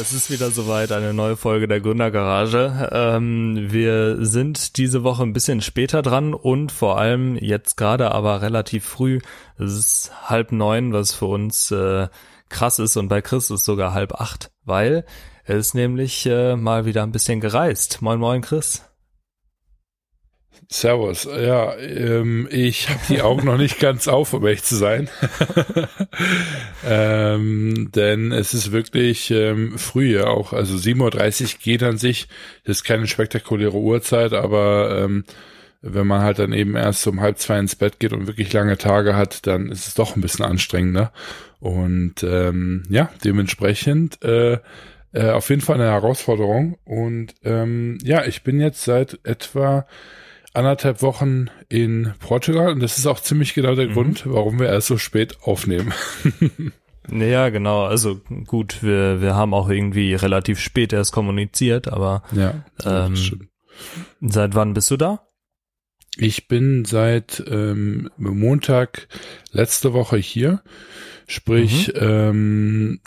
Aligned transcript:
Es 0.00 0.12
ist 0.12 0.30
wieder 0.30 0.50
soweit, 0.50 0.92
eine 0.92 1.14
neue 1.14 1.36
Folge 1.36 1.66
der 1.66 1.80
Gründergarage. 1.80 2.90
Ähm, 2.92 3.72
wir 3.72 4.24
sind 4.24 4.76
diese 4.76 5.04
Woche 5.04 5.22
ein 5.22 5.32
bisschen 5.32 5.62
später 5.62 6.02
dran 6.02 6.34
und 6.34 6.70
vor 6.70 6.98
allem 6.98 7.36
jetzt 7.36 7.78
gerade 7.78 8.10
aber 8.12 8.42
relativ 8.42 8.84
früh. 8.84 9.20
Es 9.58 9.72
ist 9.72 10.12
halb 10.28 10.52
neun, 10.52 10.92
was 10.92 11.14
für 11.14 11.26
uns 11.26 11.70
äh, 11.70 12.08
krass 12.50 12.78
ist 12.78 12.98
und 12.98 13.08
bei 13.08 13.22
Chris 13.22 13.50
ist 13.50 13.64
sogar 13.64 13.94
halb 13.94 14.20
acht, 14.20 14.50
weil 14.64 15.06
er 15.44 15.56
ist 15.56 15.74
nämlich 15.74 16.26
äh, 16.26 16.56
mal 16.56 16.84
wieder 16.84 17.02
ein 17.02 17.12
bisschen 17.12 17.40
gereist. 17.40 18.02
Moin, 18.02 18.18
moin, 18.18 18.42
Chris. 18.42 18.85
Servus. 20.68 21.24
Ja, 21.24 21.76
ähm, 21.76 22.48
ich 22.50 22.88
habe 22.88 23.00
die 23.08 23.22
Augen 23.22 23.46
noch 23.46 23.56
nicht 23.56 23.78
ganz 23.78 24.08
auf, 24.08 24.32
um 24.32 24.44
ehrlich 24.44 24.64
zu 24.64 24.76
sein. 24.76 25.08
ähm, 26.86 27.90
denn 27.94 28.32
es 28.32 28.52
ist 28.52 28.72
wirklich 28.72 29.30
ähm, 29.30 29.78
früh 29.78 30.16
ja 30.16 30.26
auch. 30.26 30.52
Also 30.52 30.76
7.30 30.76 31.42
Uhr 31.42 31.48
geht 31.62 31.82
an 31.82 31.98
sich. 31.98 32.28
Das 32.64 32.78
ist 32.78 32.84
keine 32.84 33.06
spektakuläre 33.06 33.76
Uhrzeit, 33.76 34.32
aber 34.32 35.02
ähm, 35.04 35.24
wenn 35.82 36.06
man 36.06 36.22
halt 36.22 36.40
dann 36.40 36.52
eben 36.52 36.74
erst 36.74 37.06
um 37.06 37.20
halb 37.20 37.38
zwei 37.38 37.58
ins 37.58 37.76
Bett 37.76 38.00
geht 38.00 38.12
und 38.12 38.26
wirklich 38.26 38.52
lange 38.52 38.76
Tage 38.76 39.14
hat, 39.14 39.46
dann 39.46 39.70
ist 39.70 39.86
es 39.86 39.94
doch 39.94 40.16
ein 40.16 40.20
bisschen 40.20 40.44
anstrengender. 40.44 41.12
Und 41.60 42.24
ähm, 42.24 42.82
ja, 42.88 43.10
dementsprechend 43.24 44.22
äh, 44.24 44.58
äh, 45.12 45.30
auf 45.30 45.48
jeden 45.48 45.62
Fall 45.62 45.76
eine 45.76 45.90
Herausforderung. 45.90 46.76
Und 46.84 47.34
ähm, 47.44 47.98
ja, 48.02 48.24
ich 48.24 48.42
bin 48.42 48.60
jetzt 48.60 48.84
seit 48.84 49.20
etwa 49.24 49.86
anderthalb 50.56 51.02
Wochen 51.02 51.48
in 51.68 52.14
Portugal 52.18 52.72
und 52.72 52.80
das 52.80 52.98
ist 52.98 53.06
auch 53.06 53.20
ziemlich 53.20 53.54
genau 53.54 53.74
der 53.74 53.88
mhm. 53.88 53.92
Grund, 53.92 54.26
warum 54.26 54.58
wir 54.58 54.68
erst 54.68 54.88
so 54.88 54.98
spät 54.98 55.38
aufnehmen. 55.42 55.92
Ja, 57.10 57.50
genau. 57.50 57.84
Also 57.84 58.20
gut, 58.46 58.82
wir, 58.82 59.20
wir 59.20 59.34
haben 59.34 59.54
auch 59.54 59.68
irgendwie 59.68 60.14
relativ 60.14 60.58
spät 60.58 60.92
erst 60.92 61.12
kommuniziert, 61.12 61.88
aber 61.88 62.22
ja, 62.32 62.64
ähm, 62.84 63.48
seit 64.20 64.54
wann 64.54 64.74
bist 64.74 64.90
du 64.90 64.96
da? 64.96 65.22
Ich 66.16 66.48
bin 66.48 66.84
seit 66.84 67.44
ähm, 67.46 68.10
Montag 68.16 69.06
letzte 69.52 69.92
Woche 69.92 70.16
hier, 70.16 70.62
sprich 71.26 71.92
mhm. 71.94 72.00
ähm, 72.00 73.00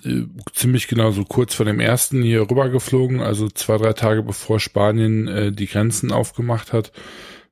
ziemlich 0.53 0.87
genau 0.87 1.11
so 1.11 1.25
kurz 1.25 1.55
vor 1.55 1.65
dem 1.65 1.79
ersten 1.79 2.21
hier 2.21 2.41
rübergeflogen, 2.41 3.19
also 3.19 3.49
zwei, 3.49 3.77
drei 3.77 3.93
Tage 3.93 4.21
bevor 4.21 4.59
Spanien 4.59 5.27
äh, 5.27 5.51
die 5.51 5.67
Grenzen 5.67 6.11
aufgemacht 6.11 6.71
hat 6.71 6.91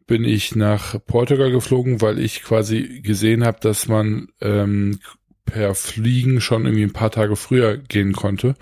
bin 0.08 0.24
ich 0.24 0.56
nach 0.56 0.96
Portugal 1.06 1.52
geflogen, 1.52 2.02
weil 2.02 2.20
ich 2.20 2.44
quasi 2.44 3.02
gesehen 3.04 3.46
habe, 3.46 3.60
dass 3.62 3.88
man 3.88 4.30
ähm, 4.42 5.00
per 5.46 5.76
Fliegen 5.76 6.42
schon 6.42 6.66
irgendwie 6.66 6.84
ein 6.84 6.94
paar 6.94 7.12
Tage 7.12 7.36
früher 7.36 7.78
gehen 7.78 8.14
konnte. 8.14 8.56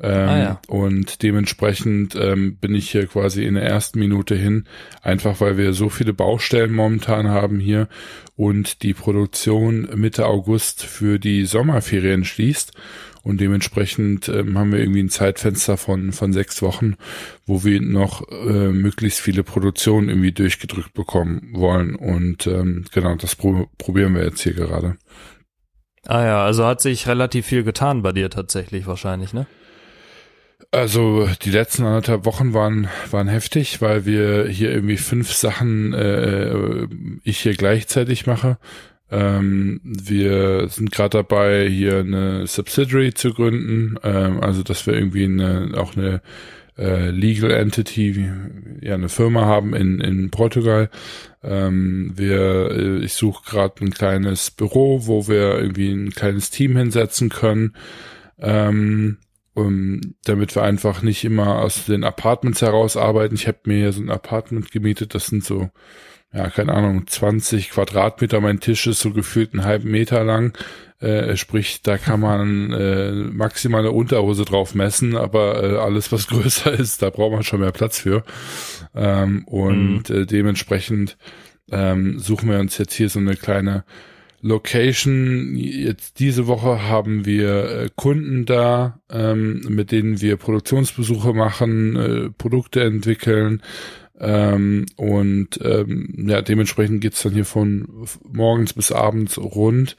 Ähm, 0.00 0.28
ah, 0.28 0.38
ja. 0.38 0.60
Und 0.66 1.22
dementsprechend 1.22 2.16
ähm, 2.16 2.56
bin 2.56 2.74
ich 2.74 2.90
hier 2.90 3.06
quasi 3.06 3.44
in 3.44 3.54
der 3.54 3.62
ersten 3.62 4.00
Minute 4.00 4.34
hin, 4.34 4.64
einfach 5.02 5.40
weil 5.40 5.56
wir 5.56 5.72
so 5.72 5.88
viele 5.88 6.12
Baustellen 6.12 6.72
momentan 6.72 7.28
haben 7.28 7.60
hier 7.60 7.88
und 8.34 8.82
die 8.82 8.92
Produktion 8.92 9.88
Mitte 9.94 10.26
August 10.26 10.82
für 10.82 11.20
die 11.20 11.44
Sommerferien 11.44 12.24
schließt. 12.24 12.72
Und 13.24 13.40
dementsprechend 13.40 14.28
ähm, 14.28 14.58
haben 14.58 14.70
wir 14.70 14.78
irgendwie 14.78 15.02
ein 15.02 15.08
Zeitfenster 15.08 15.78
von, 15.78 16.12
von 16.12 16.34
sechs 16.34 16.60
Wochen, 16.60 16.96
wo 17.46 17.64
wir 17.64 17.80
noch 17.80 18.30
äh, 18.30 18.68
möglichst 18.68 19.20
viele 19.20 19.42
Produktionen 19.42 20.10
irgendwie 20.10 20.32
durchgedrückt 20.32 20.92
bekommen 20.92 21.50
wollen. 21.54 21.96
Und 21.96 22.46
ähm, 22.46 22.84
genau, 22.92 23.16
das 23.16 23.34
pro 23.34 23.66
probieren 23.78 24.14
wir 24.14 24.24
jetzt 24.24 24.42
hier 24.42 24.52
gerade. 24.52 24.96
Ah 26.06 26.24
ja, 26.24 26.44
also 26.44 26.66
hat 26.66 26.82
sich 26.82 27.08
relativ 27.08 27.46
viel 27.46 27.64
getan 27.64 28.02
bei 28.02 28.12
dir 28.12 28.28
tatsächlich 28.28 28.86
wahrscheinlich, 28.86 29.32
ne? 29.32 29.46
Also 30.70 31.28
die 31.42 31.50
letzten 31.50 31.84
anderthalb 31.84 32.26
Wochen 32.26 32.52
waren 32.52 32.88
waren 33.10 33.28
heftig, 33.28 33.80
weil 33.80 34.06
wir 34.06 34.48
hier 34.48 34.70
irgendwie 34.70 34.96
fünf 34.96 35.32
Sachen 35.32 35.94
äh, 35.94 36.88
ich 37.22 37.38
hier 37.38 37.54
gleichzeitig 37.54 38.26
mache. 38.26 38.58
Ähm, 39.14 39.80
wir 39.84 40.68
sind 40.68 40.90
gerade 40.90 41.18
dabei, 41.18 41.68
hier 41.68 41.98
eine 41.98 42.48
Subsidiary 42.48 43.14
zu 43.14 43.32
gründen, 43.32 43.96
ähm, 44.02 44.40
also 44.40 44.64
dass 44.64 44.88
wir 44.88 44.94
irgendwie 44.94 45.24
eine, 45.24 45.72
auch 45.76 45.96
eine 45.96 46.20
äh, 46.76 47.10
Legal 47.10 47.52
Entity, 47.52 48.28
ja 48.80 48.94
eine 48.94 49.08
Firma 49.08 49.44
haben 49.44 49.72
in, 49.72 50.00
in 50.00 50.30
Portugal. 50.30 50.90
Ähm, 51.44 52.12
wir, 52.16 52.72
äh, 52.72 53.04
ich 53.04 53.14
suche 53.14 53.48
gerade 53.48 53.84
ein 53.84 53.90
kleines 53.90 54.50
Büro, 54.50 55.06
wo 55.06 55.28
wir 55.28 55.60
irgendwie 55.60 55.92
ein 55.92 56.10
kleines 56.10 56.50
Team 56.50 56.76
hinsetzen 56.76 57.28
können. 57.28 57.76
Ähm, 58.40 59.18
um, 59.54 60.00
damit 60.24 60.56
wir 60.56 60.64
einfach 60.64 61.02
nicht 61.02 61.24
immer 61.24 61.60
aus 61.60 61.84
den 61.84 62.02
Apartments 62.02 62.62
heraus 62.62 62.96
arbeiten. 62.96 63.36
Ich 63.36 63.46
habe 63.46 63.58
mir 63.66 63.76
hier 63.76 63.92
so 63.92 64.02
ein 64.02 64.10
Apartment 64.10 64.72
gemietet, 64.72 65.14
das 65.14 65.26
sind 65.26 65.44
so 65.44 65.70
ja, 66.34 66.50
keine 66.50 66.74
Ahnung, 66.74 67.06
20 67.06 67.70
Quadratmeter. 67.70 68.40
Mein 68.40 68.60
Tisch 68.60 68.86
ist 68.86 69.00
so 69.00 69.12
gefühlt 69.12 69.52
einen 69.52 69.64
halben 69.64 69.90
Meter 69.90 70.24
lang. 70.24 70.56
Äh, 71.00 71.36
sprich, 71.36 71.82
da 71.82 71.98
kann 71.98 72.20
man 72.20 72.72
äh, 72.72 73.12
maximal 73.12 73.80
eine 73.80 73.92
Unterhose 73.92 74.44
drauf 74.44 74.74
messen, 74.74 75.16
aber 75.16 75.62
äh, 75.62 75.76
alles, 75.76 76.10
was 76.12 76.26
größer 76.28 76.72
ist, 76.72 77.02
da 77.02 77.10
braucht 77.10 77.32
man 77.32 77.42
schon 77.42 77.60
mehr 77.60 77.72
Platz 77.72 78.00
für. 78.00 78.24
Ähm, 78.94 79.44
und 79.46 80.08
mhm. 80.08 80.16
äh, 80.16 80.26
dementsprechend 80.26 81.16
ähm, 81.70 82.18
suchen 82.18 82.50
wir 82.50 82.58
uns 82.58 82.78
jetzt 82.78 82.94
hier 82.94 83.08
so 83.08 83.20
eine 83.20 83.36
kleine 83.36 83.84
Location. 84.40 85.56
Jetzt 85.56 86.18
diese 86.18 86.46
Woche 86.46 86.88
haben 86.88 87.24
wir 87.24 87.70
äh, 87.70 87.90
Kunden 87.94 88.44
da, 88.44 89.00
ähm, 89.10 89.60
mit 89.68 89.90
denen 89.90 90.20
wir 90.20 90.36
Produktionsbesuche 90.36 91.32
machen, 91.32 91.96
äh, 91.96 92.30
Produkte 92.30 92.82
entwickeln, 92.82 93.62
ähm, 94.18 94.86
und 94.96 95.60
ähm, 95.62 96.26
ja, 96.28 96.42
dementsprechend 96.42 97.00
geht's 97.00 97.22
dann 97.22 97.32
hier 97.32 97.44
von 97.44 98.06
morgens 98.30 98.72
bis 98.72 98.92
abends 98.92 99.38
rund. 99.38 99.96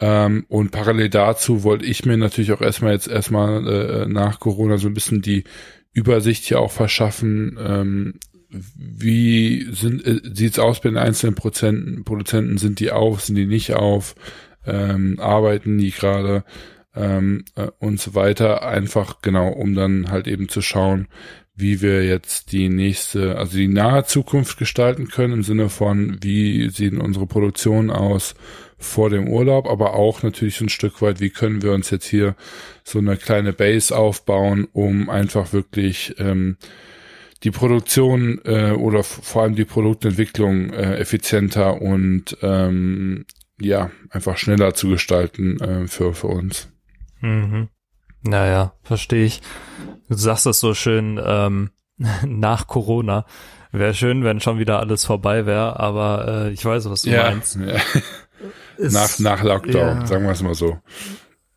Ähm, 0.00 0.46
und 0.48 0.70
parallel 0.70 1.10
dazu 1.10 1.62
wollte 1.62 1.84
ich 1.84 2.04
mir 2.04 2.16
natürlich 2.16 2.52
auch 2.52 2.60
erstmal 2.62 2.92
jetzt 2.92 3.08
erstmal 3.08 3.66
äh, 3.68 4.06
nach 4.06 4.40
Corona 4.40 4.78
so 4.78 4.88
ein 4.88 4.94
bisschen 4.94 5.22
die 5.22 5.44
Übersicht 5.92 6.44
hier 6.44 6.60
auch 6.60 6.72
verschaffen. 6.72 7.58
Ähm, 7.60 8.14
wie 8.48 9.68
sind, 9.72 10.04
äh, 10.06 10.20
sieht's 10.34 10.58
aus 10.58 10.80
bei 10.80 10.88
den 10.88 10.98
einzelnen 10.98 11.34
Prozenten, 11.34 12.04
Produzenten? 12.04 12.58
Sind 12.58 12.80
die 12.80 12.90
auf, 12.90 13.20
sind 13.22 13.36
die 13.36 13.46
nicht 13.46 13.74
auf? 13.74 14.14
Ähm, 14.66 15.18
arbeiten 15.20 15.78
die 15.78 15.90
gerade? 15.90 16.44
Ähm, 16.94 17.44
äh, 17.54 17.68
und 17.78 18.00
so 18.00 18.14
weiter. 18.14 18.66
Einfach 18.66 19.22
genau, 19.22 19.48
um 19.48 19.74
dann 19.74 20.10
halt 20.10 20.26
eben 20.26 20.48
zu 20.48 20.62
schauen, 20.62 21.08
wie 21.54 21.82
wir 21.82 22.04
jetzt 22.04 22.52
die 22.52 22.68
nächste, 22.68 23.36
also 23.36 23.56
die 23.56 23.68
nahe 23.68 24.04
Zukunft 24.04 24.58
gestalten 24.58 25.08
können 25.08 25.34
im 25.34 25.42
Sinne 25.42 25.68
von, 25.68 26.18
wie 26.22 26.70
sehen 26.70 26.98
unsere 26.98 27.26
Produktion 27.26 27.90
aus 27.90 28.34
vor 28.78 29.10
dem 29.10 29.28
Urlaub, 29.28 29.68
aber 29.68 29.94
auch 29.94 30.22
natürlich 30.22 30.60
ein 30.60 30.68
Stück 30.68 31.02
weit, 31.02 31.20
wie 31.20 31.30
können 31.30 31.62
wir 31.62 31.72
uns 31.72 31.90
jetzt 31.90 32.06
hier 32.06 32.34
so 32.84 32.98
eine 32.98 33.16
kleine 33.16 33.52
Base 33.52 33.96
aufbauen, 33.96 34.66
um 34.72 35.08
einfach 35.08 35.52
wirklich 35.52 36.14
ähm, 36.18 36.56
die 37.44 37.50
Produktion 37.50 38.40
äh, 38.44 38.72
oder 38.72 39.02
vor 39.02 39.42
allem 39.42 39.54
die 39.54 39.64
Produktentwicklung 39.64 40.72
äh, 40.72 40.96
effizienter 40.96 41.80
und 41.80 42.36
ähm, 42.42 43.24
ja, 43.60 43.90
einfach 44.10 44.36
schneller 44.36 44.74
zu 44.74 44.88
gestalten 44.88 45.60
äh, 45.60 45.86
für, 45.86 46.14
für 46.14 46.28
uns. 46.28 46.68
Mhm. 47.20 47.68
Naja, 48.22 48.74
verstehe 48.82 49.24
ich. 49.24 49.42
Du 50.08 50.14
sagst 50.14 50.46
das 50.46 50.60
so 50.60 50.74
schön 50.74 51.20
ähm, 51.24 51.70
nach 52.26 52.66
Corona. 52.66 53.26
Wäre 53.72 53.94
schön, 53.94 54.22
wenn 54.22 54.40
schon 54.40 54.58
wieder 54.58 54.80
alles 54.80 55.04
vorbei 55.06 55.46
wäre, 55.46 55.80
aber 55.80 56.28
äh, 56.28 56.50
ich 56.50 56.64
weiß, 56.64 56.90
was 56.90 57.02
du 57.02 57.10
ja, 57.10 57.30
meinst. 57.30 57.56
Ja. 57.56 57.80
nach, 58.78 59.18
nach 59.18 59.42
Lockdown, 59.42 60.00
ja. 60.00 60.06
sagen 60.06 60.24
wir 60.24 60.32
es 60.32 60.42
mal 60.42 60.54
so. 60.54 60.78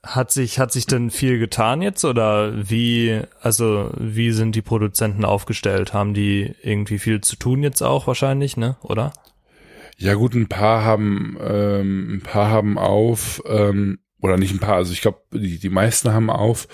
Hat 0.02 0.32
sich, 0.32 0.60
hat 0.60 0.72
sich 0.72 0.86
denn 0.86 1.10
viel 1.10 1.40
getan 1.40 1.82
jetzt 1.82 2.06
oder 2.06 2.70
wie, 2.70 3.22
also 3.42 3.90
wie 3.98 4.32
sind 4.32 4.56
die 4.56 4.62
Produzenten 4.62 5.26
aufgestellt? 5.26 5.94
Haben 5.94 6.14
die 6.14 6.56
irgendwie 6.62 7.00
viel 7.00 7.22
zu 7.22 7.36
tun 7.36 7.64
jetzt 7.64 7.82
auch 7.82 8.08
wahrscheinlich, 8.08 8.56
ne? 8.56 8.78
Oder? 8.82 9.12
Ja 9.98 10.14
gut, 10.14 10.36
ein 10.36 10.48
paar 10.48 10.84
haben, 10.84 11.38
ähm, 11.42 12.16
ein 12.16 12.22
paar 12.22 12.50
haben 12.50 12.78
auf, 12.78 13.42
ähm, 13.48 14.00
oder 14.26 14.38
nicht 14.38 14.54
ein 14.54 14.60
paar, 14.60 14.76
also 14.76 14.92
ich 14.92 15.02
glaube, 15.02 15.20
die, 15.32 15.60
die 15.60 15.70
meisten 15.70 16.12
haben 16.12 16.30
auf, 16.30 16.68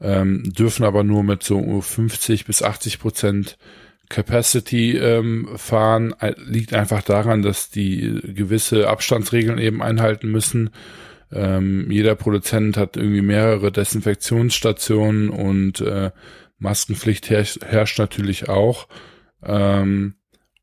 ähm, 0.00 0.42
dürfen 0.52 0.84
aber 0.84 1.04
nur 1.04 1.22
mit 1.22 1.42
so 1.42 1.80
50 1.80 2.44
bis 2.44 2.62
80 2.62 2.98
Prozent 2.98 3.56
Capacity 4.08 4.96
ähm, 4.96 5.48
fahren. 5.56 6.14
Liegt 6.36 6.74
einfach 6.74 7.02
daran, 7.02 7.42
dass 7.42 7.70
die 7.70 8.20
gewisse 8.24 8.88
Abstandsregeln 8.88 9.58
eben 9.58 9.82
einhalten 9.82 10.30
müssen. 10.30 10.70
Ähm, 11.32 11.90
jeder 11.90 12.14
Produzent 12.14 12.76
hat 12.76 12.96
irgendwie 12.96 13.22
mehrere 13.22 13.72
Desinfektionsstationen 13.72 15.28
und 15.28 15.80
äh, 15.80 16.10
Maskenpflicht 16.58 17.30
herrscht, 17.30 17.98
natürlich 17.98 18.48
auch. 18.48 18.88
Ähm, 19.44 20.14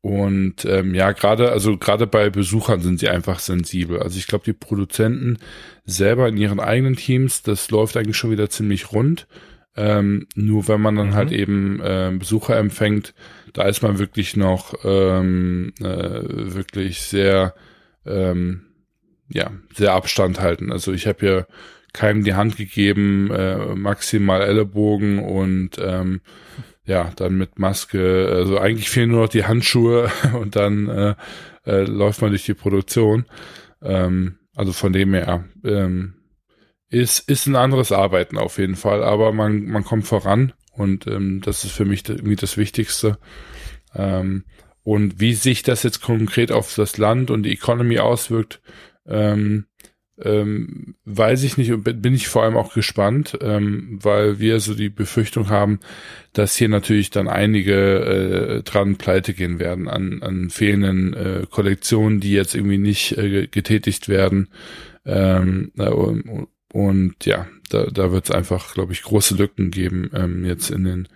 und 0.04 0.66
ähm, 0.66 0.94
ja, 0.94 1.12
gerade 1.12 1.50
also 1.50 1.78
gerade 1.78 2.06
bei 2.06 2.28
Besuchern 2.28 2.82
sind 2.82 3.00
sie 3.00 3.08
einfach 3.08 3.38
sensibel. 3.38 4.02
Also 4.02 4.18
ich 4.18 4.26
glaube, 4.26 4.44
die 4.44 4.52
Produzenten 4.52 5.38
selber 5.86 6.28
in 6.28 6.36
ihren 6.36 6.60
eigenen 6.60 6.94
Teams, 6.94 7.40
das 7.40 7.70
läuft 7.70 7.96
eigentlich 7.96 8.18
schon 8.18 8.30
wieder 8.30 8.50
ziemlich 8.50 8.92
rund. 8.92 9.26
Ähm, 9.74 10.26
nur 10.34 10.68
wenn 10.68 10.82
man 10.82 10.96
dann 10.96 11.08
mhm. 11.08 11.14
halt 11.14 11.32
eben 11.32 11.80
äh, 11.80 12.12
Besucher 12.18 12.58
empfängt, 12.58 13.14
da 13.54 13.62
ist 13.62 13.80
man 13.80 13.98
wirklich 13.98 14.36
noch 14.36 14.74
ähm, 14.84 15.72
äh, 15.80 15.84
wirklich 15.86 17.00
sehr 17.00 17.54
ähm, 18.04 18.66
ja 19.30 19.52
sehr 19.74 19.94
Abstand 19.94 20.38
halten. 20.38 20.70
Also 20.70 20.92
ich 20.92 21.06
habe 21.06 21.26
ja 21.26 21.46
keinem 21.94 22.24
die 22.24 22.34
Hand 22.34 22.58
gegeben, 22.58 23.30
äh, 23.30 23.74
maximal 23.74 24.42
Ellenbogen 24.42 25.18
und 25.18 25.78
ähm, 25.80 26.20
ja, 26.86 27.10
dann 27.16 27.36
mit 27.36 27.58
Maske, 27.58 28.30
also 28.30 28.58
eigentlich 28.58 28.90
fehlen 28.90 29.10
nur 29.10 29.22
noch 29.22 29.28
die 29.28 29.44
Handschuhe 29.44 30.10
und 30.40 30.56
dann 30.56 30.88
äh, 30.88 31.14
äh, 31.66 31.84
läuft 31.84 32.20
man 32.20 32.30
durch 32.30 32.44
die 32.44 32.54
Produktion. 32.54 33.24
Ähm, 33.82 34.38
also 34.54 34.72
von 34.72 34.92
dem 34.92 35.14
her, 35.14 35.44
ähm, 35.64 36.14
ist, 36.90 37.28
ist 37.28 37.46
ein 37.46 37.56
anderes 37.56 37.90
Arbeiten 37.90 38.38
auf 38.38 38.58
jeden 38.58 38.76
Fall, 38.76 39.02
aber 39.02 39.32
man, 39.32 39.64
man 39.64 39.84
kommt 39.84 40.06
voran 40.06 40.52
und 40.72 41.06
ähm, 41.06 41.40
das 41.42 41.64
ist 41.64 41.72
für 41.72 41.84
mich 41.84 42.08
irgendwie 42.08 42.36
das 42.36 42.56
Wichtigste. 42.56 43.18
Ähm, 43.94 44.44
und 44.82 45.18
wie 45.18 45.34
sich 45.34 45.62
das 45.62 45.82
jetzt 45.82 46.02
konkret 46.02 46.52
auf 46.52 46.74
das 46.74 46.98
Land 46.98 47.30
und 47.30 47.44
die 47.44 47.52
Economy 47.52 47.98
auswirkt, 47.98 48.60
ähm, 49.06 49.66
ähm, 50.22 50.94
weiß 51.04 51.42
ich 51.42 51.56
nicht 51.56 51.72
und 51.72 51.82
bin 51.82 52.14
ich 52.14 52.28
vor 52.28 52.44
allem 52.44 52.56
auch 52.56 52.72
gespannt, 52.72 53.38
ähm, 53.40 53.98
weil 54.02 54.38
wir 54.38 54.60
so 54.60 54.74
die 54.74 54.88
Befürchtung 54.88 55.50
haben, 55.50 55.80
dass 56.32 56.56
hier 56.56 56.68
natürlich 56.68 57.10
dann 57.10 57.28
einige 57.28 57.74
äh, 57.74 58.62
dran 58.62 58.96
pleite 58.96 59.34
gehen 59.34 59.58
werden 59.58 59.88
an, 59.88 60.22
an 60.22 60.50
fehlenden 60.50 61.14
äh, 61.14 61.46
Kollektionen, 61.50 62.20
die 62.20 62.32
jetzt 62.32 62.54
irgendwie 62.54 62.78
nicht 62.78 63.18
äh, 63.18 63.48
getätigt 63.48 64.08
werden. 64.08 64.48
Ähm, 65.04 65.72
äh, 65.78 65.88
und, 65.88 66.48
und 66.72 67.24
ja, 67.24 67.46
da, 67.70 67.86
da 67.86 68.12
wird 68.12 68.26
es 68.26 68.30
einfach, 68.30 68.74
glaube 68.74 68.92
ich, 68.92 69.02
große 69.02 69.34
Lücken 69.34 69.70
geben 69.70 70.10
ähm, 70.14 70.44
jetzt 70.44 70.70
in 70.70 70.84
den 70.84 71.08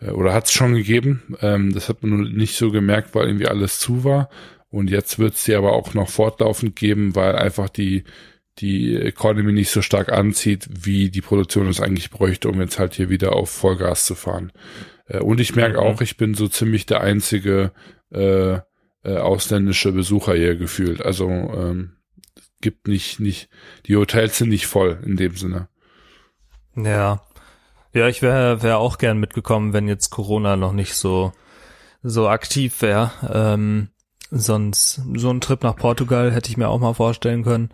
äh, 0.00 0.10
oder 0.10 0.32
hat 0.32 0.46
es 0.46 0.52
schon 0.52 0.74
gegeben. 0.74 1.22
Ähm, 1.40 1.72
das 1.72 1.88
hat 1.88 2.02
man 2.02 2.10
nur 2.10 2.28
nicht 2.28 2.56
so 2.56 2.70
gemerkt, 2.70 3.14
weil 3.14 3.26
irgendwie 3.26 3.48
alles 3.48 3.78
zu 3.78 4.04
war. 4.04 4.28
Und 4.70 4.90
jetzt 4.90 5.18
wird 5.18 5.34
es 5.34 5.44
sie 5.44 5.54
aber 5.54 5.72
auch 5.72 5.94
noch 5.94 6.10
fortlaufend 6.10 6.76
geben, 6.76 7.14
weil 7.14 7.36
einfach 7.36 7.68
die, 7.68 8.04
die 8.58 8.96
Economy 8.96 9.52
nicht 9.52 9.70
so 9.70 9.82
stark 9.82 10.12
anzieht, 10.12 10.68
wie 10.70 11.10
die 11.10 11.22
Produktion 11.22 11.68
es 11.68 11.80
eigentlich 11.80 12.10
bräuchte, 12.10 12.48
um 12.48 12.60
jetzt 12.60 12.78
halt 12.78 12.94
hier 12.94 13.08
wieder 13.08 13.34
auf 13.34 13.50
Vollgas 13.50 14.04
zu 14.04 14.14
fahren. 14.14 14.52
Äh, 15.06 15.20
und 15.20 15.40
ich 15.40 15.54
merke 15.54 15.80
mhm. 15.80 15.86
auch, 15.86 16.00
ich 16.00 16.16
bin 16.16 16.34
so 16.34 16.48
ziemlich 16.48 16.86
der 16.86 17.00
einzige 17.00 17.72
äh, 18.12 18.58
äh, 19.04 19.16
ausländische 19.16 19.92
Besucher 19.92 20.34
hier 20.34 20.56
gefühlt. 20.56 21.02
Also 21.02 21.28
ähm, 21.28 21.96
gibt 22.60 22.88
nicht, 22.88 23.20
nicht, 23.20 23.48
die 23.86 23.96
Hotels 23.96 24.38
sind 24.38 24.50
nicht 24.50 24.66
voll 24.66 25.00
in 25.04 25.16
dem 25.16 25.36
Sinne. 25.36 25.68
Ja. 26.74 27.22
Ja, 27.94 28.06
ich 28.06 28.20
wäre 28.20 28.62
wär 28.62 28.78
auch 28.78 28.98
gern 28.98 29.18
mitgekommen, 29.18 29.72
wenn 29.72 29.88
jetzt 29.88 30.10
Corona 30.10 30.56
noch 30.56 30.72
nicht 30.72 30.94
so, 30.94 31.32
so 32.02 32.28
aktiv 32.28 32.82
wäre. 32.82 33.10
Ähm, 33.32 33.88
Sonst 34.30 35.00
so 35.14 35.30
ein 35.30 35.40
Trip 35.40 35.62
nach 35.62 35.76
Portugal 35.76 36.32
hätte 36.32 36.50
ich 36.50 36.56
mir 36.56 36.68
auch 36.68 36.80
mal 36.80 36.94
vorstellen 36.94 37.44
können. 37.44 37.70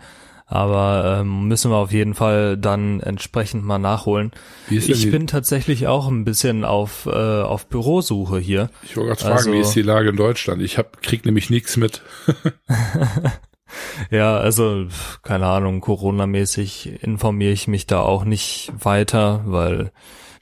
Aber 0.47 1.21
ähm, 1.21 1.49
müssen 1.49 1.71
wir 1.71 1.79
auf 1.79 1.91
jeden 1.91 2.15
Fall 2.15 2.59
dann 2.59 3.01
entsprechend 3.01 3.65
mal 3.65 3.79
nachholen. 3.79 4.31
ich 4.69 5.11
bin 5.11 5.27
tatsächlich 5.27 5.87
auch 5.87 6.07
ein 6.07 6.25
bisschen 6.25 6.65
auf, 6.65 7.07
äh, 7.07 7.11
auf 7.43 7.67
Bürosuche 7.67 8.39
hier. 8.39 8.69
Ich 8.83 8.97
wollte 8.97 9.09
gerade 9.09 9.21
fragen, 9.23 9.37
also, 9.37 9.53
wie 9.53 9.61
ist 9.61 9.75
die 9.75 9.83
Lage 9.83 10.11
in 10.11 10.17
Deutschland? 10.17 10.61
Ich 10.61 10.77
hab, 10.77 11.01
krieg 11.03 11.25
nämlich 11.25 11.49
nichts 11.49 11.79
mit. 11.79 12.03
ja, 14.11 14.37
also 14.37 14.87
keine 15.23 15.47
Ahnung, 15.47 15.81
Corona-mäßig 15.81 17.03
informiere 17.03 17.53
ich 17.53 17.67
mich 17.67 17.87
da 17.87 18.01
auch 18.01 18.25
nicht 18.25 18.71
weiter, 18.79 19.43
weil 19.47 19.93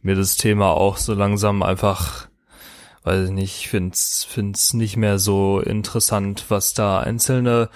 mir 0.02 0.16
das 0.16 0.36
Thema 0.36 0.72
auch 0.72 0.96
so 0.96 1.14
langsam 1.14 1.62
einfach 1.62 2.26
weiß 3.04 3.28
ich 3.28 3.32
nicht, 3.32 3.68
find's, 3.68 4.26
find's 4.28 4.74
nicht 4.74 4.96
mehr 4.96 5.18
so 5.18 5.60
interessant, 5.60 6.46
was 6.48 6.74
da 6.74 7.00
einzelne, 7.00 7.68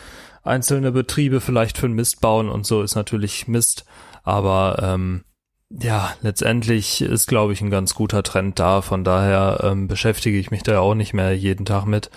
einzelne 0.43 0.93
Betriebe 0.93 1.41
vielleicht 1.41 1.79
für 1.79 1.89
Mist 1.89 2.21
bauen 2.21 2.49
und 2.49 2.67
so 2.67 2.83
ist 2.83 2.95
natürlich 2.95 3.49
Mist, 3.49 3.85
aber 4.23 4.79
ähm, 4.83 5.25
ja, 5.71 6.15
letztendlich 6.23 7.03
ist, 7.03 7.27
glaube 7.27 7.53
ich, 7.53 7.61
ein 7.61 7.71
ganz 7.71 7.95
guter 7.95 8.23
Trend 8.23 8.59
da. 8.59 8.83
Von 8.83 9.03
daher 9.03 9.61
ähm, 9.65 9.89
beschäftige 9.89 10.39
ich 10.39 10.51
mich 10.51 10.63
da 10.63 10.79
auch 10.79 10.95
nicht 10.95 11.13
mehr 11.13 11.37
jeden 11.37 11.67
Tag 11.67 11.87
mit. 11.87 12.11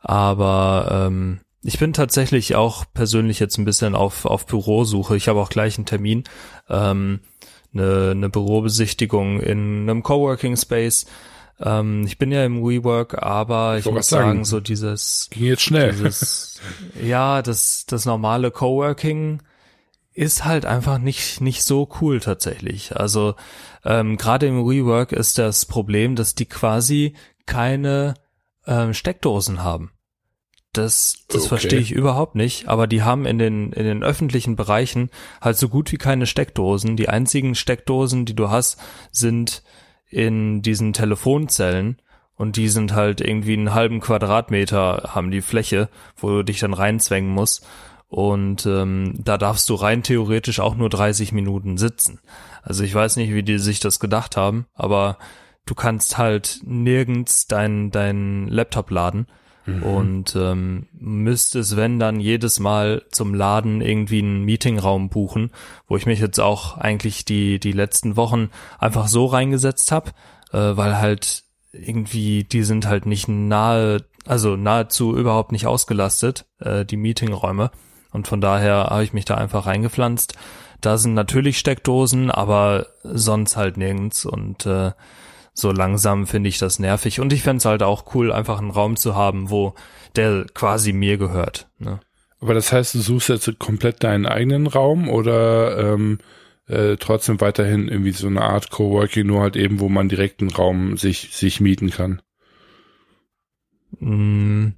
Aber 0.00 0.88
ähm, 0.90 1.40
ich 1.62 1.78
bin 1.78 1.92
tatsächlich 1.92 2.54
auch 2.54 2.84
persönlich 2.94 3.40
jetzt 3.40 3.58
ein 3.58 3.64
bisschen 3.64 3.94
auf, 3.94 4.24
auf 4.24 4.46
Bürosuche. 4.46 5.16
Ich 5.16 5.28
habe 5.28 5.40
auch 5.40 5.50
gleich 5.50 5.76
einen 5.76 5.86
Termin, 5.86 6.24
ähm, 6.70 7.20
eine, 7.74 8.12
eine 8.12 8.30
Bürobesichtigung 8.30 9.40
in 9.40 9.82
einem 9.82 10.02
Coworking 10.02 10.56
Space. 10.56 11.06
Ähm, 11.60 12.04
ich 12.06 12.18
bin 12.18 12.30
ja 12.30 12.44
im 12.44 12.62
WeWork, 12.62 13.22
aber 13.22 13.78
ich, 13.78 13.86
ich 13.86 13.92
muss 13.92 14.08
sagen, 14.08 14.28
sagen, 14.28 14.44
so 14.44 14.60
dieses 14.60 15.28
ging 15.30 15.44
jetzt 15.44 15.62
schnell. 15.62 15.92
Dieses, 15.92 16.60
ja, 17.02 17.42
das 17.42 17.86
das 17.86 18.04
normale 18.04 18.50
Coworking 18.50 19.42
ist 20.12 20.44
halt 20.44 20.66
einfach 20.66 20.98
nicht 20.98 21.40
nicht 21.40 21.64
so 21.64 21.88
cool 22.00 22.20
tatsächlich. 22.20 22.96
Also 22.96 23.34
ähm, 23.84 24.16
gerade 24.16 24.46
im 24.46 24.66
WeWork 24.66 25.12
ist 25.12 25.38
das 25.38 25.66
Problem, 25.66 26.16
dass 26.16 26.34
die 26.34 26.46
quasi 26.46 27.14
keine 27.46 28.14
ähm, 28.66 28.94
Steckdosen 28.94 29.62
haben. 29.62 29.92
Das, 30.72 31.24
das 31.28 31.42
okay. 31.42 31.48
verstehe 31.48 31.78
ich 31.80 31.92
überhaupt 31.92 32.34
nicht, 32.34 32.68
aber 32.68 32.86
die 32.86 33.02
haben 33.02 33.24
in 33.24 33.38
den, 33.38 33.72
in 33.72 33.84
den 33.84 34.04
öffentlichen 34.04 34.54
Bereichen 34.54 35.10
halt 35.40 35.56
so 35.56 35.68
gut 35.68 35.90
wie 35.90 35.96
keine 35.96 36.26
Steckdosen. 36.26 36.96
Die 36.96 37.08
einzigen 37.08 37.54
Steckdosen, 37.54 38.26
die 38.26 38.36
du 38.36 38.50
hast, 38.50 38.78
sind 39.10 39.62
in 40.10 40.62
diesen 40.62 40.92
Telefonzellen 40.92 42.00
und 42.34 42.56
die 42.56 42.68
sind 42.68 42.94
halt 42.94 43.20
irgendwie 43.20 43.54
einen 43.54 43.74
halben 43.74 44.00
Quadratmeter 44.00 45.10
haben 45.14 45.30
die 45.30 45.42
Fläche, 45.42 45.88
wo 46.16 46.28
du 46.30 46.44
dich 46.44 46.60
dann 46.60 46.72
reinzwängen 46.72 47.30
musst. 47.30 47.66
Und 48.06 48.64
ähm, 48.64 49.14
da 49.18 49.36
darfst 49.36 49.68
du 49.68 49.74
rein 49.74 50.02
theoretisch 50.02 50.60
auch 50.60 50.76
nur 50.76 50.88
30 50.88 51.32
Minuten 51.32 51.76
sitzen. 51.76 52.20
Also 52.62 52.84
ich 52.84 52.94
weiß 52.94 53.16
nicht, 53.16 53.34
wie 53.34 53.42
die 53.42 53.58
sich 53.58 53.80
das 53.80 54.00
gedacht 54.00 54.36
haben, 54.36 54.66
aber 54.72 55.18
du 55.66 55.74
kannst 55.74 56.16
halt 56.16 56.60
nirgends 56.64 57.48
deinen 57.48 57.90
dein 57.90 58.46
Laptop 58.46 58.90
laden 58.90 59.26
mhm. 59.68 59.82
und 59.82 60.36
ähm, 60.36 60.86
müsstest, 60.92 61.76
wenn 61.76 61.98
dann 61.98 62.20
jedes 62.20 62.58
Mal 62.60 63.02
zum 63.10 63.34
Laden 63.34 63.80
irgendwie 63.80 64.20
einen 64.20 64.44
Meetingraum 64.44 65.08
buchen, 65.08 65.50
wo 65.86 65.96
ich 65.96 66.06
mich 66.06 66.20
jetzt 66.20 66.40
auch 66.40 66.76
eigentlich 66.76 67.24
die 67.24 67.60
die 67.60 67.72
letzten 67.72 68.16
Wochen 68.16 68.50
einfach 68.78 69.08
so 69.08 69.26
reingesetzt 69.26 69.92
habe, 69.92 70.10
äh, 70.52 70.76
weil 70.76 70.98
halt 70.98 71.44
irgendwie 71.72 72.44
die 72.44 72.62
sind 72.62 72.86
halt 72.86 73.06
nicht 73.06 73.28
nahe, 73.28 74.04
also 74.26 74.56
nahezu 74.56 75.16
überhaupt 75.16 75.52
nicht 75.52 75.66
ausgelastet, 75.66 76.46
äh, 76.60 76.84
die 76.84 76.96
Meetingräume. 76.96 77.70
Und 78.10 78.26
von 78.26 78.40
daher 78.40 78.86
habe 78.90 79.04
ich 79.04 79.12
mich 79.12 79.26
da 79.26 79.34
einfach 79.34 79.66
reingepflanzt. 79.66 80.34
Da 80.80 80.96
sind 80.96 81.14
natürlich 81.14 81.58
Steckdosen, 81.58 82.30
aber 82.30 82.86
sonst 83.02 83.56
halt 83.56 83.76
nirgends. 83.76 84.24
Und 84.24 84.64
äh, 84.64 84.92
so 85.58 85.72
langsam 85.72 86.26
finde 86.26 86.48
ich 86.48 86.58
das 86.58 86.78
nervig. 86.78 87.20
Und 87.20 87.32
ich 87.32 87.42
fände 87.42 87.58
es 87.58 87.64
halt 87.64 87.82
auch 87.82 88.14
cool, 88.14 88.32
einfach 88.32 88.58
einen 88.58 88.70
Raum 88.70 88.96
zu 88.96 89.14
haben, 89.14 89.50
wo 89.50 89.74
der 90.16 90.46
quasi 90.54 90.92
mir 90.92 91.18
gehört. 91.18 91.68
Ne? 91.78 92.00
Aber 92.40 92.54
das 92.54 92.72
heißt, 92.72 92.94
du 92.94 93.00
suchst 93.00 93.28
jetzt 93.28 93.58
komplett 93.58 94.04
deinen 94.04 94.26
eigenen 94.26 94.66
Raum 94.66 95.08
oder 95.08 95.94
ähm, 95.94 96.18
äh, 96.66 96.96
trotzdem 96.96 97.40
weiterhin 97.40 97.88
irgendwie 97.88 98.12
so 98.12 98.26
eine 98.26 98.42
Art 98.42 98.70
Coworking, 98.70 99.26
nur 99.26 99.42
halt 99.42 99.56
eben, 99.56 99.80
wo 99.80 99.88
man 99.88 100.08
direkt 100.08 100.40
einen 100.40 100.50
Raum 100.50 100.96
sich, 100.96 101.30
sich 101.32 101.60
mieten 101.60 101.90
kann? 101.90 102.22
Mm, 103.98 104.68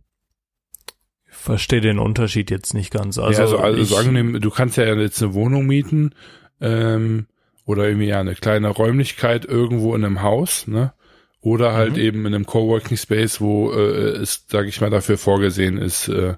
ich 1.29 1.37
verstehe 1.37 1.81
den 1.81 1.99
Unterschied 1.99 2.51
jetzt 2.51 2.75
nicht 2.75 2.93
ganz. 2.93 3.19
Also, 3.19 3.39
ja, 3.39 3.45
also, 3.45 3.59
also, 3.59 3.79
also 3.79 3.97
angenehm, 3.97 4.41
du 4.41 4.51
kannst 4.51 4.77
ja 4.77 4.95
jetzt 4.95 5.23
eine 5.23 5.35
Wohnung 5.35 5.67
mieten, 5.67 6.15
ähm, 6.61 7.27
oder 7.71 7.87
irgendwie 7.87 8.09
ja 8.09 8.19
eine 8.19 8.35
kleine 8.35 8.69
Räumlichkeit 8.69 9.45
irgendwo 9.45 9.95
in 9.95 10.05
einem 10.05 10.23
Haus, 10.23 10.67
ne? 10.67 10.93
Oder 11.41 11.73
halt 11.73 11.93
mhm. 11.93 12.01
eben 12.01 12.27
in 12.27 12.35
einem 12.35 12.47
Coworking 12.47 12.97
Space, 12.97 13.41
wo 13.41 13.73
äh, 13.73 14.17
es, 14.19 14.45
sage 14.49 14.69
ich 14.69 14.81
mal, 14.81 14.91
dafür 14.91 15.17
vorgesehen 15.17 15.79
ist, 15.79 16.09
äh, 16.09 16.35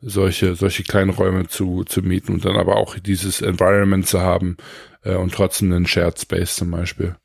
solche 0.00 0.54
solche 0.54 0.84
kleinen 0.84 1.10
Räume 1.10 1.48
zu 1.48 1.82
zu 1.82 2.02
mieten 2.02 2.32
und 2.32 2.44
dann 2.44 2.56
aber 2.56 2.76
auch 2.76 2.96
dieses 2.98 3.42
Environment 3.42 4.06
zu 4.06 4.20
haben 4.20 4.56
äh, 5.02 5.16
und 5.16 5.34
trotzdem 5.34 5.72
einen 5.72 5.86
Shared 5.86 6.20
Space 6.20 6.54
zum 6.54 6.70
Beispiel. 6.70 7.16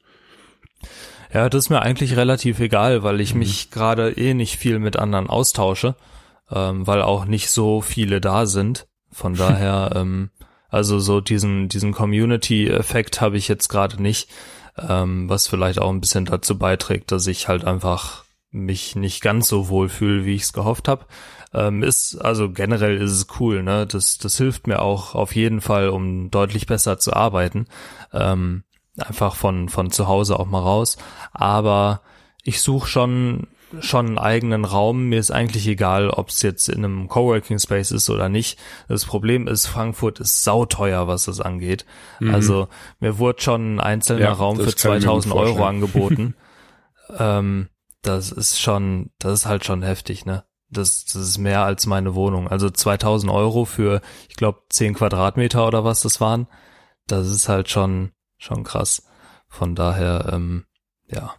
Ja, 1.32 1.48
das 1.50 1.66
ist 1.66 1.70
mir 1.70 1.82
eigentlich 1.82 2.18
relativ 2.18 2.60
egal, 2.60 3.04
weil 3.04 3.22
ich 3.22 3.34
mhm. 3.34 3.40
mich 3.40 3.70
gerade 3.70 4.12
eh 4.12 4.34
nicht 4.34 4.58
viel 4.58 4.80
mit 4.80 4.98
anderen 4.98 5.28
austausche, 5.28 5.96
ähm, 6.52 6.88
weil 6.88 7.04
auch 7.04 7.26
nicht 7.26 7.52
so 7.52 7.82
viele 7.82 8.20
da 8.20 8.48
sind. 8.48 8.88
Von 9.12 9.34
daher 9.36 9.92
ähm, 9.96 10.32
also 10.74 10.98
so 10.98 11.22
diesen, 11.22 11.70
diesen 11.70 11.92
Community-Effekt 11.92 13.22
habe 13.22 13.38
ich 13.38 13.48
jetzt 13.48 13.70
gerade 13.70 14.02
nicht, 14.02 14.28
ähm, 14.78 15.30
was 15.30 15.48
vielleicht 15.48 15.80
auch 15.80 15.92
ein 15.92 16.02
bisschen 16.02 16.26
dazu 16.26 16.58
beiträgt, 16.58 17.12
dass 17.12 17.28
ich 17.28 17.48
halt 17.48 17.64
einfach 17.64 18.24
mich 18.50 18.96
nicht 18.96 19.22
ganz 19.22 19.48
so 19.48 19.70
wohl 19.70 19.88
fühle, 19.88 20.26
wie 20.26 20.34
ich 20.34 20.42
es 20.42 20.54
gehofft 20.54 20.88
habe. 20.88 21.06
Ähm, 21.54 21.84
ist, 21.84 22.16
also 22.16 22.50
generell 22.50 22.98
ist 22.98 23.12
es 23.12 23.28
cool, 23.40 23.62
ne? 23.62 23.86
Das, 23.86 24.18
das 24.18 24.36
hilft 24.38 24.66
mir 24.66 24.82
auch 24.82 25.14
auf 25.14 25.36
jeden 25.36 25.62
Fall, 25.62 25.90
um 25.90 26.32
deutlich 26.32 26.66
besser 26.66 26.98
zu 26.98 27.14
arbeiten. 27.14 27.68
Ähm, 28.12 28.64
einfach 28.98 29.36
von, 29.36 29.70
von 29.70 29.92
zu 29.92 30.08
Hause 30.08 30.40
auch 30.40 30.48
mal 30.48 30.62
raus. 30.62 30.98
Aber 31.34 32.02
ich 32.42 32.62
suche 32.62 32.88
schon 32.88 33.46
schon 33.80 34.08
einen 34.08 34.18
eigenen 34.18 34.66
Raum. 34.66 35.10
Mir 35.10 35.20
ist 35.20 35.32
eigentlich 35.32 35.68
egal, 35.68 36.10
ob 36.10 36.30
es 36.30 36.42
jetzt 36.42 36.70
in 36.70 36.84
einem 36.84 37.08
Coworking 37.08 37.60
Space 37.60 37.92
ist 37.92 38.10
oder 38.10 38.30
nicht. 38.30 38.60
Das 38.88 39.06
Problem 39.06 39.48
ist, 39.48 39.68
Frankfurt 39.68 40.20
ist 40.20 40.44
sauteuer, 40.44 41.08
was 41.08 41.26
das 41.26 41.40
angeht. 41.40 41.86
Mhm. 42.20 42.34
Also 42.34 42.68
mir 43.00 43.18
wurde 43.18 43.42
schon 43.42 43.76
ein 43.76 43.80
einzelner 43.80 44.22
ja, 44.22 44.34
Raum 44.34 44.58
für 44.58 44.76
2000 44.76 45.34
Euro 45.34 45.66
angeboten. 45.66 46.36
ähm, 47.18 47.70
das 48.02 48.32
ist 48.32 48.60
schon, 48.60 49.12
das 49.20 49.34
ist 49.34 49.46
halt 49.46 49.66
schon 49.66 49.82
heftig, 49.82 50.26
ne? 50.26 50.44
Das, 50.70 51.06
das 51.06 51.16
ist 51.16 51.38
mehr 51.38 51.64
als 51.64 51.86
meine 51.86 52.16
Wohnung. 52.16 52.48
Also 52.48 52.70
2000 52.70 53.32
Euro 53.32 53.66
für, 53.66 54.02
ich 54.28 54.36
glaube, 54.36 54.62
10 54.70 54.96
Quadratmeter 54.96 55.68
oder 55.68 55.84
was 55.84 56.02
das 56.02 56.20
waren. 56.20 56.48
Das 57.08 57.28
ist 57.28 57.48
halt 57.48 57.70
schon, 57.70 58.12
schon 58.38 58.64
krass. 58.64 59.04
Von 59.48 59.76
daher, 59.76 60.32
ähm, 60.34 60.66
ja, 61.08 61.36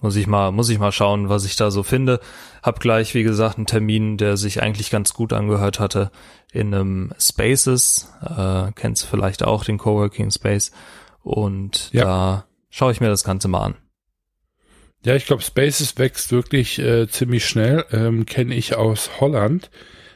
muss 0.00 0.16
ich 0.16 0.26
mal, 0.26 0.52
muss 0.52 0.68
ich 0.68 0.78
mal 0.78 0.92
schauen, 0.92 1.28
was 1.28 1.44
ich 1.44 1.56
da 1.56 1.70
so 1.70 1.82
finde. 1.82 2.20
Hab 2.62 2.80
gleich, 2.80 3.14
wie 3.14 3.22
gesagt, 3.22 3.56
einen 3.56 3.66
Termin, 3.66 4.16
der 4.16 4.36
sich 4.36 4.62
eigentlich 4.62 4.90
ganz 4.90 5.14
gut 5.14 5.32
angehört 5.32 5.80
hatte, 5.80 6.10
in 6.52 6.74
einem 6.74 7.12
Spaces. 7.18 8.12
Äh, 8.22 8.72
kennst 8.74 9.04
du 9.04 9.06
vielleicht 9.08 9.42
auch 9.42 9.64
den 9.64 9.78
Coworking 9.78 10.30
Space. 10.30 10.72
Und 11.22 11.90
ja. 11.92 12.04
da 12.04 12.44
schaue 12.70 12.92
ich 12.92 13.00
mir 13.00 13.08
das 13.08 13.24
Ganze 13.24 13.48
mal 13.48 13.62
an. 13.62 13.74
Ja, 15.04 15.14
ich 15.14 15.26
glaube, 15.26 15.42
Spaces 15.42 15.98
wächst 15.98 16.32
wirklich 16.32 16.78
äh, 16.78 17.08
ziemlich 17.08 17.46
schnell. 17.46 17.84
Ähm, 17.92 18.26
Kenne 18.26 18.54
ich 18.54 18.74
aus 18.74 19.20
Holland. 19.20 19.70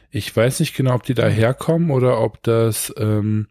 Ich 0.09 0.35
weiß 0.35 0.59
nicht 0.59 0.75
genau, 0.75 0.95
ob 0.95 1.03
die 1.03 1.13
da 1.13 1.27
herkommen 1.27 1.91
oder 1.91 2.19
ob 2.19 2.43
das 2.43 2.93
ähm, 2.97 3.47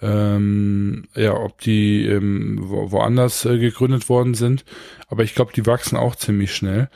ähm, 0.00 1.04
ja, 1.14 1.34
ob 1.34 1.60
die 1.60 2.06
ähm, 2.06 2.58
wo, 2.62 2.92
woanders 2.92 3.44
äh, 3.44 3.58
gegründet 3.58 4.08
worden 4.08 4.34
sind. 4.34 4.64
Aber 5.08 5.24
ich 5.24 5.34
glaube, 5.34 5.52
die 5.54 5.66
wachsen 5.66 5.96
auch 5.96 6.16
ziemlich 6.16 6.54
schnell. 6.54 6.88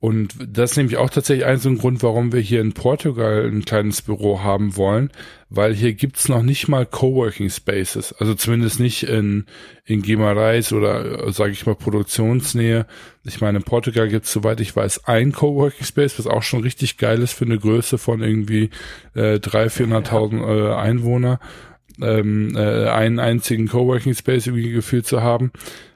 Und 0.00 0.34
das 0.48 0.70
ist 0.70 0.76
nämlich 0.78 0.96
auch 0.96 1.10
tatsächlich 1.10 1.44
ein 1.44 1.58
so 1.58 1.68
ein 1.68 1.76
Grund, 1.76 2.02
warum 2.02 2.32
wir 2.32 2.40
hier 2.40 2.62
in 2.62 2.72
Portugal 2.72 3.44
ein 3.44 3.66
kleines 3.66 4.00
Büro 4.00 4.40
haben 4.42 4.74
wollen, 4.78 5.10
weil 5.50 5.74
hier 5.74 5.92
gibt's 5.92 6.26
noch 6.26 6.42
nicht 6.42 6.68
mal 6.68 6.86
Coworking 6.86 7.50
Spaces, 7.50 8.14
also 8.14 8.34
zumindest 8.34 8.80
nicht 8.80 9.02
in, 9.02 9.44
in 9.84 10.00
Guimarães 10.00 10.72
oder, 10.72 11.26
äh, 11.26 11.32
sage 11.32 11.52
ich 11.52 11.66
mal, 11.66 11.74
Produktionsnähe. 11.74 12.86
Ich 13.24 13.42
meine, 13.42 13.58
in 13.58 13.64
Portugal 13.64 14.08
gibt's 14.08 14.32
soweit 14.32 14.60
ich 14.60 14.74
weiß, 14.74 15.06
ein 15.06 15.32
Coworking 15.32 15.84
Space, 15.84 16.18
was 16.18 16.26
auch 16.26 16.42
schon 16.42 16.62
richtig 16.62 16.96
geil 16.96 17.20
ist 17.20 17.34
für 17.34 17.44
eine 17.44 17.58
Größe 17.58 17.98
von 17.98 18.22
irgendwie 18.22 18.70
äh, 19.14 19.34
300.000, 19.34 20.02
400.000 20.08 20.70
äh, 20.70 20.74
Einwohner 20.76 21.40
ähm, 22.02 22.56
äh, 22.56 22.88
einen 22.88 23.18
einzigen 23.18 23.68
Coworking 23.68 24.14
Space 24.14 24.46
irgendwie 24.46 24.72
gefühlt 24.72 25.06
zu 25.06 25.22
haben, 25.22 25.52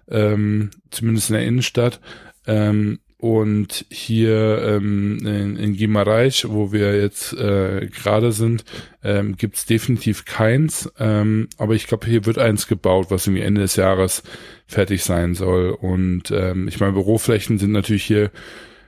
ähm, 0.08 0.70
zumindest 0.90 1.30
in 1.30 1.36
der 1.36 1.44
Innenstadt. 1.46 2.00
Ähm, 2.46 2.98
und 3.24 3.86
hier 3.88 4.60
ähm, 4.62 5.18
in, 5.24 5.56
in 5.56 5.76
Guimarães, 5.78 6.46
wo 6.46 6.72
wir 6.72 7.00
jetzt 7.00 7.32
äh, 7.32 7.86
gerade 7.86 8.32
sind, 8.32 8.66
ähm, 9.02 9.36
gibt 9.38 9.70
definitiv 9.70 10.26
keins. 10.26 10.92
Ähm, 10.98 11.48
aber 11.56 11.74
ich 11.74 11.86
glaube, 11.86 12.06
hier 12.06 12.26
wird 12.26 12.36
eins 12.36 12.66
gebaut, 12.66 13.06
was 13.08 13.26
irgendwie 13.26 13.44
Ende 13.44 13.62
des 13.62 13.76
Jahres 13.76 14.24
fertig 14.66 15.04
sein 15.04 15.34
soll. 15.34 15.70
Und 15.70 16.30
ähm, 16.32 16.68
ich 16.68 16.80
meine, 16.80 16.92
Büroflächen 16.92 17.58
sind 17.58 17.72
natürlich 17.72 18.04
hier 18.04 18.30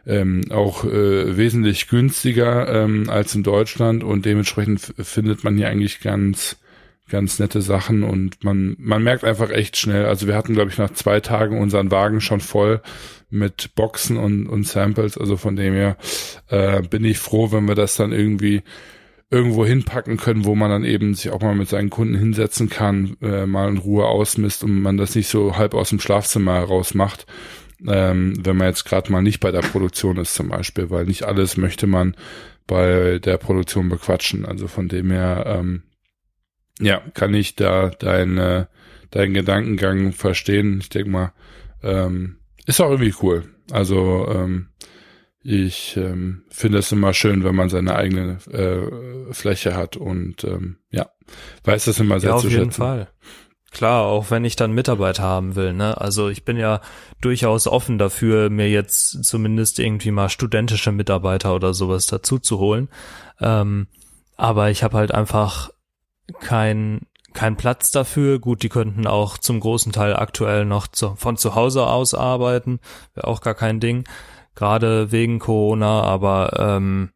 ähm, 0.06 0.42
auch 0.50 0.84
äh, 0.84 1.36
wesentlich 1.38 1.88
günstiger 1.88 2.68
ähm, 2.84 3.08
als 3.08 3.34
in 3.34 3.42
Deutschland 3.42 4.04
und 4.04 4.26
dementsprechend 4.26 4.94
findet 4.98 5.44
man 5.44 5.56
hier 5.56 5.68
eigentlich 5.68 6.00
ganz 6.00 6.58
ganz 7.08 7.38
nette 7.38 7.62
Sachen 7.62 8.02
und 8.02 8.42
man, 8.42 8.76
man 8.78 9.02
merkt 9.02 9.24
einfach 9.24 9.50
echt 9.50 9.76
schnell, 9.76 10.06
also 10.06 10.26
wir 10.26 10.34
hatten, 10.34 10.54
glaube 10.54 10.70
ich, 10.70 10.78
nach 10.78 10.90
zwei 10.92 11.20
Tagen 11.20 11.60
unseren 11.60 11.90
Wagen 11.90 12.20
schon 12.20 12.40
voll 12.40 12.82
mit 13.30 13.74
Boxen 13.74 14.16
und, 14.16 14.46
und 14.48 14.66
Samples, 14.66 15.16
also 15.16 15.36
von 15.36 15.56
dem 15.56 15.74
her 15.74 15.96
äh, 16.48 16.82
bin 16.82 17.04
ich 17.04 17.18
froh, 17.18 17.52
wenn 17.52 17.66
wir 17.66 17.74
das 17.74 17.96
dann 17.96 18.12
irgendwie 18.12 18.62
irgendwo 19.30 19.66
hinpacken 19.66 20.16
können, 20.16 20.44
wo 20.44 20.54
man 20.54 20.70
dann 20.70 20.84
eben 20.84 21.14
sich 21.14 21.30
auch 21.30 21.40
mal 21.40 21.54
mit 21.54 21.68
seinen 21.68 21.90
Kunden 21.90 22.16
hinsetzen 22.16 22.68
kann, 22.68 23.16
äh, 23.22 23.46
mal 23.46 23.68
in 23.68 23.78
Ruhe 23.78 24.06
ausmisst 24.06 24.62
und 24.62 24.80
man 24.80 24.96
das 24.96 25.14
nicht 25.14 25.28
so 25.28 25.56
halb 25.56 25.74
aus 25.74 25.90
dem 25.90 26.00
Schlafzimmer 26.00 26.54
heraus 26.54 26.94
macht, 26.94 27.26
ähm, 27.86 28.34
wenn 28.44 28.56
man 28.56 28.68
jetzt 28.68 28.84
gerade 28.84 29.10
mal 29.10 29.22
nicht 29.22 29.40
bei 29.40 29.50
der 29.50 29.60
Produktion 29.60 30.16
ist 30.16 30.34
zum 30.34 30.48
Beispiel, 30.48 30.90
weil 30.90 31.06
nicht 31.06 31.24
alles 31.24 31.56
möchte 31.56 31.86
man 31.86 32.16
bei 32.66 33.18
der 33.18 33.36
Produktion 33.36 33.88
bequatschen. 33.88 34.44
Also 34.44 34.68
von 34.68 34.88
dem 34.88 35.10
her 35.10 35.44
ähm, 35.46 35.82
ja, 36.80 37.00
kann 37.14 37.34
ich 37.34 37.56
da 37.56 37.88
deine, 37.90 38.68
deinen 39.10 39.34
Gedankengang 39.34 40.12
verstehen. 40.12 40.78
Ich 40.80 40.88
denke 40.88 41.10
mal, 41.10 41.32
ähm, 41.82 42.38
ist 42.66 42.80
auch 42.80 42.90
irgendwie 42.90 43.14
cool. 43.22 43.44
Also 43.70 44.28
ähm, 44.28 44.68
ich 45.42 45.96
ähm, 45.96 46.42
finde 46.48 46.78
es 46.78 46.90
immer 46.90 47.14
schön, 47.14 47.44
wenn 47.44 47.54
man 47.54 47.68
seine 47.68 47.94
eigene 47.94 48.38
äh, 48.50 49.32
Fläche 49.32 49.76
hat 49.76 49.96
und 49.96 50.42
ähm, 50.44 50.78
ja, 50.90 51.08
weiß 51.64 51.84
das 51.84 52.00
immer 52.00 52.18
sehr 52.20 52.30
ja, 52.30 52.36
zu 52.38 52.50
schätzen. 52.50 52.56
Auf 52.56 52.60
jeden 52.60 52.72
Fall. 52.72 53.08
Klar, 53.70 54.06
auch 54.06 54.30
wenn 54.30 54.44
ich 54.44 54.56
dann 54.56 54.72
Mitarbeiter 54.72 55.22
haben 55.22 55.54
will, 55.54 55.72
ne? 55.72 56.00
Also 56.00 56.28
ich 56.28 56.44
bin 56.44 56.56
ja 56.56 56.80
durchaus 57.20 57.66
offen 57.66 57.98
dafür, 57.98 58.48
mir 58.48 58.70
jetzt 58.70 59.22
zumindest 59.24 59.78
irgendwie 59.78 60.10
mal 60.10 60.30
studentische 60.30 60.92
Mitarbeiter 60.92 61.54
oder 61.54 61.74
sowas 61.74 62.06
dazu 62.06 62.38
zu 62.38 62.58
holen. 62.58 62.88
Ähm, 63.40 63.86
aber 64.36 64.70
ich 64.70 64.82
habe 64.82 64.96
halt 64.96 65.12
einfach 65.12 65.70
kein, 66.40 67.02
kein 67.32 67.56
Platz 67.56 67.90
dafür. 67.90 68.38
Gut, 68.38 68.62
die 68.62 68.68
könnten 68.68 69.06
auch 69.06 69.38
zum 69.38 69.60
großen 69.60 69.92
Teil 69.92 70.16
aktuell 70.16 70.64
noch 70.64 70.86
zu, 70.86 71.14
von 71.16 71.36
zu 71.36 71.54
Hause 71.54 71.86
aus 71.86 72.14
arbeiten, 72.14 72.80
wäre 73.14 73.26
auch 73.26 73.40
gar 73.40 73.54
kein 73.54 73.80
Ding, 73.80 74.04
gerade 74.54 75.12
wegen 75.12 75.38
Corona, 75.38 76.02
aber 76.02 76.58
ähm, 76.58 77.10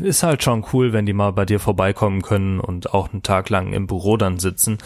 ist 0.00 0.22
halt 0.22 0.42
schon 0.42 0.64
cool, 0.72 0.92
wenn 0.92 1.06
die 1.06 1.12
mal 1.12 1.32
bei 1.32 1.44
dir 1.44 1.60
vorbeikommen 1.60 2.22
können 2.22 2.60
und 2.60 2.94
auch 2.94 3.12
einen 3.12 3.22
Tag 3.22 3.48
lang 3.48 3.72
im 3.72 3.86
Büro 3.86 4.16
dann 4.16 4.38
sitzen. 4.38 4.78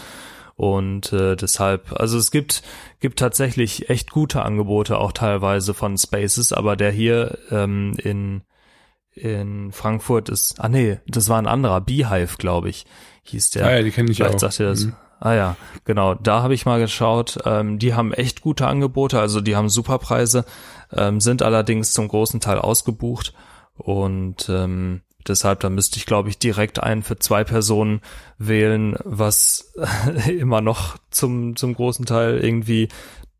Und 0.55 1.11
äh, 1.11 1.35
deshalb, 1.35 1.99
also 1.99 2.17
es 2.17 2.31
gibt, 2.31 2.63
gibt 3.01 3.19
tatsächlich 3.19 3.89
echt 3.89 4.11
gute 4.11 4.41
Angebote, 4.41 4.97
auch 4.97 5.11
teilweise 5.11 5.73
von 5.73 5.97
Spaces, 5.97 6.53
aber 6.53 6.77
der 6.77 6.91
hier 6.91 7.37
ähm, 7.51 7.93
in 7.97 8.43
in 9.15 9.71
Frankfurt 9.71 10.29
ist, 10.29 10.59
ah 10.59 10.69
nee, 10.69 10.99
das 11.07 11.29
war 11.29 11.37
ein 11.37 11.47
anderer, 11.47 11.81
Beehive, 11.81 12.37
glaube 12.37 12.69
ich, 12.69 12.85
hieß 13.23 13.51
der. 13.51 13.65
Ah 13.65 13.75
ja, 13.77 13.81
die 13.81 13.91
kenne 13.91 14.11
ich 14.11 14.17
Vielleicht 14.17 14.35
auch. 14.35 14.39
sagt 14.39 14.59
ihr 14.59 14.67
das. 14.67 14.85
Mhm. 14.85 14.95
Ah 15.19 15.33
ja, 15.33 15.55
genau, 15.85 16.13
da 16.13 16.43
habe 16.43 16.53
ich 16.53 16.65
mal 16.65 16.79
geschaut. 16.79 17.39
Ähm, 17.45 17.79
die 17.79 17.93
haben 17.93 18.13
echt 18.13 18.41
gute 18.41 18.67
Angebote, 18.67 19.19
also 19.19 19.41
die 19.41 19.55
haben 19.55 19.69
super 19.69 19.97
Preise, 19.97 20.45
ähm, 20.91 21.21
sind 21.21 21.41
allerdings 21.41 21.93
zum 21.93 22.07
großen 22.07 22.41
Teil 22.41 22.59
ausgebucht 22.59 23.33
und 23.77 24.49
ähm, 24.49 25.01
deshalb, 25.27 25.61
da 25.61 25.69
müsste 25.69 25.97
ich, 25.97 26.05
glaube 26.05 26.29
ich, 26.29 26.37
direkt 26.37 26.83
einen 26.83 27.01
für 27.01 27.17
zwei 27.17 27.43
Personen 27.43 28.01
wählen, 28.37 28.97
was 29.03 29.73
immer 30.27 30.61
noch 30.61 30.97
zum, 31.09 31.55
zum 31.55 31.73
großen 31.73 32.05
Teil 32.05 32.39
irgendwie 32.39 32.89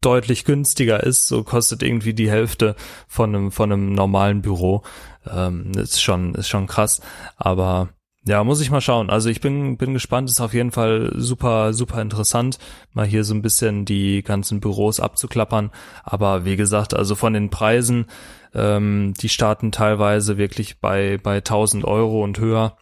deutlich 0.06 0.46
günstiger 0.46 1.04
ist. 1.04 1.28
So 1.28 1.44
kostet 1.44 1.84
irgendwie 1.84 2.14
die 2.14 2.30
Hälfte 2.30 2.76
von 3.08 3.36
einem, 3.36 3.52
von 3.52 3.72
einem 3.72 3.94
normalen 3.94 4.42
Büro. 4.42 4.84
Ähm, 5.30 5.72
ist 5.72 6.02
schon, 6.02 6.36
ist 6.36 6.48
schon 6.48 6.68
krass. 6.68 7.02
Aber 7.38 7.90
ja, 8.28 8.44
muss 8.44 8.62
ich 8.62 8.72
mal 8.72 8.82
schauen. 8.82 9.10
Also 9.10 9.30
ich 9.30 9.40
bin, 9.40 9.78
bin 9.78 9.94
gespannt, 9.94 10.30
ist 10.30 10.42
auf 10.42 10.54
jeden 10.54 10.72
Fall 10.72 11.12
super, 11.16 11.74
super 11.74 12.02
interessant, 12.02 12.58
mal 12.92 13.06
hier 13.06 13.24
so 13.24 13.36
ein 13.36 13.44
bisschen 13.44 13.86
die 13.86 14.24
ganzen 14.24 14.60
Büros 14.60 15.00
abzuklappern. 15.00 15.72
Aber 16.04 16.44
wie 16.44 16.56
gesagt, 16.56 16.96
also 16.96 17.14
von 17.14 17.34
den 17.34 17.52
Preisen, 17.52 18.08
ähm, 18.56 19.14
die 19.22 19.30
starten 19.30 19.72
teilweise 19.72 20.38
wirklich 20.38 20.80
bei, 20.80 21.20
bei 21.22 21.38
1000 21.38 21.86
Euro 21.86 22.24
und 22.24 22.40
höher 22.40 22.78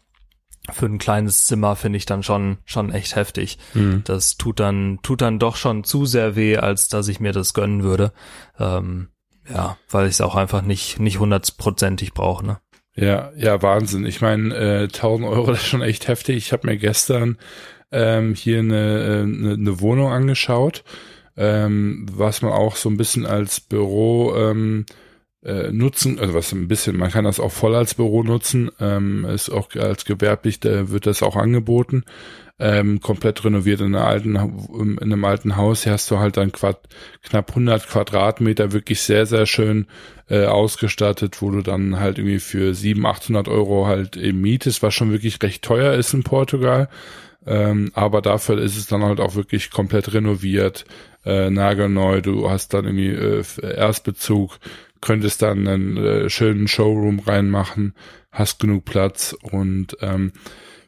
für 0.72 0.86
ein 0.86 0.98
kleines 0.98 1.46
Zimmer 1.46 1.76
finde 1.76 1.98
ich 1.98 2.06
dann 2.06 2.24
schon 2.24 2.58
schon 2.66 2.92
echt 2.92 3.16
heftig. 3.16 3.58
Mhm. 3.74 4.04
Das 4.06 4.38
tut 4.38 4.60
dann 4.60 5.00
tut 5.04 5.22
dann 5.22 5.40
doch 5.40 5.56
schon 5.56 5.84
zu 5.84 6.06
sehr 6.06 6.36
weh, 6.36 6.58
als 6.58 6.88
dass 6.88 7.08
ich 7.08 7.20
mir 7.20 7.34
das 7.34 7.54
gönnen 7.54 7.84
würde. 7.84 8.14
Ähm, 8.58 9.10
ja, 9.50 9.78
weil 9.90 10.08
ich 10.08 10.14
es 10.14 10.22
auch 10.22 10.36
einfach 10.36 10.62
nicht 10.62 11.00
nicht 11.00 11.20
hundertprozentig 11.20 12.14
brauche. 12.14 12.46
Ne? 12.46 12.60
Ja, 12.96 13.32
ja, 13.36 13.62
Wahnsinn. 13.62 14.06
Ich 14.06 14.22
meine, 14.22 14.56
äh, 14.56 14.84
1000 14.84 15.28
Euro 15.28 15.48
das 15.52 15.60
ist 15.60 15.68
schon 15.68 15.82
echt 15.82 16.08
heftig. 16.08 16.38
Ich 16.38 16.54
habe 16.54 16.68
mir 16.68 16.78
gestern 16.78 17.38
ähm, 17.92 18.34
hier 18.34 18.60
eine, 18.60 19.24
eine, 19.24 19.54
eine 19.54 19.82
Wohnung 19.82 20.12
angeschaut, 20.12 20.84
ähm, 21.36 22.06
was 22.12 22.42
man 22.42 22.52
auch 22.52 22.76
so 22.76 22.90
ein 22.90 22.98
bisschen 22.98 23.26
als 23.26 23.60
Büro 23.60 24.36
ähm, 24.36 24.86
äh, 25.44 25.72
nutzen, 25.72 26.20
also 26.20 26.34
was 26.34 26.52
ein 26.54 26.68
bisschen, 26.68 26.98
man 26.98 27.12
kann 27.12 27.26
das 27.26 27.40
auch 27.40 27.52
voll 27.52 27.76
als 27.76 27.96
Büro 27.96 28.24
nutzen, 28.24 28.72
ähm, 28.80 29.26
ist 29.26 29.50
auch 29.50 29.70
als 29.76 30.06
gewerblich, 30.06 30.60
da 30.60 30.90
wird 30.90 31.06
das 31.06 31.22
auch 31.22 31.36
angeboten, 31.36 32.04
ähm, 32.60 33.02
komplett 33.02 33.44
renoviert 33.44 33.82
in, 33.82 33.96
einer 33.96 34.06
alten, 34.06 34.36
in 34.36 35.00
einem 35.02 35.26
alten 35.26 35.58
Haus, 35.58 35.84
hier 35.84 35.92
hast 35.92 36.10
du 36.12 36.20
halt 36.20 36.38
dann 36.38 36.52
Quad, 36.52 36.80
knapp 37.24 37.50
100 37.50 37.88
Quadratmeter, 37.88 38.72
wirklich 38.72 39.02
sehr, 39.02 39.26
sehr 39.26 39.46
schön 39.46 39.88
äh, 40.30 40.46
ausgestattet, 40.46 41.42
wo 41.42 41.52
du 41.52 41.62
dann 41.62 42.00
halt 42.00 42.20
irgendwie 42.20 42.40
für 42.40 42.74
700, 42.74 43.16
800 43.18 43.48
Euro 43.50 43.88
halt 43.88 44.16
eben 44.16 44.40
mietest, 44.40 44.82
was 44.82 44.94
schon 44.94 45.12
wirklich 45.12 45.42
recht 45.44 45.64
teuer 45.64 45.94
ist 45.94 46.14
in 46.14 46.24
Portugal, 46.24 46.90
Ähm, 47.46 47.92
aber 47.94 48.22
dafür 48.22 48.58
ist 48.58 48.78
es 48.78 48.88
dann 48.88 49.04
halt 49.04 49.20
auch 49.20 49.36
wirklich 49.36 49.70
komplett 49.70 50.14
renoviert, 50.14 50.86
äh, 51.26 51.50
nagelneu. 51.50 52.22
Du 52.22 52.50
hast 52.50 52.74
dann 52.74 52.86
irgendwie 52.86 53.10
äh, 53.10 53.44
Erstbezug, 53.76 54.60
könntest 55.04 55.42
dann 55.42 55.68
einen 55.68 55.98
äh, 55.98 56.30
schönen 56.30 56.68
Showroom 56.68 57.20
reinmachen, 57.20 57.94
hast 58.32 58.60
genug 58.60 58.86
Platz 58.86 59.36
und 59.52 59.98
ähm, 60.02 60.32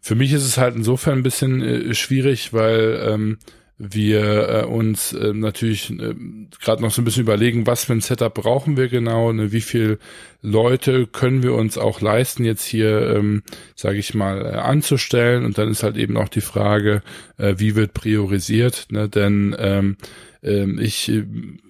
für 0.02 0.16
mich 0.16 0.34
ist 0.34 0.46
es 0.46 0.58
halt 0.58 0.76
insofern 0.76 1.20
ein 1.20 1.24
bisschen 1.24 1.62
äh, 1.62 1.94
schwierig, 1.94 2.54
weil 2.54 3.02
ähm, 3.08 3.38
wir 3.78 4.50
äh, 4.50 4.66
uns 4.66 5.12
äh, 5.12 5.34
natürlich 5.34 5.90
äh, 5.92 6.16
gerade 6.62 6.82
noch 6.82 6.92
so 6.92 7.02
ein 7.02 7.06
bisschen 7.06 7.24
überlegen, 7.24 7.68
was 7.68 7.86
für 7.86 7.94
ein 7.94 8.02
Setup 8.02 8.34
brauchen 8.34 8.78
wir 8.78 8.88
genau, 8.88 9.34
ne, 9.34 9.52
wie 9.52 9.62
viel 9.62 10.00
Leute 10.42 11.08
können 11.08 11.44
wir 11.44 11.54
uns 11.54 11.78
auch 11.78 12.00
leisten, 12.00 12.46
jetzt 12.46 12.64
hier, 12.64 13.16
ähm, 13.16 13.44
sage 13.76 13.98
ich 13.98 14.14
mal, 14.14 14.46
äh, 14.46 14.50
anzustellen. 14.60 15.44
Und 15.44 15.58
dann 15.58 15.70
ist 15.70 15.84
halt 15.84 15.98
eben 15.98 16.16
auch 16.16 16.30
die 16.30 16.42
Frage, 16.42 17.02
äh, 17.38 17.56
wie 17.58 17.76
wird 17.76 17.94
priorisiert, 17.94 18.88
ne? 18.92 19.10
denn 19.10 19.56
ähm, 19.60 19.98
ähm, 20.42 20.80
ich 20.80 21.10
äh, 21.10 21.26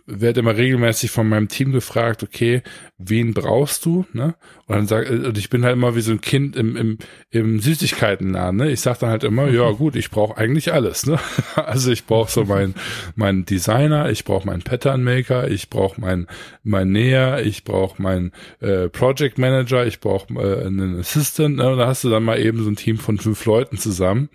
werde 0.07 0.41
immer 0.41 0.55
regelmäßig 0.55 1.09
von 1.09 1.27
meinem 1.27 1.47
Team 1.47 1.71
gefragt, 1.71 2.21
okay, 2.21 2.61
wen 2.97 3.33
brauchst 3.33 3.85
du? 3.85 4.05
Ne? 4.13 4.35
Und 4.67 4.75
dann 4.75 4.87
sag, 4.87 5.09
und 5.09 5.37
ich 5.37 5.49
bin 5.49 5.63
halt 5.65 5.73
immer 5.73 5.95
wie 5.95 6.01
so 6.01 6.11
ein 6.11 6.21
Kind 6.21 6.55
im, 6.55 6.75
im, 6.75 6.97
im 7.31 7.59
Süßigkeitenladen. 7.59 8.57
Ne? 8.57 8.71
Ich 8.71 8.81
sag 8.81 8.99
dann 8.99 9.09
halt 9.09 9.23
immer, 9.23 9.47
ja 9.49 9.71
mhm. 9.71 9.77
gut, 9.77 9.95
ich 9.95 10.11
brauche 10.11 10.37
eigentlich 10.37 10.73
alles. 10.73 11.05
Ne? 11.05 11.19
Also 11.55 11.91
ich 11.91 12.05
brauche 12.05 12.31
so 12.31 12.43
meinen 12.45 12.75
mein 13.15 13.45
Designer, 13.45 14.09
ich 14.09 14.23
brauche 14.23 14.45
meinen 14.45 14.61
Pattern 14.61 15.03
Maker, 15.03 15.49
ich 15.49 15.69
brauche 15.69 15.99
meinen 15.99 16.27
mein 16.63 16.91
Näher, 16.91 17.43
ich 17.43 17.63
brauche 17.63 18.01
meinen 18.01 18.31
äh, 18.59 18.87
Project 18.89 19.37
Manager, 19.37 19.85
ich 19.85 19.99
brauche 19.99 20.33
äh, 20.35 20.65
einen 20.65 20.99
Assistant. 20.99 21.57
Ne? 21.57 21.71
Und 21.71 21.77
da 21.77 21.87
hast 21.87 22.03
du 22.03 22.09
dann 22.09 22.23
mal 22.23 22.39
eben 22.39 22.63
so 22.63 22.69
ein 22.69 22.75
Team 22.75 22.97
von 22.97 23.17
fünf 23.17 23.43
Leuten 23.45 23.77
zusammen. 23.77 24.29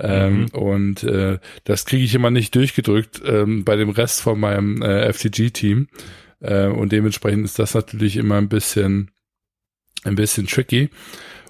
Ähm, 0.00 0.40
mhm. 0.40 0.48
Und 0.48 1.02
äh, 1.04 1.38
das 1.64 1.84
kriege 1.84 2.04
ich 2.04 2.14
immer 2.14 2.30
nicht 2.30 2.54
durchgedrückt 2.54 3.22
ähm, 3.24 3.64
bei 3.64 3.76
dem 3.76 3.90
Rest 3.90 4.22
von 4.22 4.38
meinem 4.40 4.82
äh, 4.82 5.12
FTG-Team. 5.12 5.88
Äh, 6.40 6.66
und 6.66 6.92
dementsprechend 6.92 7.44
ist 7.44 7.58
das 7.58 7.74
natürlich 7.74 8.16
immer 8.16 8.36
ein 8.36 8.48
bisschen, 8.48 9.10
ein 10.04 10.14
bisschen 10.14 10.46
tricky. 10.46 10.90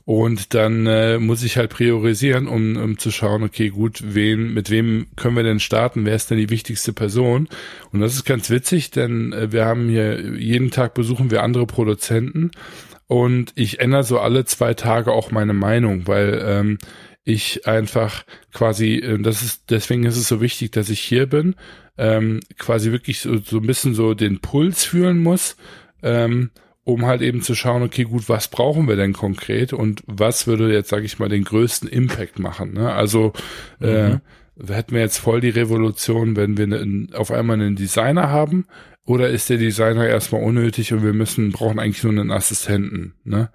Und 0.04 0.54
dann 0.54 0.86
äh, 0.86 1.18
muss 1.18 1.44
ich 1.44 1.56
halt 1.56 1.70
priorisieren, 1.70 2.48
um, 2.48 2.76
um 2.76 2.98
zu 2.98 3.12
schauen, 3.12 3.44
okay, 3.44 3.68
gut, 3.68 4.02
wen, 4.02 4.52
mit 4.52 4.68
wem 4.68 5.06
können 5.14 5.36
wir 5.36 5.44
denn 5.44 5.60
starten? 5.60 6.04
Wer 6.04 6.16
ist 6.16 6.30
denn 6.30 6.38
die 6.38 6.50
wichtigste 6.50 6.92
Person? 6.92 7.48
Und 7.92 8.00
das 8.00 8.14
ist 8.14 8.24
ganz 8.24 8.50
witzig, 8.50 8.90
denn 8.90 9.32
äh, 9.32 9.52
wir 9.52 9.66
haben 9.66 9.88
hier 9.88 10.36
jeden 10.36 10.72
Tag 10.72 10.94
besuchen 10.94 11.30
wir 11.30 11.44
andere 11.44 11.66
Produzenten 11.66 12.50
und 13.06 13.52
ich 13.56 13.80
ändere 13.80 14.04
so 14.04 14.20
alle 14.20 14.44
zwei 14.44 14.72
Tage 14.74 15.12
auch 15.12 15.32
meine 15.32 15.52
Meinung, 15.52 16.06
weil 16.06 16.42
ähm, 16.44 16.78
ich 17.32 17.66
einfach 17.66 18.24
quasi, 18.52 18.96
äh, 18.96 19.18
das 19.18 19.42
ist, 19.42 19.70
deswegen 19.70 20.04
ist 20.04 20.16
es 20.16 20.28
so 20.28 20.40
wichtig, 20.40 20.72
dass 20.72 20.90
ich 20.90 21.00
hier 21.00 21.26
bin, 21.26 21.54
ähm, 21.98 22.40
quasi 22.58 22.92
wirklich 22.92 23.20
so, 23.20 23.38
so 23.38 23.58
ein 23.58 23.66
bisschen 23.66 23.94
so 23.94 24.14
den 24.14 24.40
Puls 24.40 24.84
fühlen 24.84 25.22
muss, 25.22 25.56
ähm, 26.02 26.50
um 26.84 27.06
halt 27.06 27.22
eben 27.22 27.42
zu 27.42 27.54
schauen, 27.54 27.82
okay, 27.82 28.04
gut, 28.04 28.28
was 28.28 28.48
brauchen 28.48 28.88
wir 28.88 28.96
denn 28.96 29.12
konkret 29.12 29.72
und 29.72 30.02
was 30.06 30.46
würde 30.46 30.72
jetzt, 30.72 30.88
sage 30.88 31.04
ich 31.04 31.18
mal, 31.18 31.28
den 31.28 31.44
größten 31.44 31.88
Impact 31.88 32.38
machen. 32.38 32.72
Ne? 32.72 32.92
Also 32.92 33.32
äh, 33.80 34.10
mhm. 34.10 34.20
äh, 34.56 34.72
hätten 34.72 34.94
wir 34.94 35.00
jetzt 35.00 35.18
voll 35.18 35.40
die 35.40 35.50
Revolution, 35.50 36.36
wenn 36.36 36.56
wir 36.56 36.66
ne, 36.66 37.08
auf 37.12 37.30
einmal 37.30 37.60
einen 37.60 37.76
Designer 37.76 38.30
haben, 38.30 38.66
oder 39.06 39.28
ist 39.28 39.50
der 39.50 39.56
Designer 39.56 40.06
erstmal 40.06 40.42
unnötig 40.42 40.92
und 40.92 41.02
wir 41.02 41.12
müssen, 41.12 41.52
brauchen 41.52 41.78
eigentlich 41.78 42.04
nur 42.04 42.12
einen 42.12 42.30
Assistenten, 42.30 43.14
ne? 43.24 43.50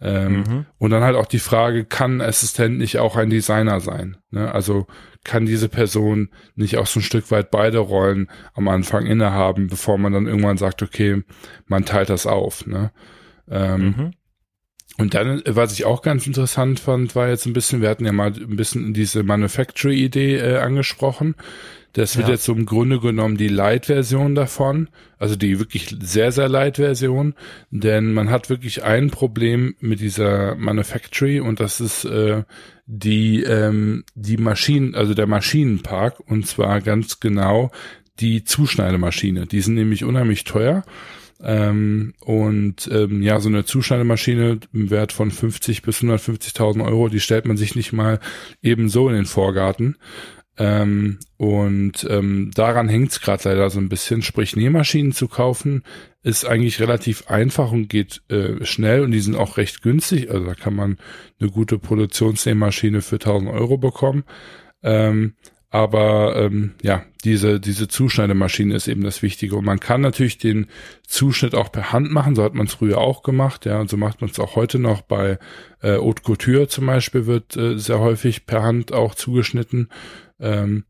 Ähm, 0.00 0.36
mhm. 0.36 0.66
Und 0.78 0.90
dann 0.90 1.02
halt 1.02 1.16
auch 1.16 1.26
die 1.26 1.38
Frage, 1.38 1.84
kann 1.84 2.20
Assistent 2.20 2.78
nicht 2.78 2.98
auch 2.98 3.16
ein 3.16 3.30
Designer 3.30 3.80
sein? 3.80 4.16
Ne? 4.30 4.52
Also 4.52 4.86
kann 5.24 5.46
diese 5.46 5.68
Person 5.68 6.30
nicht 6.54 6.76
auch 6.76 6.86
so 6.86 7.00
ein 7.00 7.02
Stück 7.02 7.30
weit 7.30 7.50
beide 7.50 7.78
Rollen 7.78 8.28
am 8.54 8.68
Anfang 8.68 9.06
innehaben, 9.06 9.68
bevor 9.68 9.98
man 9.98 10.12
dann 10.12 10.26
irgendwann 10.26 10.58
sagt, 10.58 10.82
okay, 10.82 11.22
man 11.66 11.84
teilt 11.84 12.10
das 12.10 12.26
auf. 12.26 12.66
Ne? 12.66 12.92
Ähm, 13.50 13.82
mhm. 13.82 14.10
Und 14.98 15.14
dann, 15.14 15.42
was 15.46 15.72
ich 15.72 15.84
auch 15.84 16.00
ganz 16.00 16.26
interessant 16.26 16.80
fand, 16.80 17.14
war 17.14 17.28
jetzt 17.28 17.46
ein 17.46 17.52
bisschen, 17.52 17.82
wir 17.82 17.90
hatten 17.90 18.06
ja 18.06 18.12
mal 18.12 18.32
ein 18.32 18.56
bisschen 18.56 18.94
diese 18.94 19.22
Manufactory-Idee 19.22 20.36
äh, 20.36 20.56
angesprochen. 20.58 21.34
Das 21.92 22.16
wird 22.16 22.28
ja. 22.28 22.34
jetzt 22.34 22.44
so 22.44 22.52
im 22.52 22.66
Grunde 22.66 23.00
genommen 23.00 23.38
die 23.38 23.48
Light-Version 23.48 24.34
davon, 24.34 24.88
also 25.18 25.34
die 25.34 25.58
wirklich 25.58 25.96
sehr, 26.02 26.30
sehr 26.30 26.46
Light-Version, 26.46 27.34
denn 27.70 28.12
man 28.12 28.28
hat 28.28 28.50
wirklich 28.50 28.84
ein 28.84 29.10
Problem 29.10 29.76
mit 29.80 30.00
dieser 30.00 30.56
Manufactory 30.56 31.40
und 31.40 31.58
das 31.58 31.80
ist 31.80 32.04
äh, 32.04 32.42
die, 32.84 33.42
ähm, 33.44 34.04
die 34.14 34.36
Maschinen, 34.36 34.94
also 34.94 35.14
der 35.14 35.26
Maschinenpark 35.26 36.20
und 36.20 36.46
zwar 36.46 36.82
ganz 36.82 37.18
genau 37.18 37.70
die 38.20 38.44
Zuschneidemaschine. 38.44 39.46
Die 39.46 39.62
sind 39.62 39.74
nämlich 39.74 40.04
unheimlich 40.04 40.44
teuer. 40.44 40.84
Ähm, 41.42 42.14
und 42.20 42.88
ähm, 42.90 43.22
ja, 43.22 43.40
so 43.40 43.48
eine 43.48 43.64
Zuschneidemaschine 43.64 44.60
im 44.72 44.90
Wert 44.90 45.12
von 45.12 45.30
50 45.30 45.82
bis 45.82 46.02
150.000 46.02 46.84
Euro, 46.84 47.08
die 47.08 47.20
stellt 47.20 47.46
man 47.46 47.56
sich 47.56 47.74
nicht 47.74 47.92
mal 47.92 48.20
eben 48.62 48.88
so 48.88 49.08
in 49.08 49.14
den 49.14 49.26
Vorgarten. 49.26 49.96
Ähm, 50.58 51.18
und 51.36 52.06
ähm, 52.08 52.50
daran 52.54 52.88
hängt 52.88 53.12
es 53.12 53.20
gerade 53.20 53.50
leider 53.50 53.68
so 53.68 53.78
ein 53.78 53.90
bisschen. 53.90 54.22
Sprich, 54.22 54.56
Nähmaschinen 54.56 55.12
zu 55.12 55.28
kaufen 55.28 55.82
ist 56.22 56.46
eigentlich 56.46 56.80
relativ 56.80 57.28
einfach 57.28 57.72
und 57.72 57.88
geht 57.88 58.22
äh, 58.28 58.64
schnell 58.64 59.02
und 59.02 59.10
die 59.10 59.20
sind 59.20 59.36
auch 59.36 59.58
recht 59.58 59.82
günstig. 59.82 60.30
Also 60.30 60.46
da 60.46 60.54
kann 60.54 60.74
man 60.74 60.96
eine 61.38 61.50
gute 61.50 61.78
Produktionsnähmaschine 61.78 63.02
für 63.02 63.16
1000 63.16 63.50
Euro 63.50 63.76
bekommen. 63.76 64.24
Ähm, 64.82 65.34
aber 65.76 66.36
ähm, 66.36 66.72
ja, 66.80 67.04
diese, 67.22 67.60
diese 67.60 67.86
Zuschneidemaschine 67.86 68.74
ist 68.74 68.88
eben 68.88 69.04
das 69.04 69.20
Wichtige. 69.20 69.56
Und 69.56 69.66
man 69.66 69.78
kann 69.78 70.00
natürlich 70.00 70.38
den 70.38 70.68
Zuschnitt 71.06 71.54
auch 71.54 71.70
per 71.70 71.92
Hand 71.92 72.10
machen, 72.10 72.34
so 72.34 72.42
hat 72.42 72.54
man 72.54 72.66
es 72.66 72.72
früher 72.72 72.96
auch 72.96 73.22
gemacht, 73.22 73.66
ja, 73.66 73.78
und 73.78 73.90
so 73.90 73.98
macht 73.98 74.22
man 74.22 74.30
es 74.30 74.40
auch 74.40 74.56
heute 74.56 74.78
noch 74.78 75.02
bei 75.02 75.38
äh, 75.82 75.98
Haute 75.98 76.22
Couture 76.22 76.66
zum 76.68 76.86
Beispiel 76.86 77.26
wird 77.26 77.58
äh, 77.58 77.76
sehr 77.76 78.00
häufig 78.00 78.46
per 78.46 78.62
Hand 78.62 78.94
auch 78.94 79.14
zugeschnitten. 79.14 79.90
Ähm, 80.40 80.84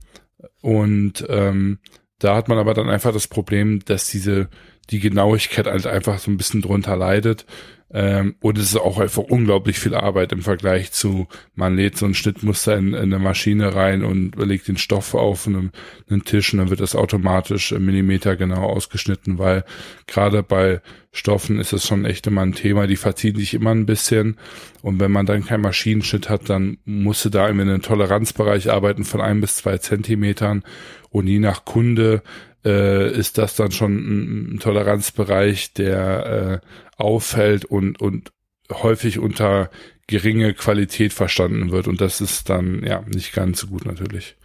und 0.60 1.26
ähm, 1.28 1.78
da 2.20 2.36
hat 2.36 2.46
man 2.46 2.58
aber 2.58 2.72
dann 2.72 2.88
einfach 2.88 3.12
das 3.12 3.26
Problem, 3.26 3.80
dass 3.84 4.08
diese 4.08 4.48
die 4.90 5.00
Genauigkeit 5.00 5.66
halt 5.66 5.88
einfach 5.88 6.20
so 6.20 6.30
ein 6.30 6.36
bisschen 6.36 6.62
drunter 6.62 6.96
leidet. 6.96 7.44
Ähm, 7.92 8.34
und 8.40 8.58
es 8.58 8.70
ist 8.70 8.76
auch 8.76 8.98
einfach 8.98 9.22
unglaublich 9.22 9.78
viel 9.78 9.94
Arbeit 9.94 10.32
im 10.32 10.42
Vergleich 10.42 10.90
zu, 10.90 11.28
man 11.54 11.76
lädt 11.76 11.96
so 11.96 12.04
ein 12.04 12.14
Schnittmuster 12.14 12.76
in, 12.76 12.88
in 12.88 12.96
eine 12.96 13.20
Maschine 13.20 13.74
rein 13.76 14.04
und 14.04 14.34
legt 14.36 14.66
den 14.66 14.76
Stoff 14.76 15.14
auf 15.14 15.46
einen, 15.46 15.70
einen 16.10 16.24
Tisch 16.24 16.52
und 16.52 16.58
dann 16.58 16.70
wird 16.70 16.80
das 16.80 16.96
automatisch 16.96 17.70
Millimeter 17.72 18.34
genau 18.34 18.64
ausgeschnitten, 18.64 19.38
weil 19.38 19.64
gerade 20.08 20.42
bei 20.42 20.80
Stoffen 21.12 21.60
ist 21.60 21.72
es 21.72 21.86
schon 21.86 22.04
echt 22.04 22.26
immer 22.26 22.42
ein 22.42 22.52
Thema, 22.52 22.86
die 22.86 22.96
verziehen 22.96 23.36
sich 23.36 23.54
immer 23.54 23.70
ein 23.70 23.86
bisschen. 23.86 24.36
Und 24.82 25.00
wenn 25.00 25.10
man 25.10 25.24
dann 25.24 25.46
keinen 25.46 25.62
Maschinenschnitt 25.62 26.28
hat, 26.28 26.50
dann 26.50 26.78
musste 26.84 27.30
da 27.30 27.48
in 27.48 27.58
einem 27.60 27.80
Toleranzbereich 27.80 28.70
arbeiten 28.70 29.04
von 29.04 29.22
ein 29.22 29.40
bis 29.40 29.56
zwei 29.56 29.78
Zentimetern. 29.78 30.62
Und 31.08 31.26
je 31.26 31.38
nach 31.38 31.64
Kunde 31.64 32.22
äh, 32.66 33.10
ist 33.12 33.38
das 33.38 33.56
dann 33.56 33.70
schon 33.70 34.54
ein, 34.54 34.58
Toleranzbereich, 34.58 35.72
der 35.72 36.60
äh, 36.62 36.66
auffällt 37.02 37.64
und, 37.64 38.00
und 38.00 38.32
häufig 38.70 39.18
unter 39.18 39.70
geringe 40.06 40.54
Qualität 40.54 41.12
verstanden 41.12 41.70
wird. 41.70 41.88
Und 41.88 42.00
das 42.00 42.20
ist 42.20 42.50
dann 42.50 42.84
ja 42.84 43.02
nicht 43.06 43.32
ganz 43.32 43.60
so 43.60 43.68
gut 43.68 43.86
natürlich. 43.86 44.36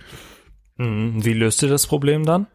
Mhm. 0.78 1.26
Wie 1.26 1.34
löst 1.34 1.64
ihr 1.64 1.70
das 1.70 1.88
Problem 1.88 2.26
dann? 2.26 2.48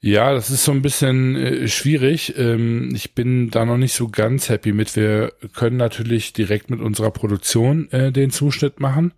Ja, 0.00 0.34
das 0.34 0.50
ist 0.50 0.64
so 0.64 0.72
ein 0.72 0.82
bisschen 0.82 1.34
äh, 1.34 1.66
schwierig. 1.66 2.34
Ähm, 2.36 2.94
ich 2.94 3.14
bin 3.14 3.48
da 3.48 3.64
noch 3.64 3.78
nicht 3.78 3.94
so 3.94 4.08
ganz 4.08 4.50
happy 4.50 4.72
mit. 4.72 4.94
Wir 4.96 5.32
können 5.54 5.78
natürlich 5.78 6.34
direkt 6.34 6.68
mit 6.68 6.80
unserer 6.80 7.10
Produktion 7.10 7.90
äh, 7.90 8.12
den 8.12 8.30
Zuschnitt 8.30 8.80
machen, 8.80 9.14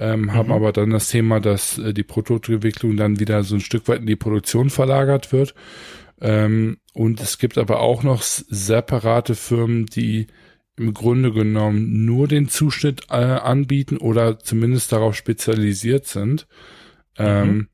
ähm, 0.00 0.22
mhm. 0.22 0.34
haben 0.34 0.50
aber 0.50 0.72
dann 0.72 0.90
das 0.90 1.10
Thema, 1.10 1.40
dass 1.40 1.78
äh, 1.78 1.92
die 1.92 2.02
Produktentwicklung 2.02 2.96
dann 2.96 3.20
wieder 3.20 3.44
so 3.44 3.54
ein 3.54 3.60
Stück 3.60 3.86
weit 3.86 4.00
in 4.00 4.06
die 4.06 4.16
Produktion 4.16 4.70
verlagert 4.70 5.30
wird. 5.30 5.54
Ähm, 6.22 6.78
und 6.94 7.20
es 7.20 7.38
gibt 7.38 7.58
aber 7.58 7.80
auch 7.80 8.02
noch 8.02 8.22
separate 8.22 9.34
Firmen, 9.34 9.86
die 9.86 10.26
im 10.76 10.94
Grunde 10.94 11.32
genommen 11.32 12.06
nur 12.06 12.26
den 12.26 12.48
Zuschnitt 12.48 13.02
äh, 13.10 13.16
anbieten 13.16 13.98
oder 13.98 14.38
zumindest 14.38 14.92
darauf 14.92 15.14
spezialisiert 15.14 16.06
sind. 16.06 16.46
Ähm, 17.18 17.48
mhm. 17.48 17.68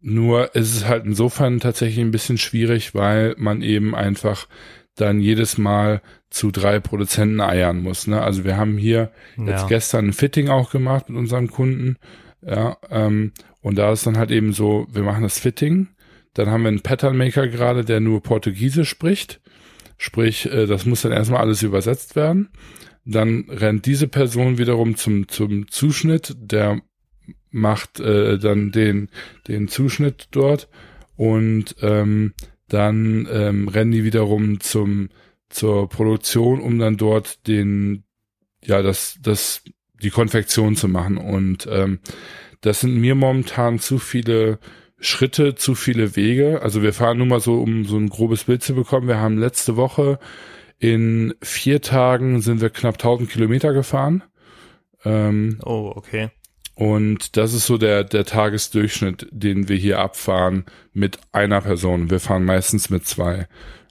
nur 0.00 0.54
ist 0.54 0.76
es 0.76 0.86
halt 0.86 1.06
insofern 1.06 1.58
tatsächlich 1.58 2.04
ein 2.04 2.12
bisschen 2.12 2.38
schwierig, 2.38 2.94
weil 2.94 3.34
man 3.38 3.62
eben 3.62 3.96
einfach 3.96 4.46
dann 4.94 5.20
jedes 5.20 5.58
Mal 5.58 6.02
zu 6.30 6.50
drei 6.50 6.80
Produzenten 6.80 7.40
eiern 7.40 7.82
muss. 7.82 8.06
Ne? 8.06 8.20
Also 8.20 8.44
wir 8.44 8.56
haben 8.56 8.76
hier 8.76 9.10
ja. 9.36 9.44
jetzt 9.46 9.68
gestern 9.68 10.08
ein 10.08 10.12
Fitting 10.12 10.48
auch 10.48 10.70
gemacht 10.70 11.08
mit 11.08 11.18
unserem 11.18 11.50
Kunden. 11.50 11.96
Ja, 12.42 12.76
ähm, 12.90 13.32
und 13.60 13.76
da 13.76 13.92
ist 13.92 14.06
dann 14.06 14.18
halt 14.18 14.30
eben 14.30 14.52
so, 14.52 14.86
wir 14.92 15.02
machen 15.02 15.22
das 15.22 15.38
Fitting, 15.38 15.88
dann 16.34 16.50
haben 16.50 16.62
wir 16.62 16.68
einen 16.68 16.82
Pattern 16.82 17.16
Maker 17.16 17.48
gerade, 17.48 17.84
der 17.84 18.00
nur 18.00 18.22
Portugiesisch 18.22 18.88
spricht. 18.88 19.40
Sprich, 19.96 20.46
äh, 20.46 20.66
das 20.66 20.86
muss 20.86 21.02
dann 21.02 21.12
erstmal 21.12 21.40
alles 21.40 21.62
übersetzt 21.62 22.14
werden. 22.14 22.50
Dann 23.04 23.46
rennt 23.48 23.86
diese 23.86 24.06
Person 24.06 24.58
wiederum 24.58 24.96
zum, 24.96 25.28
zum 25.28 25.68
Zuschnitt, 25.68 26.36
der 26.38 26.80
macht 27.50 28.00
äh, 28.00 28.38
dann 28.38 28.70
den, 28.70 29.08
den 29.48 29.68
Zuschnitt 29.68 30.28
dort 30.30 30.68
und 31.16 31.74
ähm, 31.80 32.34
dann 32.68 33.26
ähm, 33.32 33.68
rennen 33.68 33.92
die 33.92 34.04
wiederum 34.04 34.60
zum 34.60 35.08
zur 35.50 35.88
Produktion, 35.88 36.60
um 36.60 36.78
dann 36.78 36.96
dort 36.96 37.46
den 37.46 38.04
ja 38.64 38.82
das 38.82 39.18
das 39.22 39.62
die 40.02 40.10
Konfektion 40.10 40.76
zu 40.76 40.88
machen 40.88 41.16
und 41.16 41.68
ähm, 41.70 42.00
das 42.60 42.80
sind 42.80 42.96
mir 42.96 43.14
momentan 43.14 43.78
zu 43.78 43.98
viele 43.98 44.58
Schritte, 45.00 45.54
zu 45.54 45.76
viele 45.76 46.16
Wege. 46.16 46.60
Also 46.62 46.82
wir 46.82 46.92
fahren 46.92 47.18
nur 47.18 47.26
mal 47.26 47.40
so, 47.40 47.60
um 47.60 47.84
so 47.84 47.96
ein 47.96 48.08
grobes 48.08 48.44
Bild 48.44 48.64
zu 48.64 48.74
bekommen. 48.74 49.06
Wir 49.06 49.18
haben 49.18 49.38
letzte 49.38 49.76
Woche 49.76 50.18
in 50.78 51.34
vier 51.42 51.82
Tagen 51.82 52.40
sind 52.40 52.60
wir 52.60 52.70
knapp 52.70 52.94
1000 52.94 53.28
Kilometer 53.30 53.72
gefahren. 53.72 54.22
Ähm, 55.04 55.58
oh, 55.64 55.92
okay. 55.94 56.30
Und 56.74 57.36
das 57.36 57.52
ist 57.52 57.66
so 57.66 57.76
der, 57.76 58.04
der 58.04 58.24
Tagesdurchschnitt, 58.24 59.26
den 59.32 59.68
wir 59.68 59.76
hier 59.76 59.98
abfahren 59.98 60.64
mit 60.92 61.18
einer 61.32 61.60
Person. 61.60 62.10
Wir 62.10 62.20
fahren 62.20 62.44
meistens 62.44 62.90
mit 62.90 63.06
zwei. 63.06 63.48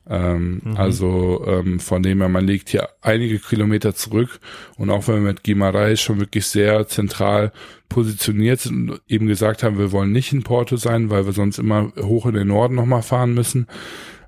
Ähm, 0.09 0.61
mhm. 0.63 0.77
Also 0.77 1.43
ähm, 1.45 1.79
von 1.79 2.01
dem 2.01 2.19
her, 2.19 2.29
man 2.29 2.45
legt 2.45 2.69
hier 2.69 2.89
einige 3.01 3.39
Kilometer 3.39 3.93
zurück 3.93 4.39
und 4.77 4.89
auch 4.89 5.07
wenn 5.07 5.15
wir 5.15 5.33
mit 5.33 5.43
Gimarais 5.43 5.99
schon 5.99 6.19
wirklich 6.19 6.47
sehr 6.47 6.87
zentral 6.87 7.51
positioniert 7.89 8.61
sind 8.61 8.89
und 8.89 9.01
eben 9.07 9.27
gesagt 9.27 9.63
haben, 9.63 9.77
wir 9.77 9.91
wollen 9.91 10.11
nicht 10.11 10.31
in 10.31 10.43
Porto 10.43 10.77
sein, 10.77 11.09
weil 11.09 11.25
wir 11.25 11.33
sonst 11.33 11.59
immer 11.59 11.91
hoch 12.01 12.25
in 12.25 12.35
den 12.35 12.47
Norden 12.47 12.75
nochmal 12.75 13.01
fahren 13.01 13.33
müssen. 13.33 13.67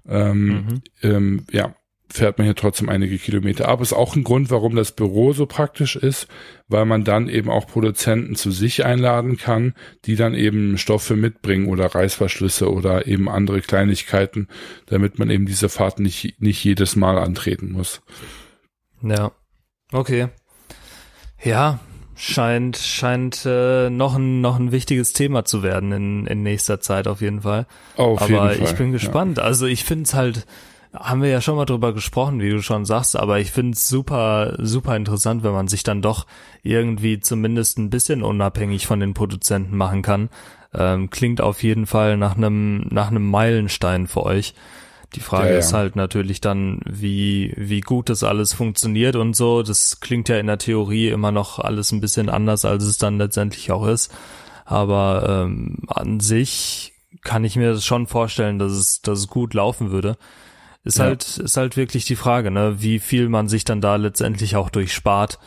Ähm, 0.07 0.47
mhm. 0.47 0.81
ähm, 1.03 1.45
ja, 1.51 1.75
fährt 2.11 2.37
man 2.37 2.45
hier 2.45 2.55
trotzdem 2.55 2.89
einige 2.89 3.17
Kilometer 3.17 3.67
ab. 3.67 3.81
Ist 3.81 3.93
auch 3.93 4.15
ein 4.15 4.23
Grund, 4.23 4.49
warum 4.49 4.75
das 4.75 4.91
Büro 4.91 5.33
so 5.33 5.45
praktisch 5.45 5.95
ist, 5.95 6.27
weil 6.67 6.85
man 6.85 7.03
dann 7.03 7.29
eben 7.29 7.49
auch 7.49 7.67
Produzenten 7.67 8.35
zu 8.35 8.51
sich 8.51 8.85
einladen 8.85 9.37
kann, 9.37 9.73
die 10.05 10.15
dann 10.15 10.33
eben 10.33 10.77
Stoffe 10.77 11.15
mitbringen 11.15 11.67
oder 11.67 11.85
Reißverschlüsse 11.85 12.71
oder 12.71 13.07
eben 13.07 13.29
andere 13.29 13.61
Kleinigkeiten, 13.61 14.47
damit 14.87 15.19
man 15.19 15.29
eben 15.29 15.45
diese 15.45 15.69
Fahrt 15.69 15.99
nicht, 15.99 16.41
nicht 16.41 16.63
jedes 16.63 16.95
Mal 16.95 17.17
antreten 17.17 17.71
muss. 17.71 18.01
Ja, 19.01 19.31
okay. 19.91 20.27
Ja, 21.41 21.79
scheint 22.15 22.75
scheint 22.77 23.45
äh, 23.45 23.89
noch 23.89 24.15
ein 24.15 24.41
noch 24.41 24.59
ein 24.59 24.73
wichtiges 24.73 25.13
Thema 25.13 25.45
zu 25.45 25.63
werden 25.63 25.91
in 25.93 26.27
in 26.27 26.43
nächster 26.43 26.81
Zeit 26.81 27.07
auf 27.07 27.21
jeden 27.21 27.43
Fall. 27.43 27.65
Auf 27.95 28.21
Aber 28.21 28.29
jeden 28.29 28.41
Fall, 28.41 28.61
ich 28.61 28.75
bin 28.75 28.91
gespannt. 28.91 29.37
Ja. 29.37 29.43
Also 29.45 29.67
ich 29.67 29.85
finde 29.85 30.03
es 30.03 30.13
halt 30.13 30.45
haben 30.93 31.21
wir 31.21 31.29
ja 31.29 31.41
schon 31.41 31.55
mal 31.55 31.65
drüber 31.65 31.93
gesprochen, 31.93 32.41
wie 32.41 32.49
du 32.49 32.61
schon 32.61 32.85
sagst, 32.85 33.15
aber 33.15 33.39
ich 33.39 33.51
finde 33.51 33.73
es 33.73 33.87
super, 33.87 34.55
super 34.57 34.95
interessant, 34.95 35.43
wenn 35.43 35.51
man 35.51 35.67
sich 35.67 35.83
dann 35.83 36.01
doch 36.01 36.25
irgendwie 36.63 37.19
zumindest 37.19 37.77
ein 37.77 37.89
bisschen 37.89 38.23
unabhängig 38.23 38.87
von 38.87 38.99
den 38.99 39.13
Produzenten 39.13 39.77
machen 39.77 40.01
kann. 40.01 40.29
Ähm, 40.73 41.09
klingt 41.09 41.41
auf 41.41 41.63
jeden 41.63 41.85
Fall 41.85 42.17
nach 42.17 42.37
einem, 42.37 42.87
nach 42.89 43.09
einem 43.09 43.29
Meilenstein 43.29 44.07
für 44.07 44.23
euch. 44.23 44.53
Die 45.15 45.21
Frage 45.21 45.47
ja, 45.47 45.53
ja. 45.53 45.59
ist 45.59 45.73
halt 45.73 45.95
natürlich 45.95 46.39
dann, 46.39 46.81
wie, 46.85 47.53
wie 47.57 47.81
gut 47.81 48.09
das 48.09 48.23
alles 48.23 48.53
funktioniert 48.53 49.15
und 49.15 49.35
so. 49.35 49.63
Das 49.63 49.99
klingt 49.99 50.29
ja 50.29 50.37
in 50.37 50.47
der 50.47 50.59
Theorie 50.59 51.09
immer 51.09 51.31
noch 51.31 51.57
alles 51.57 51.91
ein 51.91 52.01
bisschen 52.01 52.29
anders, 52.29 52.65
als 52.65 52.83
es 52.83 52.99
dann 52.99 53.17
letztendlich 53.17 53.71
auch 53.71 53.87
ist. 53.87 54.13
Aber 54.65 55.45
ähm, 55.45 55.79
an 55.87 56.19
sich 56.19 56.93
kann 57.23 57.43
ich 57.43 57.55
mir 57.55 57.73
das 57.73 57.85
schon 57.85 58.05
vorstellen, 58.05 58.59
dass 58.59 58.71
es, 58.71 59.01
dass 59.01 59.19
es 59.19 59.27
gut 59.27 59.55
laufen 59.55 59.89
würde. 59.89 60.15
Ist 60.83 60.97
ja. 60.97 61.05
halt, 61.05 61.37
ist 61.37 61.57
halt 61.57 61.77
wirklich 61.77 62.05
die 62.05 62.15
Frage, 62.15 62.51
ne, 62.51 62.81
wie 62.81 62.99
viel 62.99 63.29
man 63.29 63.47
sich 63.47 63.65
dann 63.65 63.81
da 63.81 63.95
letztendlich 63.97 64.55
auch 64.55 64.69
durchspart, 64.69 65.39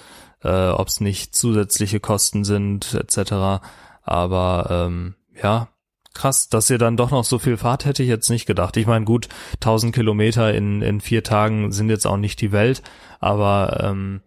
äh, 0.42 0.68
ob 0.68 0.88
es 0.88 1.00
nicht 1.00 1.34
zusätzliche 1.34 2.00
Kosten 2.00 2.44
sind, 2.44 2.94
etc. 2.94 3.62
Aber 4.02 4.66
ähm, 4.70 5.14
ja, 5.42 5.68
krass, 6.14 6.48
dass 6.48 6.70
ihr 6.70 6.78
dann 6.78 6.96
doch 6.96 7.10
noch 7.10 7.24
so 7.24 7.38
viel 7.38 7.56
fahrt, 7.56 7.84
hätte 7.84 8.02
ich 8.02 8.08
jetzt 8.08 8.30
nicht 8.30 8.46
gedacht. 8.46 8.76
Ich 8.76 8.86
meine, 8.86 9.04
gut, 9.04 9.28
1000 9.54 9.94
Kilometer 9.94 10.52
in, 10.52 10.82
in 10.82 11.00
vier 11.00 11.22
Tagen 11.22 11.72
sind 11.72 11.88
jetzt 11.88 12.06
auch 12.06 12.16
nicht 12.16 12.40
die 12.40 12.52
Welt, 12.52 12.82
aber 13.20 13.80
ähm, 13.82 14.20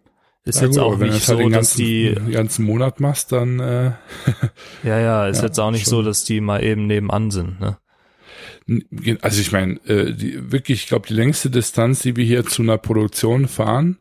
ist 0.44 0.60
ja, 0.60 0.66
jetzt 0.66 0.78
gut, 0.78 0.84
auch 0.84 0.96
nicht 0.98 1.24
so, 1.24 1.38
halt 1.38 1.54
dass 1.54 1.74
die 1.74 2.14
den 2.14 2.30
ganzen 2.30 2.64
Monat 2.64 3.00
machst, 3.00 3.32
dann 3.32 3.60
äh, 3.60 3.92
ja, 4.82 4.98
ja, 4.98 5.26
ist 5.26 5.38
ja, 5.42 5.46
jetzt 5.46 5.58
auch 5.58 5.70
nicht 5.70 5.84
schon. 5.84 5.90
so, 5.90 6.02
dass 6.02 6.24
die 6.24 6.40
mal 6.40 6.62
eben 6.62 6.86
nebenan 6.86 7.30
sind, 7.30 7.60
ne? 7.60 7.78
Also 9.20 9.40
ich 9.40 9.52
meine, 9.52 9.74
äh, 9.86 10.12
die, 10.12 10.50
wirklich, 10.50 10.82
ich 10.82 10.88
glaube, 10.88 11.06
die 11.06 11.14
längste 11.14 11.50
Distanz, 11.50 12.00
die 12.00 12.16
wir 12.16 12.24
hier 12.24 12.44
zu 12.44 12.62
einer 12.62 12.78
Produktion 12.78 13.46
fahren, 13.46 13.98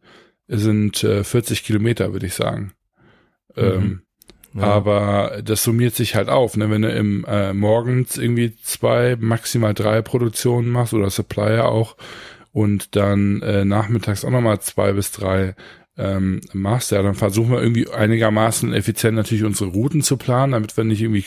sind 0.48 1.04
äh, 1.04 1.24
40 1.24 1.64
Kilometer, 1.64 2.14
würde 2.14 2.26
ich 2.26 2.34
sagen. 2.34 2.74
Mhm. 3.56 3.64
Ähm, 3.64 4.02
ja. 4.56 4.64
Aber 4.64 5.42
das 5.44 5.64
summiert 5.64 5.96
sich 5.96 6.16
halt 6.16 6.30
auf, 6.30 6.56
ne? 6.56 6.70
wenn 6.70 6.82
du 6.82 6.90
im 6.90 7.26
äh, 7.28 7.54
morgens 7.54 8.18
irgendwie 8.18 8.56
zwei, 8.64 9.18
maximal 9.20 9.74
drei 9.74 10.02
Produktionen 10.02 10.70
machst 10.70 10.94
oder 10.94 11.10
Supplier 11.10 11.66
auch 11.66 11.98
und 12.54 12.96
dann 12.96 13.42
äh, 13.42 13.66
nachmittags 13.66 14.24
auch 14.24 14.30
nochmal 14.30 14.62
zwei 14.62 14.94
bis 14.94 15.12
drei 15.12 15.56
ähm, 15.98 16.40
machst, 16.54 16.92
ja, 16.92 17.02
dann 17.02 17.16
versuchen 17.16 17.52
wir 17.52 17.62
irgendwie 17.62 17.90
einigermaßen 17.90 18.74
effizient 18.74 19.16
natürlich 19.16 19.44
unsere 19.44 19.72
Routen 19.72 20.02
zu 20.02 20.16
planen, 20.16 20.54
damit 20.54 20.76
wir 20.78 20.86
nicht 20.86 21.02
irgendwie 21.02 21.26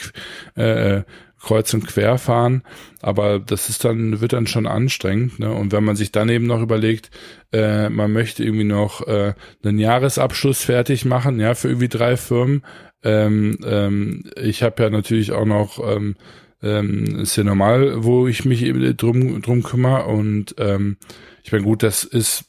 äh, 0.56 0.96
äh 0.96 1.02
kreuz 1.40 1.72
und 1.74 1.86
quer 1.86 2.18
fahren, 2.18 2.62
aber 3.00 3.38
das 3.38 3.68
ist 3.68 3.84
dann, 3.84 4.20
wird 4.20 4.32
dann 4.32 4.46
schon 4.46 4.66
anstrengend, 4.66 5.38
ne? 5.38 5.52
Und 5.52 5.72
wenn 5.72 5.84
man 5.84 5.96
sich 5.96 6.12
dann 6.12 6.28
eben 6.28 6.46
noch 6.46 6.60
überlegt, 6.60 7.10
äh, 7.52 7.88
man 7.88 8.12
möchte 8.12 8.44
irgendwie 8.44 8.64
noch 8.64 9.06
äh, 9.06 9.34
einen 9.64 9.78
Jahresabschluss 9.78 10.62
fertig 10.62 11.04
machen, 11.04 11.40
ja, 11.40 11.54
für 11.54 11.68
irgendwie 11.68 11.88
drei 11.88 12.16
Firmen. 12.16 12.62
Ähm, 13.04 13.58
ähm, 13.64 14.24
ich 14.36 14.62
habe 14.62 14.82
ja 14.82 14.90
natürlich 14.90 15.32
auch 15.32 15.44
noch 15.44 15.78
ähm, 15.78 16.16
ähm, 16.62 17.20
ist 17.20 17.36
ja 17.36 17.44
normal, 17.44 18.04
wo 18.04 18.26
ich 18.26 18.44
mich 18.44 18.62
eben 18.64 18.96
drum, 18.96 19.40
drum 19.42 19.62
kümmere 19.62 20.06
und 20.06 20.56
ähm, 20.58 20.96
ich 21.44 21.52
meine, 21.52 21.64
gut, 21.64 21.82
das 21.82 22.04
ist 22.04 22.46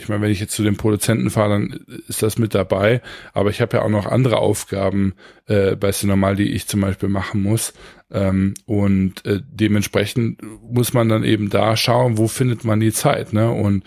ich 0.00 0.08
meine, 0.08 0.22
wenn 0.22 0.30
ich 0.30 0.40
jetzt 0.40 0.54
zu 0.54 0.62
den 0.62 0.76
Produzenten 0.76 1.30
fahre, 1.30 1.50
dann 1.50 1.80
ist 2.08 2.22
das 2.22 2.38
mit 2.38 2.54
dabei. 2.54 3.02
Aber 3.34 3.50
ich 3.50 3.60
habe 3.60 3.76
ja 3.76 3.82
auch 3.82 3.90
noch 3.90 4.06
andere 4.06 4.38
Aufgaben 4.38 5.14
äh, 5.46 5.76
bei 5.76 5.92
Cinemal, 5.92 6.36
die 6.36 6.52
ich 6.52 6.66
zum 6.66 6.80
Beispiel 6.80 7.10
machen 7.10 7.42
muss. 7.42 7.74
Ähm, 8.10 8.54
und 8.64 9.24
äh, 9.26 9.40
dementsprechend 9.46 10.40
muss 10.62 10.94
man 10.94 11.08
dann 11.08 11.22
eben 11.22 11.50
da 11.50 11.76
schauen, 11.76 12.16
wo 12.16 12.28
findet 12.28 12.64
man 12.64 12.80
die 12.80 12.92
Zeit. 12.92 13.32
Ne? 13.34 13.50
Und 13.50 13.84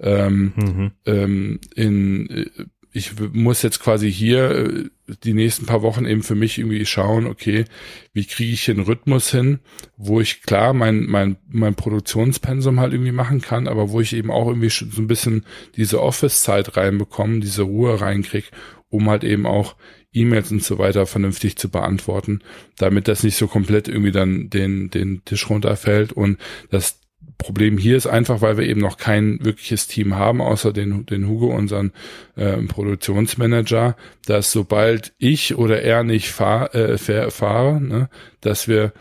ähm, 0.00 0.52
mhm. 0.56 0.90
ähm, 1.06 1.60
in 1.76 2.28
äh, 2.28 2.46
ich 2.92 3.12
muss 3.32 3.62
jetzt 3.62 3.80
quasi 3.80 4.12
hier 4.12 4.50
äh, 4.50 4.84
die 5.24 5.32
nächsten 5.32 5.66
paar 5.66 5.82
Wochen 5.82 6.04
eben 6.04 6.22
für 6.22 6.34
mich 6.34 6.58
irgendwie 6.58 6.84
schauen, 6.86 7.26
okay, 7.26 7.64
wie 8.12 8.24
kriege 8.24 8.52
ich 8.52 8.66
den 8.66 8.80
Rhythmus 8.80 9.30
hin, 9.30 9.60
wo 9.96 10.20
ich 10.20 10.42
klar 10.42 10.74
mein, 10.74 11.04
mein, 11.06 11.36
mein 11.48 11.74
Produktionspensum 11.74 12.80
halt 12.80 12.92
irgendwie 12.92 13.12
machen 13.12 13.40
kann, 13.40 13.66
aber 13.66 13.90
wo 13.90 14.00
ich 14.00 14.12
eben 14.12 14.30
auch 14.30 14.46
irgendwie 14.48 14.68
so 14.68 15.00
ein 15.00 15.06
bisschen 15.06 15.44
diese 15.76 16.02
Office-Zeit 16.02 16.76
reinbekomme, 16.76 17.40
diese 17.40 17.62
Ruhe 17.62 18.00
reinkriege, 18.00 18.48
um 18.88 19.08
halt 19.08 19.24
eben 19.24 19.46
auch 19.46 19.74
E-Mails 20.12 20.52
und 20.52 20.62
so 20.62 20.78
weiter 20.78 21.06
vernünftig 21.06 21.56
zu 21.56 21.70
beantworten, 21.70 22.40
damit 22.76 23.08
das 23.08 23.22
nicht 23.22 23.36
so 23.36 23.46
komplett 23.46 23.88
irgendwie 23.88 24.12
dann 24.12 24.50
den, 24.50 24.90
den 24.90 25.24
Tisch 25.24 25.48
runterfällt 25.48 26.12
und 26.12 26.38
das 26.70 27.01
Problem 27.38 27.78
hier 27.78 27.96
ist 27.96 28.06
einfach, 28.06 28.40
weil 28.40 28.56
wir 28.56 28.66
eben 28.66 28.80
noch 28.80 28.96
kein 28.96 29.38
wirkliches 29.44 29.86
Team 29.86 30.14
haben, 30.14 30.40
außer 30.40 30.72
den, 30.72 31.06
den 31.06 31.28
Hugo, 31.28 31.54
unseren 31.54 31.92
äh, 32.36 32.56
Produktionsmanager, 32.58 33.96
dass 34.26 34.52
sobald 34.52 35.12
ich 35.18 35.56
oder 35.56 35.82
er 35.82 36.04
nicht 36.04 36.30
fahr, 36.30 36.74
äh, 36.74 36.98
fahre, 36.98 37.80
ne, 37.80 38.08
dass 38.40 38.68
wir 38.68 38.92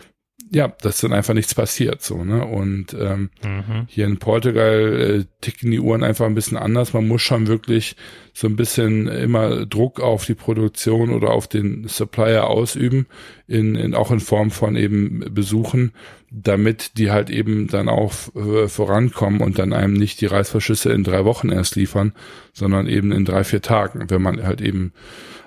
ja, 0.54 0.68
dass 0.68 1.00
dann 1.00 1.14
einfach 1.14 1.34
nichts 1.34 1.56
passiert, 1.56 2.02
so, 2.02 2.26
ne? 2.26 2.46
Und 2.46 2.94
ähm, 2.94 3.30
mhm. 3.42 3.86
hier 3.88 4.06
in 4.06 4.18
Portugal 4.18 5.22
äh, 5.22 5.26
ticken 5.40 5.72
die 5.72 5.80
Uhren 5.80 6.04
einfach 6.04 6.26
ein 6.26 6.36
bisschen 6.36 6.58
anders. 6.58 6.92
Man 6.92 7.08
muss 7.08 7.22
schon 7.22 7.48
wirklich 7.48 7.96
so 8.34 8.48
ein 8.48 8.58
bisschen 8.58 9.08
immer 9.08 9.66
Druck 9.66 10.02
auf 10.02 10.26
die 10.26 10.36
Produktion 10.36 11.12
oder 11.12 11.30
auf 11.30 11.48
den 11.48 11.88
Supplier 11.88 12.48
ausüben, 12.48 13.08
in, 13.48 13.76
in 13.76 13.96
auch 13.96 14.12
in 14.12 14.20
Form 14.20 14.52
von 14.52 14.76
eben 14.76 15.24
Besuchen, 15.34 15.94
damit 16.30 16.98
die 16.98 17.12
halt 17.12 17.30
eben 17.30 17.68
dann 17.68 17.88
auch 17.88 18.14
äh, 18.36 18.68
vorankommen 18.68 19.40
und 19.40 19.58
dann 19.58 19.72
einem 19.72 19.94
nicht 19.94 20.20
die 20.20 20.26
Reißverschlüsse 20.26 20.92
in 20.92 21.06
drei 21.06 21.24
Wochen 21.24 21.48
erst 21.48 21.78
liefern, 21.78 22.12
sondern 22.52 22.88
eben 22.88 23.14
in 23.14 23.24
drei, 23.24 23.46
vier 23.46 23.62
Tagen, 23.62 24.10
wenn 24.10 24.22
man 24.22 24.44
halt 24.44 24.60
eben 24.60 24.92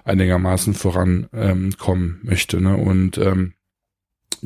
einigermaßen 0.04 0.72
vorankommen 0.74 1.30
ähm, 1.34 2.20
möchte, 2.22 2.60
ne? 2.60 2.76
Und 2.76 3.18
ähm, 3.18 3.53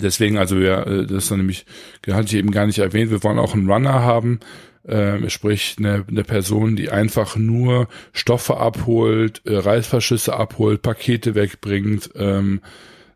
Deswegen, 0.00 0.38
also 0.38 0.56
ja, 0.56 0.82
äh, 0.82 1.06
das 1.06 1.24
ist 1.24 1.30
nämlich, 1.30 1.66
hatte 2.08 2.26
ich 2.26 2.34
eben 2.34 2.50
gar 2.50 2.66
nicht 2.66 2.78
erwähnt, 2.78 3.10
wir 3.10 3.22
wollen 3.24 3.38
auch 3.38 3.54
einen 3.54 3.70
Runner 3.70 4.02
haben, 4.02 4.40
äh, 4.84 5.28
sprich 5.28 5.76
eine, 5.78 6.04
eine 6.08 6.24
Person, 6.24 6.76
die 6.76 6.90
einfach 6.90 7.36
nur 7.36 7.88
Stoffe 8.12 8.58
abholt, 8.58 9.42
äh, 9.44 9.56
Reißverschlüsse 9.56 10.34
abholt, 10.34 10.82
Pakete 10.82 11.34
wegbringt, 11.34 12.10
ähm, 12.14 12.60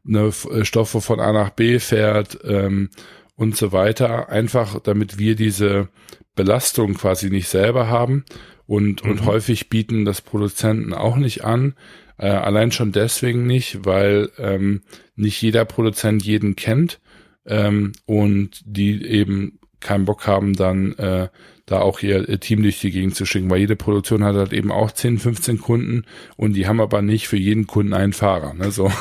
ne, 0.04 0.32
äh, 0.50 0.64
Stoffe 0.64 1.00
von 1.00 1.20
A 1.20 1.32
nach 1.32 1.50
B 1.50 1.78
fährt 1.78 2.38
ähm, 2.44 2.90
und 3.36 3.56
so 3.56 3.72
weiter, 3.72 4.28
einfach 4.28 4.80
damit 4.80 5.18
wir 5.18 5.36
diese 5.36 5.88
Belastung 6.34 6.94
quasi 6.94 7.30
nicht 7.30 7.48
selber 7.48 7.88
haben. 7.88 8.24
Und, 8.66 9.04
mhm. 9.04 9.10
und 9.10 9.24
häufig 9.26 9.68
bieten 9.68 10.04
das 10.04 10.20
Produzenten 10.20 10.94
auch 10.94 11.16
nicht 11.16 11.44
an, 11.44 11.74
Äh, 12.22 12.28
allein 12.28 12.70
schon 12.70 12.92
deswegen 12.92 13.48
nicht, 13.48 13.84
weil 13.84 14.30
ähm, 14.38 14.82
nicht 15.16 15.42
jeder 15.42 15.64
Produzent 15.64 16.22
jeden 16.22 16.54
kennt 16.54 17.00
ähm, 17.44 17.94
und 18.06 18.62
die 18.64 19.04
eben 19.04 19.58
keinen 19.80 20.04
Bock 20.04 20.28
haben, 20.28 20.54
dann 20.54 20.92
äh, 20.98 21.30
da 21.66 21.80
auch 21.80 22.00
ihr 22.00 22.38
Team 22.38 22.62
durch 22.62 22.78
die 22.78 22.92
Gegend 22.92 23.16
zu 23.16 23.26
schicken, 23.26 23.50
weil 23.50 23.58
jede 23.58 23.74
Produktion 23.74 24.22
hat 24.22 24.36
halt 24.36 24.52
eben 24.52 24.70
auch 24.70 24.92
10, 24.92 25.18
15 25.18 25.58
Kunden 25.58 26.04
und 26.36 26.52
die 26.52 26.68
haben 26.68 26.80
aber 26.80 27.02
nicht 27.02 27.26
für 27.26 27.36
jeden 27.36 27.66
Kunden 27.66 27.92
einen 27.92 28.12
Fahrer. 28.12 28.54
Ne, 28.54 28.70
so. 28.70 28.92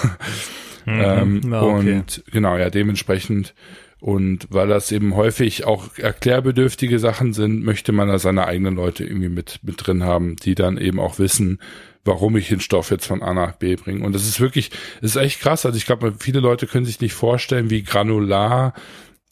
Mhm, 0.86 1.41
ähm, 1.44 1.54
okay. 1.54 1.98
Und 1.98 2.24
genau, 2.32 2.58
ja, 2.58 2.70
dementsprechend 2.70 3.54
und 4.02 4.48
weil 4.50 4.67
das 4.67 4.91
eben 4.91 5.15
häufig 5.15 5.65
auch 5.65 5.96
erklärbedürftige 6.00 6.98
Sachen 6.98 7.34
sind, 7.34 7.63
möchte 7.63 7.91
man 7.91 8.08
da 8.08 8.17
seine 8.17 8.48
eigenen 8.48 8.76
Leute 8.76 9.04
irgendwie 9.04 9.30
mit, 9.30 9.60
mit 9.62 9.86
drin 9.86 10.04
haben, 10.04 10.38
die 10.38 10.56
dann 10.56 10.80
eben 10.80 11.00
auch 11.00 11.20
wissen, 11.20 11.60
warum 12.04 12.36
ich 12.36 12.48
den 12.48 12.62
Stoff 12.62 12.89
jetzt 12.89 13.06
von 13.06 13.22
A 13.22 13.36
nach 13.36 13.58
B 13.58 13.76
bringe. 13.76 14.04
Und 14.04 14.13
das 14.13 14.28
ist 14.28 14.39
wirklich, 14.39 14.72
das 15.02 15.12
ist 15.12 15.22
echt 15.22 15.39
krass. 15.39 15.67
Also 15.67 15.78
ich 15.78 15.86
glaube, 15.86 16.15
viele 16.17 16.39
Leute 16.39 16.65
können 16.65 16.86
sich 16.86 17.00
nicht 17.00 17.13
vorstellen, 17.13 17.70
wie 17.70 17.84
granular 17.84 18.74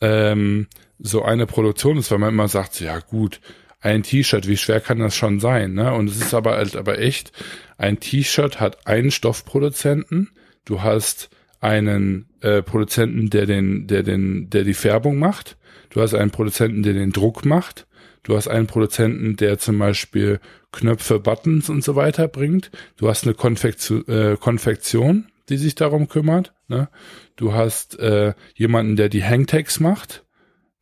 ähm, 0.01 0.67
so 0.99 1.23
eine 1.23 1.47
Produktion 1.47 1.97
ist, 1.97 2.11
weil 2.11 2.19
man 2.19 2.29
immer 2.29 2.47
sagt, 2.47 2.79
ja 2.79 2.99
gut, 2.99 3.41
ein 3.81 4.03
T-Shirt, 4.03 4.47
wie 4.47 4.57
schwer 4.57 4.81
kann 4.81 4.99
das 4.99 5.15
schon 5.15 5.39
sein? 5.39 5.73
Ne? 5.73 5.91
Und 5.93 6.11
es 6.11 6.17
ist 6.17 6.35
aber 6.35 6.57
halt 6.57 6.75
aber 6.75 6.99
echt, 6.99 7.31
ein 7.79 7.99
T-Shirt 7.99 8.59
hat 8.59 8.85
einen 8.85 9.09
Stoffproduzenten, 9.09 10.29
du 10.65 10.83
hast 10.83 11.31
einen 11.59 12.27
äh, 12.41 12.61
Produzenten, 12.61 13.29
der 13.29 13.45
den, 13.45 13.87
der 13.87 14.03
den, 14.03 14.49
der 14.49 14.63
die 14.63 14.73
Färbung 14.73 15.19
macht, 15.19 15.57
du 15.89 16.01
hast 16.01 16.13
einen 16.13 16.31
Produzenten, 16.31 16.83
der 16.83 16.93
den 16.93 17.11
Druck 17.11 17.45
macht, 17.45 17.87
du 18.23 18.35
hast 18.35 18.47
einen 18.47 18.67
Produzenten, 18.67 19.35
der 19.35 19.57
zum 19.57 19.79
Beispiel 19.79 20.39
Knöpfe, 20.71 21.19
Buttons 21.19 21.69
und 21.69 21.83
so 21.83 21.95
weiter 21.95 22.27
bringt, 22.27 22.71
du 22.97 23.09
hast 23.09 23.23
eine 23.25 23.33
Konfektion, 23.33 24.07
äh, 24.07 24.37
Konfektion 24.39 25.25
die 25.49 25.57
sich 25.57 25.75
darum 25.75 26.07
kümmert, 26.07 26.53
ne? 26.67 26.89
du 27.35 27.53
hast 27.53 27.99
äh, 27.99 28.33
jemanden, 28.55 28.95
der 28.95 29.09
die 29.09 29.23
Hangtags 29.23 29.79
macht, 29.79 30.23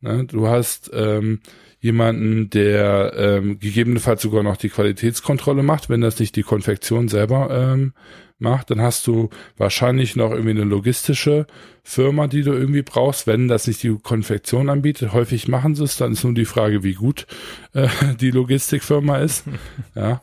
ne? 0.00 0.24
du 0.24 0.46
hast 0.48 0.90
ähm, 0.92 1.40
jemanden, 1.80 2.50
der 2.50 3.12
ähm, 3.16 3.58
gegebenenfalls 3.60 4.22
sogar 4.22 4.42
noch 4.42 4.56
die 4.56 4.68
Qualitätskontrolle 4.68 5.62
macht, 5.62 5.88
wenn 5.88 6.00
das 6.00 6.18
nicht 6.18 6.34
die 6.36 6.42
Konfektion 6.42 7.08
selber 7.08 7.50
ähm, 7.50 7.92
macht, 8.38 8.70
dann 8.70 8.80
hast 8.80 9.06
du 9.06 9.30
wahrscheinlich 9.56 10.16
noch 10.16 10.30
irgendwie 10.30 10.50
eine 10.50 10.64
logistische 10.64 11.46
Firma, 11.82 12.26
die 12.26 12.42
du 12.42 12.52
irgendwie 12.52 12.82
brauchst, 12.82 13.26
wenn 13.26 13.48
das 13.48 13.66
nicht 13.66 13.82
die 13.82 13.96
Konfektion 14.02 14.68
anbietet. 14.68 15.12
Häufig 15.12 15.48
machen 15.48 15.74
sie 15.74 15.84
es, 15.84 15.96
dann 15.96 16.12
ist 16.12 16.24
nur 16.24 16.34
die 16.34 16.44
Frage, 16.44 16.82
wie 16.82 16.94
gut 16.94 17.26
äh, 17.74 17.88
die 18.20 18.30
Logistikfirma 18.30 19.18
ist. 19.18 19.44
ja. 19.94 20.22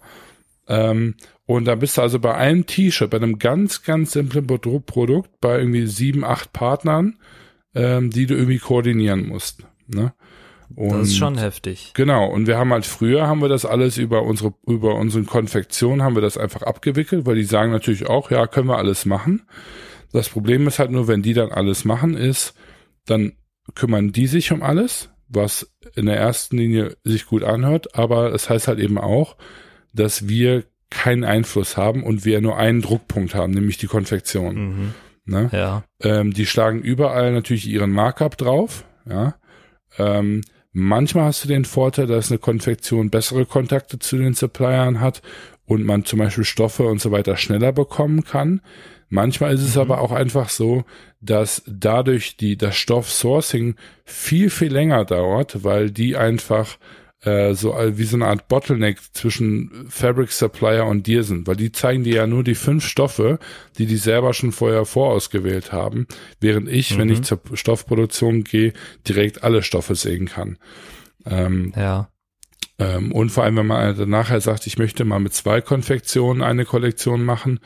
Ähm, 0.68 1.16
und 1.46 1.66
da 1.66 1.76
bist 1.76 1.98
du 1.98 2.02
also 2.02 2.20
bei 2.20 2.34
einem 2.34 2.66
T-Shirt, 2.66 3.10
bei 3.10 3.18
einem 3.18 3.38
ganz, 3.38 3.84
ganz 3.84 4.14
simplen 4.14 4.48
Produkt, 4.48 5.40
bei 5.42 5.60
irgendwie 5.60 5.86
sieben, 5.86 6.24
acht 6.24 6.54
Partnern, 6.54 7.20
ähm, 7.76 8.10
die 8.10 8.26
du 8.26 8.34
irgendwie 8.34 8.58
koordinieren 8.58 9.28
musst. 9.28 9.64
Ne? 9.88 10.14
Und 10.74 10.94
das 10.94 11.10
ist 11.10 11.18
schon 11.18 11.38
heftig. 11.38 11.92
Genau. 11.94 12.28
Und 12.28 12.48
wir 12.48 12.58
haben 12.58 12.72
halt 12.72 12.86
früher 12.86 13.28
haben 13.28 13.42
wir 13.42 13.50
das 13.50 13.66
alles 13.66 13.98
über 13.98 14.24
unsere, 14.24 14.54
über 14.66 14.96
unsere 14.96 15.24
Konfektion 15.24 16.02
haben 16.02 16.16
wir 16.16 16.22
das 16.22 16.38
einfach 16.38 16.64
abgewickelt, 16.64 17.26
weil 17.26 17.36
die 17.36 17.44
sagen 17.44 17.72
natürlich 17.72 18.08
auch, 18.08 18.32
ja, 18.32 18.48
können 18.48 18.68
wir 18.68 18.78
alles 18.78 19.06
machen. 19.06 19.44
Das 20.12 20.30
Problem 20.30 20.68
ist 20.68 20.80
halt 20.80 20.92
nur, 20.92 21.08
wenn 21.08 21.22
die 21.22 21.34
dann 21.34 21.52
alles 21.52 21.86
machen, 21.86 22.16
ist, 22.16 22.56
dann 23.06 23.34
kümmern 23.74 24.12
die 24.12 24.28
sich 24.28 24.52
um 24.52 24.64
alles, 24.64 25.10
was 25.28 25.76
in 25.96 26.06
der 26.06 26.18
ersten 26.18 26.58
Linie 26.58 26.96
sich 27.04 27.26
gut 27.26 27.44
anhört, 27.44 27.96
aber 27.96 28.28
es 28.28 28.44
das 28.44 28.50
heißt 28.50 28.68
halt 28.68 28.80
eben 28.80 28.98
auch, 28.98 29.38
dass 29.94 30.28
wir 30.28 30.64
keinen 30.90 31.24
Einfluss 31.24 31.78
haben 31.78 32.04
und 32.04 32.26
wir 32.26 32.42
nur 32.42 32.58
einen 32.58 32.82
Druckpunkt 32.82 33.36
haben, 33.36 33.54
nämlich 33.54 33.78
die 33.78 33.88
Konfektion. 33.88 34.56
Mhm. 34.56 34.94
Ne? 35.26 35.50
Ja. 35.52 35.84
Ähm, 36.02 36.34
die 36.34 36.46
schlagen 36.46 36.82
überall 36.82 37.34
natürlich 37.34 37.68
ihren 37.68 37.92
Markup 37.92 38.38
drauf, 38.38 38.86
ja. 39.10 39.36
Ähm, 39.98 40.42
Manchmal 40.78 41.28
hast 41.28 41.42
du 41.42 41.48
den 41.48 41.64
Vorteil, 41.64 42.06
dass 42.06 42.30
eine 42.30 42.38
Konfektion 42.38 43.10
bessere 43.10 43.46
Kontakte 43.46 43.98
zu 43.98 44.18
den 44.18 44.34
Suppliern 44.34 45.00
hat 45.00 45.22
und 45.66 45.86
man 45.86 46.04
zum 46.04 46.20
Beispiel 46.20 46.44
Stoffe 46.44 46.84
und 46.84 47.00
so 47.00 47.12
weiter 47.12 47.38
schneller 47.38 47.72
bekommen 47.72 48.26
kann. 48.26 48.60
Manchmal 49.08 49.54
ist 49.54 49.62
es 49.62 49.76
mhm. 49.76 49.84
aber 49.84 50.02
auch 50.02 50.12
einfach 50.12 50.50
so, 50.50 50.84
dass 51.22 51.64
dadurch 51.66 52.36
die, 52.36 52.58
das 52.58 52.76
Stoffsourcing 52.76 53.76
viel, 54.04 54.50
viel 54.50 54.74
länger 54.74 55.06
dauert, 55.06 55.64
weil 55.64 55.92
die 55.92 56.18
einfach 56.18 56.78
äh, 57.22 57.54
so 57.54 57.76
wie 57.76 58.04
so 58.04 58.18
eine 58.18 58.28
Art 58.28 58.48
Bottleneck 58.48 59.00
zwischen 59.14 59.88
Fabric 59.90 60.32
Supplier 60.32 60.86
und 60.86 61.08
dir 61.08 61.24
sind, 61.24 61.48
weil 61.48 61.56
die 61.56 61.72
zeigen 61.72 62.04
dir 62.04 62.16
ja 62.16 62.28
nur 62.28 62.44
die 62.44 62.56
fünf 62.56 62.86
Stoffe, 62.86 63.40
die 63.78 63.86
die 63.86 63.98
selber 63.98 64.34
schon 64.34 64.52
vorher 64.52 64.86
vorausgewählt 64.86 65.72
haben, 65.72 66.08
während 66.40 66.70
ich, 66.70 66.94
mhm. 66.94 67.00
wenn 67.00 67.10
ich 67.10 67.20
mhm. 67.20 67.24
zur 67.24 67.42
Stoffproduktion 67.54 68.44
gehe, 68.44 68.74
direkt 69.08 69.44
alle 69.44 69.64
Stoffe 69.64 69.96
sehen 69.96 70.28
kann. 70.28 70.58
Ähm, 71.26 71.74
ja. 71.76 72.10
Ähm, 72.78 73.12
und 73.12 73.30
vor 73.30 73.44
allem, 73.44 73.58
wenn 73.58 73.68
man 73.68 74.10
nachher 74.10 74.42
sagt, 74.42 74.68
ich 74.68 74.78
möchte 74.78 75.06
mal 75.06 75.20
mit 75.20 75.34
zwei 75.34 75.62
Konfektionen 75.62 76.44
eine 76.44 76.66
Kollektion 76.66 77.24
machen, 77.24 77.60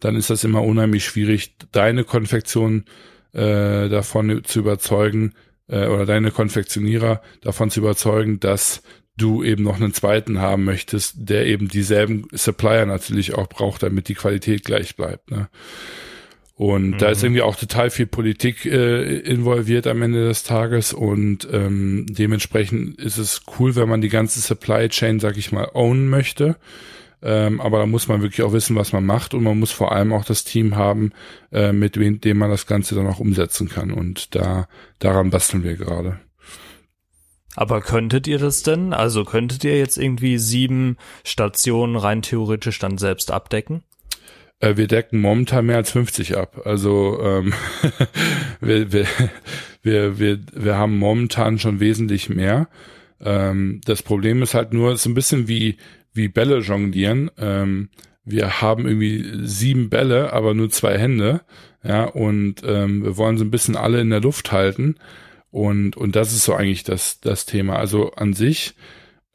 dann 0.00 0.16
ist 0.16 0.30
das 0.30 0.44
immer 0.44 0.62
unheimlich 0.62 1.04
schwierig, 1.04 1.54
deine 1.72 2.04
Konfektion 2.04 2.84
äh, 3.32 3.88
davon 3.88 4.42
zu 4.44 4.58
überzeugen, 4.58 5.34
äh, 5.68 5.86
oder 5.86 6.06
deine 6.06 6.30
Konfektionierer 6.30 7.22
davon 7.40 7.70
zu 7.70 7.80
überzeugen, 7.80 8.40
dass 8.40 8.82
du 9.16 9.42
eben 9.42 9.62
noch 9.62 9.76
einen 9.76 9.94
zweiten 9.94 10.40
haben 10.40 10.64
möchtest, 10.64 11.14
der 11.16 11.46
eben 11.46 11.68
dieselben 11.68 12.28
Supplier 12.32 12.84
natürlich 12.86 13.34
auch 13.34 13.48
braucht, 13.48 13.82
damit 13.82 14.08
die 14.08 14.14
Qualität 14.14 14.64
gleich 14.64 14.94
bleibt. 14.96 15.30
Ne? 15.30 15.48
Und 16.54 16.90
mhm. 16.90 16.98
da 16.98 17.10
ist 17.10 17.20
mhm. 17.20 17.26
irgendwie 17.26 17.42
auch 17.42 17.56
total 17.56 17.90
viel 17.90 18.06
Politik 18.06 18.64
äh, 18.66 19.18
involviert 19.18 19.86
am 19.86 20.02
Ende 20.02 20.26
des 20.26 20.42
Tages 20.42 20.92
und 20.92 21.46
ähm, 21.52 22.06
dementsprechend 22.08 22.98
ist 22.98 23.18
es 23.18 23.42
cool, 23.58 23.76
wenn 23.76 23.88
man 23.88 24.00
die 24.00 24.08
ganze 24.08 24.40
Supply 24.40 24.88
Chain, 24.88 25.20
sag 25.20 25.36
ich 25.36 25.52
mal, 25.52 25.68
ownen 25.74 26.08
möchte. 26.08 26.56
Ähm, 27.22 27.60
aber 27.60 27.78
da 27.78 27.86
muss 27.86 28.08
man 28.08 28.22
wirklich 28.22 28.42
auch 28.42 28.52
wissen, 28.52 28.76
was 28.76 28.92
man 28.92 29.04
macht 29.04 29.34
und 29.34 29.42
man 29.42 29.58
muss 29.58 29.72
vor 29.72 29.92
allem 29.92 30.12
auch 30.12 30.24
das 30.24 30.44
Team 30.44 30.76
haben, 30.76 31.12
äh, 31.50 31.72
mit 31.72 31.96
dem 31.96 32.38
man 32.38 32.50
das 32.50 32.66
Ganze 32.66 32.94
dann 32.94 33.06
auch 33.06 33.20
umsetzen 33.20 33.68
kann. 33.68 33.90
Und 33.90 34.34
da 34.34 34.68
daran 34.98 35.30
basteln 35.30 35.64
wir 35.64 35.76
gerade. 35.76 36.20
Aber 37.56 37.80
könntet 37.80 38.26
ihr 38.26 38.38
das 38.38 38.62
denn? 38.62 38.92
Also 38.92 39.24
könntet 39.24 39.64
ihr 39.64 39.78
jetzt 39.78 39.96
irgendwie 39.96 40.36
sieben 40.36 40.98
Stationen 41.24 41.96
rein 41.96 42.20
theoretisch 42.20 42.78
dann 42.78 42.98
selbst 42.98 43.30
abdecken? 43.30 43.82
Äh, 44.60 44.76
wir 44.76 44.86
decken 44.86 45.20
momentan 45.20 45.66
mehr 45.66 45.76
als 45.76 45.90
50 45.92 46.36
ab. 46.36 46.62
Also 46.66 47.18
ähm, 47.22 47.54
wir, 48.60 48.92
wir, 48.92 49.06
wir, 49.82 50.18
wir, 50.18 50.40
wir 50.52 50.76
haben 50.76 50.98
momentan 50.98 51.58
schon 51.58 51.80
wesentlich 51.80 52.28
mehr. 52.28 52.68
Ähm, 53.20 53.80
das 53.86 54.02
Problem 54.02 54.42
ist 54.42 54.54
halt 54.54 54.74
nur, 54.74 54.92
es 54.92 55.00
ist 55.00 55.06
ein 55.06 55.14
bisschen 55.14 55.48
wie, 55.48 55.78
wie 56.16 56.28
Bälle 56.28 56.58
jonglieren. 56.58 57.30
Ähm, 57.38 57.90
wir 58.24 58.60
haben 58.60 58.86
irgendwie 58.86 59.46
sieben 59.46 59.88
Bälle, 59.88 60.32
aber 60.32 60.54
nur 60.54 60.70
zwei 60.70 60.98
Hände. 60.98 61.42
Ja, 61.84 62.04
und 62.04 62.62
ähm, 62.66 63.04
wir 63.04 63.16
wollen 63.16 63.38
so 63.38 63.44
ein 63.44 63.50
bisschen 63.50 63.76
alle 63.76 64.00
in 64.00 64.10
der 64.10 64.20
Luft 64.20 64.50
halten. 64.50 64.96
Und, 65.50 65.96
und 65.96 66.16
das 66.16 66.32
ist 66.32 66.44
so 66.44 66.54
eigentlich 66.54 66.82
das, 66.82 67.20
das 67.20 67.46
Thema. 67.46 67.76
Also 67.76 68.12
an 68.12 68.32
sich, 68.32 68.74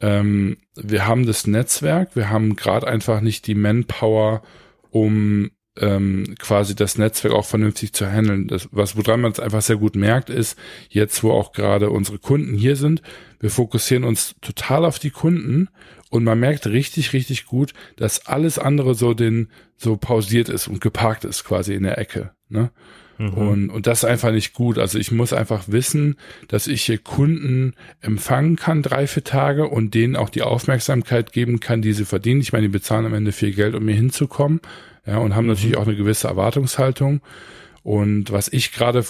ähm, 0.00 0.58
wir 0.76 1.06
haben 1.06 1.26
das 1.26 1.46
Netzwerk, 1.46 2.14
wir 2.14 2.28
haben 2.28 2.54
gerade 2.56 2.86
einfach 2.86 3.22
nicht 3.22 3.46
die 3.46 3.54
Manpower, 3.54 4.42
um 4.90 5.50
ähm, 5.78 6.34
quasi 6.38 6.74
das 6.74 6.98
Netzwerk 6.98 7.32
auch 7.32 7.46
vernünftig 7.46 7.94
zu 7.94 8.06
handeln. 8.06 8.46
Das, 8.46 8.68
was 8.72 8.96
woran 8.96 9.22
man 9.22 9.32
es 9.32 9.40
einfach 9.40 9.62
sehr 9.62 9.76
gut 9.76 9.96
merkt, 9.96 10.28
ist, 10.28 10.58
jetzt 10.90 11.22
wo 11.22 11.32
auch 11.32 11.52
gerade 11.52 11.90
unsere 11.90 12.18
Kunden 12.18 12.54
hier 12.54 12.76
sind, 12.76 13.00
wir 13.40 13.50
fokussieren 13.50 14.04
uns 14.04 14.34
total 14.42 14.84
auf 14.84 14.98
die 14.98 15.10
Kunden 15.10 15.68
und 16.12 16.24
man 16.24 16.38
merkt 16.38 16.66
richtig, 16.66 17.14
richtig 17.14 17.46
gut, 17.46 17.72
dass 17.96 18.26
alles 18.26 18.58
andere 18.58 18.94
so 18.94 19.14
den, 19.14 19.48
so 19.78 19.96
pausiert 19.96 20.50
ist 20.50 20.68
und 20.68 20.82
geparkt 20.82 21.24
ist 21.24 21.42
quasi 21.42 21.72
in 21.72 21.84
der 21.84 21.96
Ecke. 21.96 22.32
Ne? 22.50 22.70
Mhm. 23.16 23.32
Und, 23.32 23.70
und 23.70 23.86
das 23.86 24.00
ist 24.00 24.04
einfach 24.04 24.30
nicht 24.30 24.52
gut. 24.52 24.78
Also 24.78 24.98
ich 24.98 25.10
muss 25.10 25.32
einfach 25.32 25.64
wissen, 25.68 26.16
dass 26.48 26.66
ich 26.66 26.82
hier 26.82 26.98
Kunden 26.98 27.72
empfangen 28.02 28.56
kann, 28.56 28.82
drei, 28.82 29.06
vier 29.06 29.24
Tage 29.24 29.66
und 29.68 29.94
denen 29.94 30.14
auch 30.14 30.28
die 30.28 30.42
Aufmerksamkeit 30.42 31.32
geben 31.32 31.60
kann, 31.60 31.80
die 31.80 31.94
sie 31.94 32.04
verdienen. 32.04 32.42
Ich 32.42 32.52
meine, 32.52 32.66
die 32.66 32.72
bezahlen 32.72 33.06
am 33.06 33.14
Ende 33.14 33.32
viel 33.32 33.54
Geld, 33.54 33.74
um 33.74 33.82
mir 33.82 33.94
hinzukommen. 33.94 34.60
Ja, 35.06 35.16
und 35.16 35.34
haben 35.34 35.46
mhm. 35.46 35.52
natürlich 35.52 35.78
auch 35.78 35.86
eine 35.86 35.96
gewisse 35.96 36.28
Erwartungshaltung. 36.28 37.22
Und 37.82 38.30
was 38.30 38.52
ich 38.52 38.72
gerade 38.72 39.02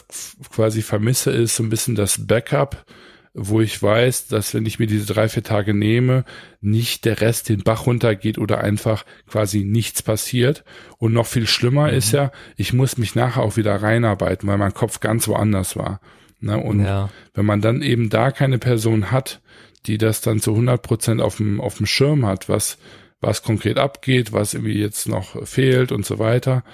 quasi 0.54 0.82
vermisse, 0.82 1.32
ist 1.32 1.56
so 1.56 1.64
ein 1.64 1.68
bisschen 1.68 1.96
das 1.96 2.28
Backup 2.28 2.86
wo 3.34 3.60
ich 3.60 3.82
weiß, 3.82 4.26
dass 4.26 4.52
wenn 4.52 4.66
ich 4.66 4.78
mir 4.78 4.86
diese 4.86 5.12
drei, 5.12 5.28
vier 5.28 5.42
Tage 5.42 5.72
nehme, 5.72 6.24
nicht 6.60 7.04
der 7.06 7.20
Rest 7.20 7.48
den 7.48 7.62
Bach 7.62 7.86
runtergeht 7.86 8.36
oder 8.36 8.60
einfach 8.60 9.04
quasi 9.26 9.64
nichts 9.64 10.02
passiert. 10.02 10.64
Und 10.98 11.14
noch 11.14 11.26
viel 11.26 11.46
schlimmer 11.46 11.88
mhm. 11.88 11.94
ist 11.94 12.12
ja, 12.12 12.30
ich 12.56 12.72
muss 12.72 12.98
mich 12.98 13.14
nachher 13.14 13.42
auch 13.42 13.56
wieder 13.56 13.74
reinarbeiten, 13.76 14.48
weil 14.48 14.58
mein 14.58 14.74
Kopf 14.74 15.00
ganz 15.00 15.28
woanders 15.28 15.76
war. 15.76 16.00
Ne? 16.40 16.58
Und 16.58 16.84
ja. 16.84 17.08
wenn 17.32 17.46
man 17.46 17.62
dann 17.62 17.80
eben 17.80 18.10
da 18.10 18.32
keine 18.32 18.58
Person 18.58 19.10
hat, 19.10 19.40
die 19.86 19.96
das 19.96 20.20
dann 20.20 20.40
zu 20.40 20.50
100 20.50 20.82
Prozent 20.82 21.20
auf 21.22 21.36
dem, 21.36 21.60
auf 21.60 21.76
dem 21.78 21.86
Schirm 21.86 22.26
hat, 22.26 22.48
was, 22.48 22.76
was 23.20 23.42
konkret 23.42 23.78
abgeht, 23.78 24.32
was 24.32 24.52
irgendwie 24.52 24.78
jetzt 24.78 25.08
noch 25.08 25.46
fehlt 25.46 25.90
und 25.90 26.04
so 26.04 26.18
weiter, 26.18 26.64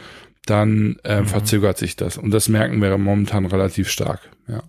dann 0.45 0.97
äh, 1.05 1.21
mhm. 1.21 1.27
verzögert 1.27 1.79
sich 1.79 1.95
das. 1.95 2.19
Und 2.19 2.33
das 2.33 2.49
merken 2.49 2.83
wir 2.83 2.99
momentan 2.99 3.47
relativ 3.47 3.89
stark, 3.91 4.29
ja. 4.49 4.63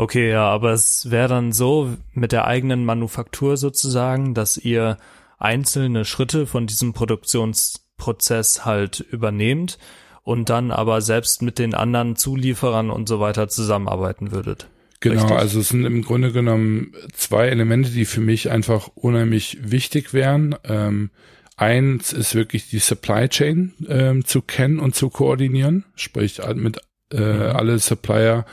Okay, 0.00 0.30
ja, 0.30 0.48
aber 0.48 0.72
es 0.72 1.10
wäre 1.10 1.28
dann 1.28 1.52
so 1.52 1.94
mit 2.14 2.32
der 2.32 2.46
eigenen 2.46 2.86
Manufaktur 2.86 3.58
sozusagen, 3.58 4.32
dass 4.32 4.56
ihr 4.56 4.96
einzelne 5.38 6.06
Schritte 6.06 6.46
von 6.46 6.66
diesem 6.66 6.94
Produktionsprozess 6.94 8.64
halt 8.64 9.00
übernehmt 9.00 9.78
und 10.22 10.48
dann 10.48 10.70
aber 10.70 11.02
selbst 11.02 11.42
mit 11.42 11.58
den 11.58 11.74
anderen 11.74 12.16
Zulieferern 12.16 12.88
und 12.88 13.10
so 13.10 13.20
weiter 13.20 13.48
zusammenarbeiten 13.48 14.32
würdet. 14.32 14.68
Genau, 15.00 15.20
Richtig? 15.20 15.36
also 15.36 15.60
es 15.60 15.68
sind 15.68 15.84
im 15.84 16.00
Grunde 16.00 16.32
genommen 16.32 16.94
zwei 17.12 17.48
Elemente, 17.48 17.90
die 17.90 18.06
für 18.06 18.22
mich 18.22 18.50
einfach 18.50 18.88
unheimlich 18.94 19.58
wichtig 19.60 20.14
wären. 20.14 20.56
Ähm, 20.64 21.10
eins 21.58 22.14
ist 22.14 22.34
wirklich 22.34 22.70
die 22.70 22.78
Supply 22.78 23.28
Chain 23.28 23.74
ähm, 23.86 24.24
zu 24.24 24.40
kennen 24.40 24.78
und 24.78 24.94
zu 24.94 25.10
koordinieren, 25.10 25.84
sprich 25.94 26.40
mit 26.54 26.80
äh, 27.12 27.20
mhm. 27.20 27.42
alle 27.54 27.78
Supplier 27.78 28.46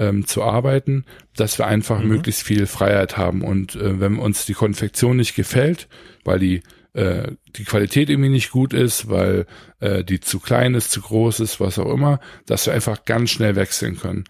ähm, 0.00 0.26
zu 0.26 0.42
arbeiten, 0.42 1.04
dass 1.36 1.58
wir 1.58 1.66
einfach 1.66 2.00
mhm. 2.00 2.08
möglichst 2.08 2.42
viel 2.42 2.66
Freiheit 2.66 3.16
haben. 3.16 3.42
Und 3.42 3.76
äh, 3.76 4.00
wenn 4.00 4.18
uns 4.18 4.46
die 4.46 4.54
Konfektion 4.54 5.18
nicht 5.18 5.36
gefällt, 5.36 5.88
weil 6.24 6.38
die 6.38 6.62
äh, 6.94 7.32
die 7.54 7.64
Qualität 7.64 8.10
irgendwie 8.10 8.30
nicht 8.30 8.50
gut 8.50 8.72
ist, 8.72 9.08
weil 9.08 9.46
äh, 9.78 10.02
die 10.02 10.18
zu 10.18 10.40
klein 10.40 10.74
ist, 10.74 10.90
zu 10.90 11.02
groß 11.02 11.38
ist, 11.40 11.60
was 11.60 11.78
auch 11.78 11.92
immer, 11.92 12.18
dass 12.46 12.66
wir 12.66 12.72
einfach 12.72 13.04
ganz 13.04 13.30
schnell 13.30 13.54
wechseln 13.54 13.96
können 13.96 14.24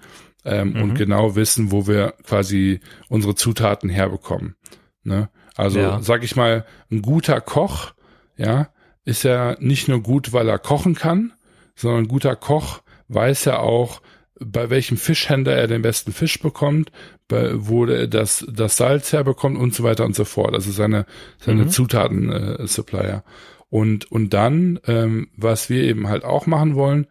ähm, 0.45 0.73
mhm. 0.73 0.83
und 0.83 0.95
genau 0.95 1.37
wissen, 1.37 1.71
wo 1.71 1.87
wir 1.87 2.15
quasi 2.25 2.81
unsere 3.09 3.35
Zutaten 3.35 3.89
herbekommen. 3.89 4.57
Ne? 5.05 5.31
Also 5.57 5.79
ja. 5.79 6.03
sag 6.03 6.23
ich 6.23 6.37
mal, 6.37 6.67
ein 6.91 7.01
guter 7.01 7.41
Koch, 7.41 7.93
ja, 8.37 8.69
ist 9.05 9.23
ja 9.23 9.57
nicht 9.59 9.89
nur 9.89 10.03
gut, 10.03 10.35
weil 10.35 10.49
er 10.49 10.59
kochen 10.59 10.95
kann, 10.95 11.33
sondern 11.75 12.05
ein 12.05 12.09
guter 12.09 12.37
Koch 12.37 12.83
weiß 13.09 13.47
ja 13.47 13.59
auch, 13.59 14.03
bei 14.41 14.71
welchem 14.71 14.97
Fischhändler 14.97 15.55
er 15.55 15.67
den 15.67 15.83
besten 15.83 16.13
Fisch 16.13 16.41
bekommt, 16.41 16.91
bei, 17.29 17.53
wo 17.55 17.85
er 17.85 18.07
das, 18.07 18.45
das 18.51 18.77
Salz 18.77 19.13
herbekommt 19.13 19.59
und 19.59 19.75
so 19.75 19.85
weiter 19.85 20.05
und 20.05 20.17
so 20.17 20.25
fort. 20.25 20.55
Also 20.55 20.73
seine, 20.73 21.07
seine 21.39 21.65
mhm. 21.65 21.69
Zutaten-Supplier. 21.69 23.23
Äh, 23.25 23.31
und, 23.69 24.11
und 24.11 24.35
dann, 24.35 24.81
ähm, 24.87 25.29
was 25.37 25.71
wir 25.71 25.85
eben 25.85 26.09
halt 26.09 26.25
auch 26.25 26.47
machen 26.47 26.75
wollen, 26.75 27.07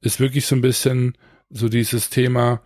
ist 0.00 0.20
wirklich 0.20 0.46
so 0.46 0.54
ein 0.54 0.60
bisschen 0.60 1.16
so 1.50 1.68
dieses 1.68 2.10
Thema, 2.10 2.60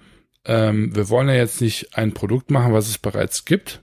ähm, 0.45 0.95
wir 0.95 1.09
wollen 1.09 1.29
ja 1.29 1.35
jetzt 1.35 1.61
nicht 1.61 1.97
ein 1.97 2.13
Produkt 2.13 2.51
machen, 2.51 2.73
was 2.73 2.89
es 2.89 2.99
bereits 2.99 3.45
gibt. 3.45 3.83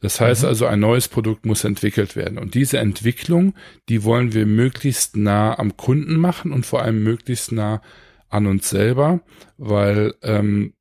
Das 0.00 0.20
heißt 0.20 0.42
mhm. 0.42 0.48
also, 0.48 0.66
ein 0.66 0.80
neues 0.80 1.08
Produkt 1.08 1.46
muss 1.46 1.64
entwickelt 1.64 2.16
werden. 2.16 2.38
Und 2.38 2.54
diese 2.54 2.78
Entwicklung, 2.78 3.54
die 3.88 4.04
wollen 4.04 4.32
wir 4.32 4.46
möglichst 4.46 5.16
nah 5.16 5.58
am 5.58 5.76
Kunden 5.76 6.16
machen 6.16 6.52
und 6.52 6.66
vor 6.66 6.82
allem 6.82 7.02
möglichst 7.02 7.52
nah 7.52 7.82
an 8.28 8.46
uns 8.46 8.68
selber, 8.68 9.20
weil 9.56 10.14
ähm, 10.22 10.72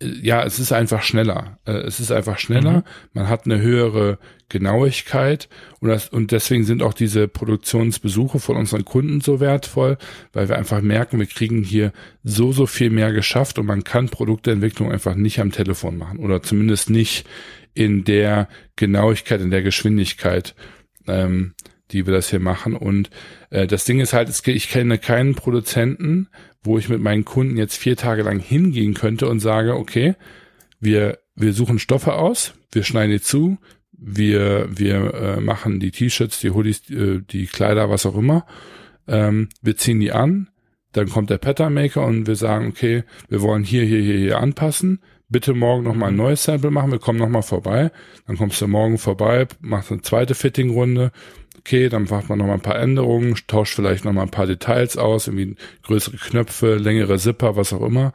ja, 0.00 0.44
es 0.44 0.58
ist 0.58 0.72
einfach 0.72 1.02
schneller. 1.02 1.58
Äh, 1.64 1.72
es 1.72 2.00
ist 2.00 2.12
einfach 2.12 2.38
schneller. 2.38 2.78
Mhm. 2.78 2.82
Man 3.14 3.28
hat 3.28 3.46
eine 3.46 3.60
höhere 3.60 4.18
Genauigkeit 4.48 5.48
und, 5.80 5.88
das, 5.88 6.08
und 6.10 6.32
deswegen 6.32 6.64
sind 6.64 6.82
auch 6.82 6.92
diese 6.92 7.28
Produktionsbesuche 7.28 8.38
von 8.38 8.56
unseren 8.56 8.84
Kunden 8.84 9.20
so 9.20 9.40
wertvoll, 9.40 9.96
weil 10.32 10.48
wir 10.48 10.56
einfach 10.56 10.82
merken, 10.82 11.18
wir 11.18 11.26
kriegen 11.26 11.62
hier 11.62 11.92
so, 12.22 12.52
so 12.52 12.66
viel 12.66 12.90
mehr 12.90 13.12
geschafft 13.12 13.58
und 13.58 13.66
man 13.66 13.84
kann 13.84 14.08
Produktentwicklung 14.08 14.92
einfach 14.92 15.14
nicht 15.14 15.40
am 15.40 15.50
Telefon 15.50 15.96
machen 15.96 16.18
oder 16.18 16.42
zumindest 16.42 16.90
nicht 16.90 17.26
in 17.72 18.04
der 18.04 18.48
Genauigkeit, 18.76 19.40
in 19.40 19.50
der 19.50 19.62
Geschwindigkeit, 19.62 20.54
ähm, 21.06 21.54
die 21.92 22.06
wir 22.06 22.12
das 22.12 22.30
hier 22.30 22.40
machen. 22.40 22.74
Und 22.74 23.10
äh, 23.50 23.66
das 23.66 23.84
Ding 23.84 24.00
ist 24.00 24.12
halt, 24.12 24.28
ich 24.46 24.68
kenne 24.68 24.98
keinen 24.98 25.34
Produzenten, 25.34 26.28
wo 26.62 26.78
ich 26.78 26.88
mit 26.88 27.00
meinen 27.00 27.24
Kunden 27.24 27.56
jetzt 27.56 27.76
vier 27.76 27.96
Tage 27.96 28.22
lang 28.22 28.40
hingehen 28.40 28.94
könnte 28.94 29.28
und 29.28 29.40
sage, 29.40 29.76
okay, 29.76 30.14
wir, 30.80 31.18
wir 31.34 31.52
suchen 31.52 31.78
Stoffe 31.78 32.14
aus, 32.14 32.54
wir 32.72 32.82
schneiden 32.82 33.12
die 33.12 33.20
zu, 33.20 33.58
wir, 33.92 34.68
wir 34.70 35.14
äh, 35.14 35.40
machen 35.40 35.80
die 35.80 35.90
T-Shirts, 35.90 36.40
die 36.40 36.50
Hoodies, 36.50 36.82
die, 36.82 36.94
äh, 36.94 37.22
die 37.22 37.46
Kleider, 37.46 37.88
was 37.88 38.06
auch 38.06 38.16
immer. 38.16 38.46
Ähm, 39.08 39.48
wir 39.62 39.76
ziehen 39.76 40.00
die 40.00 40.12
an, 40.12 40.48
dann 40.92 41.08
kommt 41.08 41.30
der 41.30 41.38
Pattern 41.38 41.74
Maker 41.74 42.04
und 42.04 42.26
wir 42.26 42.36
sagen, 42.36 42.68
okay, 42.68 43.04
wir 43.28 43.40
wollen 43.42 43.64
hier, 43.64 43.84
hier, 43.84 44.00
hier, 44.00 44.18
hier 44.18 44.38
anpassen. 44.38 45.00
Bitte 45.28 45.54
morgen 45.54 45.82
nochmal 45.82 46.10
ein 46.10 46.16
neues 46.16 46.44
Sample 46.44 46.70
machen, 46.70 46.92
wir 46.92 47.00
kommen 47.00 47.18
nochmal 47.18 47.42
vorbei. 47.42 47.90
Dann 48.26 48.36
kommst 48.36 48.60
du 48.60 48.68
morgen 48.68 48.98
vorbei, 48.98 49.48
machst 49.60 49.90
eine 49.90 50.02
zweite 50.02 50.34
Fitting-Runde, 50.34 51.10
okay, 51.58 51.88
dann 51.88 52.04
macht 52.04 52.28
man 52.28 52.38
noch 52.38 52.46
mal 52.46 52.54
ein 52.54 52.60
paar 52.60 52.78
Änderungen, 52.78 53.34
tauscht 53.48 53.74
vielleicht 53.74 54.04
noch 54.04 54.12
mal 54.12 54.22
ein 54.22 54.30
paar 54.30 54.46
Details 54.46 54.96
aus, 54.96 55.26
irgendwie 55.26 55.56
größere 55.82 56.16
Knöpfe, 56.16 56.76
längere 56.76 57.18
Zipper, 57.18 57.56
was 57.56 57.72
auch 57.72 57.82
immer. 57.82 58.12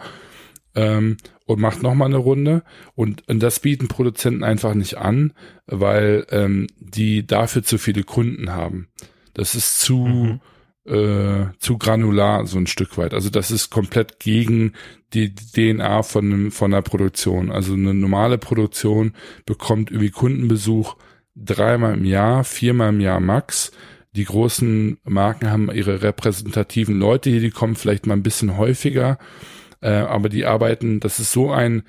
Ähm, 0.74 1.17
und 1.45 1.60
macht 1.60 1.84
noch 1.84 1.93
mal 1.93 2.06
eine 2.06 2.15
Runde. 2.17 2.63
Und, 2.95 3.28
und 3.28 3.43
das 3.43 3.60
bieten 3.60 3.89
Produzenten 3.89 4.45
einfach 4.45 4.74
nicht 4.74 4.97
an, 4.97 5.34
weil 5.67 6.26
ähm, 6.32 6.67
die 6.80 7.28
dafür 7.28 7.62
zu 7.62 7.78
viele 7.78 8.04
Kunden 8.04 8.52
haben. 8.52 8.88
Das 9.34 9.54
ist 9.54 9.82
zu, 9.82 9.97
mhm. 9.97 10.41
Äh, 10.86 11.46
zu 11.60 11.78
granular, 11.78 12.46
so 12.46 12.58
ein 12.58 12.67
Stück 12.67 12.98
weit. 12.98 13.13
Also 13.13 13.30
das 13.30 13.52
ist 13.52 13.70
komplett 13.70 14.20
gegen 14.20 14.74
die 15.13 15.34
DNA 15.34 16.04
von, 16.04 16.52
von 16.52 16.72
der 16.72 16.82
Produktion. 16.82 17.52
Also 17.52 17.74
eine 17.74 17.94
normale 17.94 18.38
Produktion 18.38 19.13
bekommt 19.46 19.91
irgendwie 19.91 20.12
Kundenbesuch 20.12 20.96
dreimal 21.36 21.94
im 21.94 22.06
Jahr, 22.06 22.44
viermal 22.44 22.89
im 22.89 23.00
Jahr 23.00 23.20
max. 23.20 23.72
Die 24.13 24.26
großen 24.26 24.98
Marken 25.04 25.50
haben 25.50 25.72
ihre 25.72 26.02
repräsentativen 26.02 27.00
Leute 27.00 27.30
hier, 27.30 27.39
die 27.39 27.52
kommen 27.52 27.76
vielleicht 27.76 28.08
mal 28.08 28.15
ein 28.15 28.24
bisschen 28.24 28.58
häufiger, 28.58 29.17
äh, 29.80 29.91
aber 29.91 30.28
die 30.28 30.46
arbeiten, 30.46 31.00
das 31.00 31.20
ist 31.20 31.32
so 31.32 31.52
ein 31.52 31.84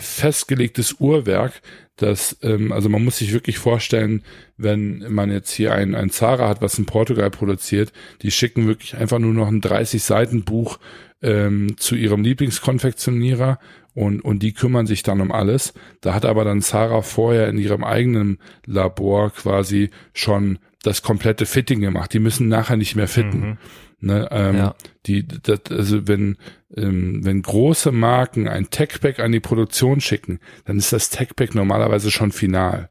festgelegtes 0.00 0.96
Uhrwerk, 0.98 1.60
dass, 1.96 2.38
ähm, 2.42 2.72
also 2.72 2.88
man 2.88 3.04
muss 3.04 3.18
sich 3.18 3.32
wirklich 3.32 3.58
vorstellen, 3.58 4.22
wenn 4.56 5.04
man 5.12 5.30
jetzt 5.30 5.50
hier 5.50 5.72
ein, 5.72 5.94
ein 5.94 6.10
Zara 6.10 6.48
hat, 6.48 6.62
was 6.62 6.78
in 6.78 6.86
Portugal 6.86 7.30
produziert, 7.30 7.92
die 8.22 8.30
schicken 8.30 8.66
wirklich 8.66 8.96
einfach 8.96 9.18
nur 9.18 9.34
noch 9.34 9.48
ein 9.48 9.60
30 9.60 10.02
Seiten 10.02 10.44
Buch 10.44 10.78
ähm, 11.22 11.76
zu 11.76 11.96
ihrem 11.96 12.22
Lieblingskonfektionierer 12.22 13.58
und, 13.94 14.20
und 14.20 14.44
die 14.44 14.52
kümmern 14.52 14.86
sich 14.86 15.02
dann 15.02 15.20
um 15.20 15.32
alles. 15.32 15.74
Da 16.00 16.14
hat 16.14 16.24
aber 16.24 16.44
dann 16.44 16.60
Sarah 16.60 17.02
vorher 17.02 17.48
in 17.48 17.58
ihrem 17.58 17.82
eigenen 17.82 18.38
Labor 18.64 19.30
quasi 19.30 19.90
schon 20.14 20.60
das 20.82 21.02
komplette 21.02 21.46
Fitting 21.46 21.80
gemacht. 21.80 22.12
Die 22.12 22.20
müssen 22.20 22.46
nachher 22.48 22.76
nicht 22.76 22.94
mehr 22.94 23.08
fitten. 23.08 23.40
Mhm. 23.40 23.58
Ne, 24.00 24.28
ähm, 24.30 24.56
ja. 24.56 24.74
die, 25.06 25.26
das, 25.26 25.60
also 25.70 26.06
wenn, 26.06 26.36
ähm, 26.76 27.24
wenn 27.24 27.42
große 27.42 27.90
Marken 27.90 28.46
ein 28.46 28.70
Techpack 28.70 29.18
an 29.18 29.32
die 29.32 29.40
Produktion 29.40 30.00
schicken, 30.00 30.38
dann 30.66 30.78
ist 30.78 30.92
das 30.92 31.10
Techpack 31.10 31.56
normalerweise 31.56 32.12
schon 32.12 32.30
final. 32.30 32.90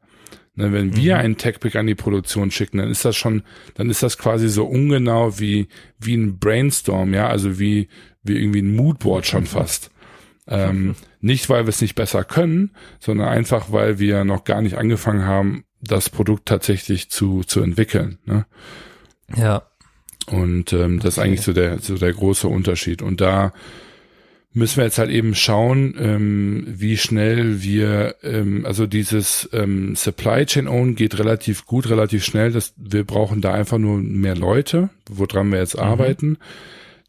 Ne, 0.54 0.72
wenn 0.72 0.96
wir 0.96 1.14
mhm. 1.14 1.20
ein 1.20 1.36
Techpack 1.38 1.76
an 1.76 1.86
die 1.86 1.94
Produktion 1.94 2.50
schicken, 2.50 2.78
dann 2.78 2.90
ist 2.90 3.06
das 3.06 3.16
schon, 3.16 3.42
dann 3.74 3.88
ist 3.88 4.02
das 4.02 4.18
quasi 4.18 4.48
so 4.48 4.66
ungenau 4.66 5.38
wie, 5.38 5.68
wie 5.98 6.14
ein 6.14 6.38
Brainstorm, 6.38 7.14
ja, 7.14 7.28
also 7.28 7.58
wie, 7.58 7.88
wie 8.22 8.36
irgendwie 8.36 8.62
ein 8.62 8.76
Moodboard 8.76 9.24
schon 9.24 9.46
fast. 9.46 9.90
Ähm, 10.46 10.94
nicht, 11.20 11.48
weil 11.48 11.64
wir 11.64 11.70
es 11.70 11.80
nicht 11.80 11.94
besser 11.94 12.24
können, 12.24 12.72
sondern 13.00 13.28
einfach, 13.28 13.72
weil 13.72 13.98
wir 13.98 14.24
noch 14.24 14.44
gar 14.44 14.60
nicht 14.60 14.76
angefangen 14.76 15.24
haben, 15.24 15.64
das 15.80 16.10
Produkt 16.10 16.46
tatsächlich 16.46 17.10
zu, 17.10 17.44
zu 17.44 17.62
entwickeln. 17.62 18.18
Ne? 18.24 18.46
Ja. 19.36 19.62
Und 20.32 20.72
ähm, 20.72 20.94
okay. 20.94 21.00
das 21.02 21.14
ist 21.14 21.18
eigentlich 21.18 21.42
so 21.42 21.52
der, 21.52 21.78
so 21.78 21.96
der 21.96 22.12
große 22.12 22.48
Unterschied. 22.48 23.02
Und 23.02 23.20
da 23.20 23.52
müssen 24.52 24.78
wir 24.78 24.84
jetzt 24.84 24.98
halt 24.98 25.10
eben 25.10 25.34
schauen, 25.34 25.94
ähm, 25.98 26.64
wie 26.66 26.96
schnell 26.96 27.62
wir, 27.62 28.16
ähm, 28.22 28.66
also 28.66 28.86
dieses 28.86 29.48
ähm, 29.52 29.94
Supply 29.94 30.46
Chain 30.46 30.68
Own 30.68 30.94
geht 30.94 31.18
relativ 31.18 31.66
gut, 31.66 31.88
relativ 31.88 32.24
schnell. 32.24 32.52
Das, 32.52 32.74
wir 32.76 33.04
brauchen 33.04 33.40
da 33.40 33.52
einfach 33.52 33.78
nur 33.78 33.98
mehr 33.98 34.36
Leute, 34.36 34.90
woran 35.08 35.50
wir 35.50 35.58
jetzt 35.58 35.76
mhm. 35.76 35.82
arbeiten 35.82 36.38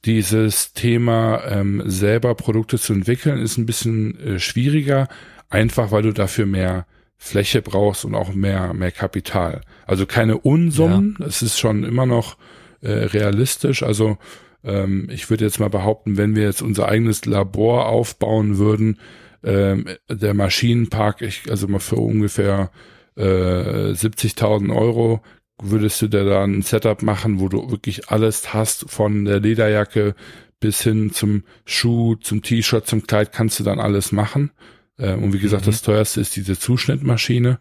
dieses 0.06 0.74
Thema 0.74 1.44
ähm, 1.46 1.84
selber 1.86 2.36
Produkte 2.36 2.80
zu 2.80 2.94
entwickeln 2.94 3.40
ist 3.40 3.58
ein 3.58 3.66
bisschen 3.66 4.20
äh, 4.20 4.40
schwieriger, 4.40 5.08
einfach 5.50 5.92
weil 5.92 6.04
du 6.04 6.14
dafür 6.14 6.46
mehr 6.46 6.86
Fläche 7.18 7.62
brauchst 7.62 8.06
und 8.06 8.16
auch 8.16 8.34
mehr 8.34 8.74
mehr 8.74 8.92
Kapital. 8.92 9.62
Also 9.86 10.06
keine 10.06 10.38
Unsummen, 10.38 11.18
ja. 11.20 11.26
es 11.26 11.42
ist 11.42 11.60
schon 11.60 11.84
immer 11.84 12.06
noch 12.06 12.38
äh, 12.82 12.92
realistisch. 12.92 13.84
Also 13.84 14.18
ähm, 14.64 15.08
ich 15.12 15.30
würde 15.30 15.46
jetzt 15.46 15.60
mal 15.60 15.70
behaupten, 15.70 16.18
wenn 16.18 16.36
wir 16.36 16.44
jetzt 16.44 16.62
unser 16.62 16.88
eigenes 16.88 17.26
Labor 17.26 17.88
aufbauen 17.88 18.58
würden, 18.58 19.00
ähm, 19.44 19.86
der 20.10 20.34
Maschinenpark, 20.34 21.22
ich, 21.22 21.50
also 21.50 21.68
mal 21.68 21.80
für 21.80 21.96
ungefähr 21.96 22.72
äh, 23.16 23.92
70.000 23.92 24.76
Euro 24.76 25.22
würdest 25.62 26.02
du 26.02 26.08
dir 26.08 26.24
da 26.24 26.44
ein 26.44 26.62
Setup 26.62 27.02
machen, 27.02 27.40
wo 27.40 27.50
du 27.50 27.70
wirklich 27.70 28.10
alles 28.10 28.54
hast, 28.54 28.90
von 28.90 29.26
der 29.26 29.40
Lederjacke 29.40 30.16
bis 30.60 30.82
hin 30.82 31.12
zum 31.12 31.44
Schuh, 31.66 32.16
zum 32.16 32.42
T-Shirt, 32.42 32.88
zum 32.88 33.08
Kleid, 33.08 33.32
kannst 33.32 33.60
du 33.60 33.64
dann 33.64 33.80
alles 33.80 34.12
machen. 34.12 34.52
Äh, 34.98 35.14
und 35.14 35.34
wie 35.34 35.40
gesagt, 35.40 35.66
mhm. 35.66 35.72
das 35.72 35.82
teuerste 35.82 36.22
ist 36.22 36.36
diese 36.36 36.58
Zuschnittmaschine. 36.58 37.60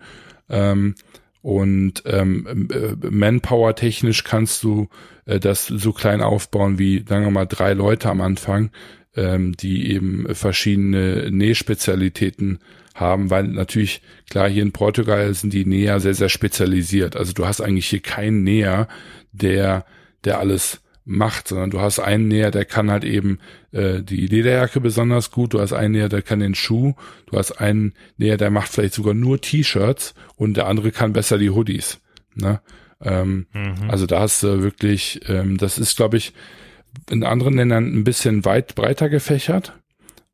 Ähm, 0.49 0.95
Und 1.41 2.03
ähm, 2.07 2.69
äh, 2.73 3.07
Manpower 3.09 3.75
technisch 3.75 4.25
kannst 4.25 4.63
du 4.63 4.89
äh, 5.25 5.39
das 5.39 5.67
so 5.67 5.93
klein 5.93 6.21
aufbauen 6.21 6.79
wie, 6.79 7.05
sagen 7.09 7.25
wir 7.25 7.31
mal, 7.31 7.47
drei 7.47 7.75
Leute 7.75 8.11
am 8.11 8.21
Anfang, 8.21 8.71
ähm, 9.15 9.57
die 9.57 9.93
eben 9.93 10.35
verschiedene 10.35 11.31
Nähspezialitäten 11.31 12.59
haben, 12.95 13.31
weil 13.31 13.45
natürlich, 13.45 14.03
klar, 14.29 14.49
hier 14.49 14.63
in 14.63 14.73
Portugal 14.73 15.33
sind 15.33 15.53
die 15.53 15.65
Näher 15.65 16.01
sehr, 16.01 16.15
sehr 16.15 16.29
spezialisiert. 16.29 17.17
Also 17.17 17.33
du 17.33 17.47
hast 17.47 17.61
eigentlich 17.61 17.87
hier 17.87 18.01
keinen 18.01 18.43
Näher, 18.43 18.89
der, 19.33 19.85
der 20.25 20.41
alles 20.41 20.81
macht, 21.09 21.49
sondern 21.49 21.71
du 21.71 21.81
hast 21.81 21.99
einen 21.99 22.29
Näher, 22.29 22.51
der 22.51 22.67
kann 22.67 22.91
halt 22.91 23.03
eben 23.03 23.39
äh, 23.73 24.03
die 24.03 24.27
Lederjacke 24.27 24.81
besonders 24.81 25.31
gut, 25.31 25.55
du 25.55 25.61
hast 25.61 25.73
einen 25.73 25.93
Näher, 25.93 26.11
der 26.11 26.23
kann 26.23 26.41
den 26.41 26.55
Schuh, 26.55 26.95
du 27.27 27.39
hast 27.39 27.53
einen 27.53 27.95
Näher, 28.19 28.37
der 28.37 28.51
macht 28.51 28.71
vielleicht 28.71 28.95
sogar 28.95 29.15
nur 29.15 29.41
T-Shirts 29.41 30.15
und 30.37 30.57
der 30.57 30.67
andere 30.67 30.93
kann 30.93 31.15
besser 31.15 31.39
die 31.39 31.51
Hoodies. 31.51 32.01
Ne? 32.35 32.61
Ähm, 33.01 33.47
mhm. 33.55 33.89
Also 33.89 34.05
da 34.05 34.21
hast 34.21 34.43
du 34.43 34.63
wirklich, 34.63 35.21
ähm, 35.29 35.57
das 35.57 35.79
ist, 35.79 35.97
glaube 35.97 36.19
ich, 36.19 36.35
in 37.11 37.25
anderen 37.25 37.57
Ländern 37.57 37.87
ein 37.87 38.05
bisschen 38.05 38.45
weit 38.45 38.75
breiter 38.75 39.09
gefächert. 39.09 39.73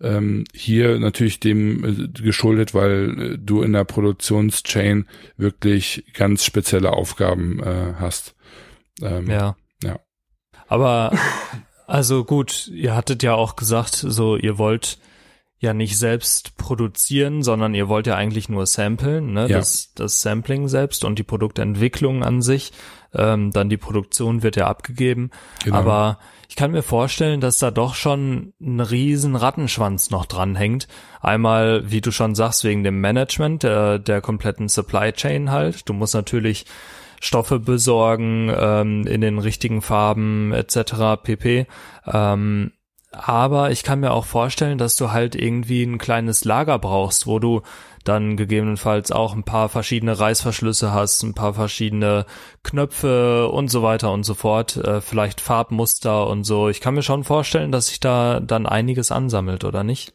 Ähm, 0.01 0.45
hier 0.53 0.99
natürlich 0.99 1.39
dem 1.39 1.85
äh, 1.85 2.09
geschuldet, 2.21 2.75
weil 2.75 3.35
äh, 3.35 3.39
du 3.39 3.63
in 3.63 3.73
der 3.73 3.85
Produktionschain 3.85 5.07
wirklich 5.37 6.05
ganz 6.15 6.45
spezielle 6.45 6.93
Aufgaben 6.93 7.63
äh, 7.63 7.95
hast. 8.01 8.35
Ähm, 9.01 9.31
ja. 9.31 9.57
Aber 10.67 11.13
also 11.87 12.25
gut, 12.25 12.69
ihr 12.69 12.95
hattet 12.95 13.23
ja 13.23 13.35
auch 13.35 13.57
gesagt, 13.57 13.95
so 13.95 14.37
ihr 14.37 14.59
wollt 14.59 14.99
ja 15.59 15.75
nicht 15.75 15.99
selbst 15.99 16.57
produzieren, 16.57 17.43
sondern 17.43 17.75
ihr 17.75 17.89
wollt 17.89 18.07
ja 18.07 18.17
eigentlich 18.17 18.49
nur 18.49 18.67
samplen, 18.67 19.33
ne? 19.33 19.49
Ja. 19.49 19.59
Das, 19.59 19.93
das 19.95 20.21
Sampling 20.21 20.69
selbst 20.69 21.05
und 21.05 21.19
die 21.19 21.23
Produktentwicklung 21.23 22.23
an 22.23 22.43
sich. 22.43 22.73
Ähm, 23.15 23.51
dann 23.53 23.71
die 23.71 23.77
Produktion 23.77 24.43
wird 24.43 24.57
ja 24.57 24.67
abgegeben. 24.67 25.31
Genau. 25.63 25.77
Aber 25.77 26.19
ich 26.49 26.57
kann 26.57 26.73
mir 26.73 26.83
vorstellen, 26.83 27.41
dass 27.41 27.59
da 27.59 27.71
doch 27.71 27.95
schon 27.95 28.53
ein 28.61 28.81
riesen 28.81 29.37
Rattenschwanz 29.37 30.11
noch 30.11 30.27
dranhängt. 30.27 30.89
Einmal, 31.21 31.91
wie 31.91 32.01
du 32.01 32.11
schon 32.11 32.35
sagst, 32.35 32.65
wegen 32.65 32.85
dem 32.85 33.01
Management 33.01 33.63
der, 33.63 33.99
der 33.99 34.21
kompletten 34.21 34.69
Supply 34.69 35.13
Chain 35.13 35.51
halt. 35.51 35.89
Du 35.89 35.93
musst 35.93 36.15
natürlich 36.15 36.67
Stoffe 37.25 37.59
besorgen 37.59 38.53
ähm, 38.55 39.07
in 39.07 39.21
den 39.21 39.39
richtigen 39.39 39.81
Farben 39.81 40.53
etc. 40.53 41.23
pp. 41.23 41.67
Ähm, 42.07 42.73
aber 43.13 43.71
ich 43.71 43.83
kann 43.83 44.01
mir 44.01 44.13
auch 44.13 44.27
vorstellen, 44.27 44.77
dass 44.77 44.97
du 44.97 45.13
halt 45.13 45.35
irgendwie 45.35 45.85
ein 45.85 45.99
kleines 45.99 46.45
Lager 46.45 46.79
brauchst, 46.79 47.27
wo 47.27 47.39
du 47.39 47.63
dann 48.03 48.37
gegebenenfalls 48.37 49.11
auch 49.13 49.35
ein 49.35 49.45
paar 49.45 49.71
verschiedene 49.71 50.19
Reißverschlüsse 50.19 50.93
hast, 50.93 51.23
ein 51.23 51.33
paar 51.33 51.55
verschiedene 51.55 52.27
Knöpfe 52.63 53.49
und 53.49 53.69
so 53.69 53.83
weiter 53.83 54.13
und 54.13 54.25
so 54.25 54.35
fort, 54.35 54.77
äh, 54.77 55.01
vielleicht 55.01 55.41
Farbmuster 55.41 56.27
und 56.27 56.45
so. 56.45 56.69
Ich 56.69 56.81
kann 56.83 56.95
mir 56.95 57.03
schon 57.03 57.25
vorstellen, 57.25 57.73
dass 57.73 57.87
sich 57.87 58.01
da 58.01 58.41
dann 58.41 58.67
einiges 58.67 59.11
ansammelt, 59.11 59.65
oder 59.65 59.85
nicht? 59.85 60.13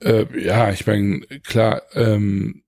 Äh, 0.00 0.24
ja, 0.40 0.70
ich 0.70 0.86
meine, 0.86 1.20
klar, 1.44 1.82
ähm, 1.92 2.62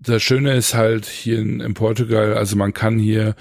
das 0.00 0.22
Schöne 0.22 0.54
ist 0.54 0.74
halt 0.74 1.06
hier 1.06 1.38
in, 1.38 1.60
in 1.60 1.74
Portugal, 1.74 2.34
also 2.34 2.56
man 2.56 2.72
kann 2.72 2.98
hier, 2.98 3.34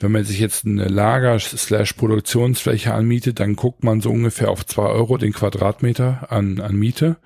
wenn 0.00 0.12
man 0.12 0.24
sich 0.24 0.40
jetzt 0.40 0.64
eine 0.64 0.88
Lager-Produktionsfläche 0.88 2.94
anmietet, 2.94 3.40
dann 3.40 3.56
guckt 3.56 3.84
man 3.84 4.00
so 4.00 4.10
ungefähr 4.10 4.50
auf 4.50 4.64
zwei 4.66 4.86
Euro 4.86 5.18
den 5.18 5.32
Quadratmeter 5.32 6.28
an, 6.30 6.60
an 6.60 6.76
Miete. 6.76 7.16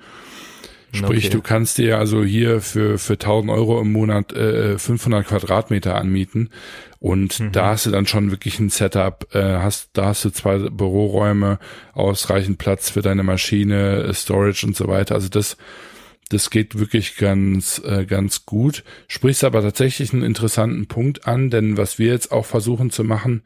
Sprich, 0.94 1.26
okay. 1.26 1.36
du 1.36 1.40
kannst 1.40 1.78
dir 1.78 1.98
also 1.98 2.22
hier 2.22 2.60
für, 2.60 2.98
für 2.98 3.14
1000 3.14 3.50
Euro 3.50 3.80
im 3.80 3.92
Monat 3.92 4.34
äh, 4.34 4.78
500 4.78 5.26
Quadratmeter 5.26 5.94
anmieten. 5.94 6.50
Und 6.98 7.40
mhm. 7.40 7.52
da 7.52 7.68
hast 7.68 7.86
du 7.86 7.90
dann 7.90 8.06
schon 8.06 8.30
wirklich 8.30 8.60
ein 8.60 8.68
Setup, 8.68 9.26
äh, 9.34 9.56
hast, 9.56 9.88
da 9.94 10.04
hast 10.06 10.26
du 10.26 10.30
zwei 10.30 10.58
Büroräume, 10.58 11.58
ausreichend 11.94 12.58
Platz 12.58 12.90
für 12.90 13.00
deine 13.00 13.22
Maschine, 13.22 14.12
Storage 14.12 14.66
und 14.66 14.76
so 14.76 14.86
weiter. 14.86 15.14
Also 15.14 15.30
das, 15.30 15.56
das 16.32 16.50
geht 16.50 16.78
wirklich 16.78 17.16
ganz, 17.16 17.80
äh, 17.84 18.06
ganz 18.06 18.46
gut. 18.46 18.84
Sprichst 19.08 19.44
aber 19.44 19.62
tatsächlich 19.62 20.12
einen 20.12 20.22
interessanten 20.22 20.86
Punkt 20.86 21.26
an, 21.26 21.50
denn 21.50 21.76
was 21.76 21.98
wir 21.98 22.08
jetzt 22.08 22.32
auch 22.32 22.46
versuchen 22.46 22.90
zu 22.90 23.04
machen, 23.04 23.42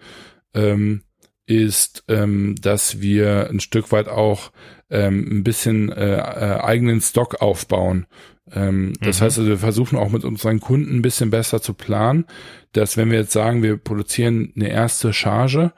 ähm, 0.55 1.03
ist, 1.47 2.05
ähm, 2.09 2.55
dass 2.61 3.01
wir 3.01 3.49
ein 3.51 3.61
Stück 3.61 3.93
weit 3.93 4.09
auch 4.09 4.51
ähm, 4.91 5.27
ein 5.31 5.45
bisschen 5.45 5.91
äh, 5.91 6.17
äh, 6.17 6.61
eigenen 6.61 7.01
Stock 7.01 7.41
aufbauen. 7.41 8.07
Ähm, 8.53 8.93
das 9.01 9.21
mhm. 9.21 9.25
heißt, 9.25 9.39
also 9.39 9.51
wir 9.51 9.59
versuchen 9.59 9.99
auch 9.99 10.11
mit 10.11 10.25
unseren 10.25 10.61
Kunden 10.61 10.97
ein 10.97 11.03
bisschen 11.03 11.31
besser 11.31 11.61
zu 11.61 11.75
planen, 11.75 12.25
dass 12.73 12.97
wenn 12.97 13.11
wir 13.11 13.19
jetzt 13.19 13.33
sagen, 13.33 13.63
wir 13.63 13.77
produzieren 13.77 14.53
eine 14.55 14.69
erste 14.69 15.13
Charge 15.13 15.73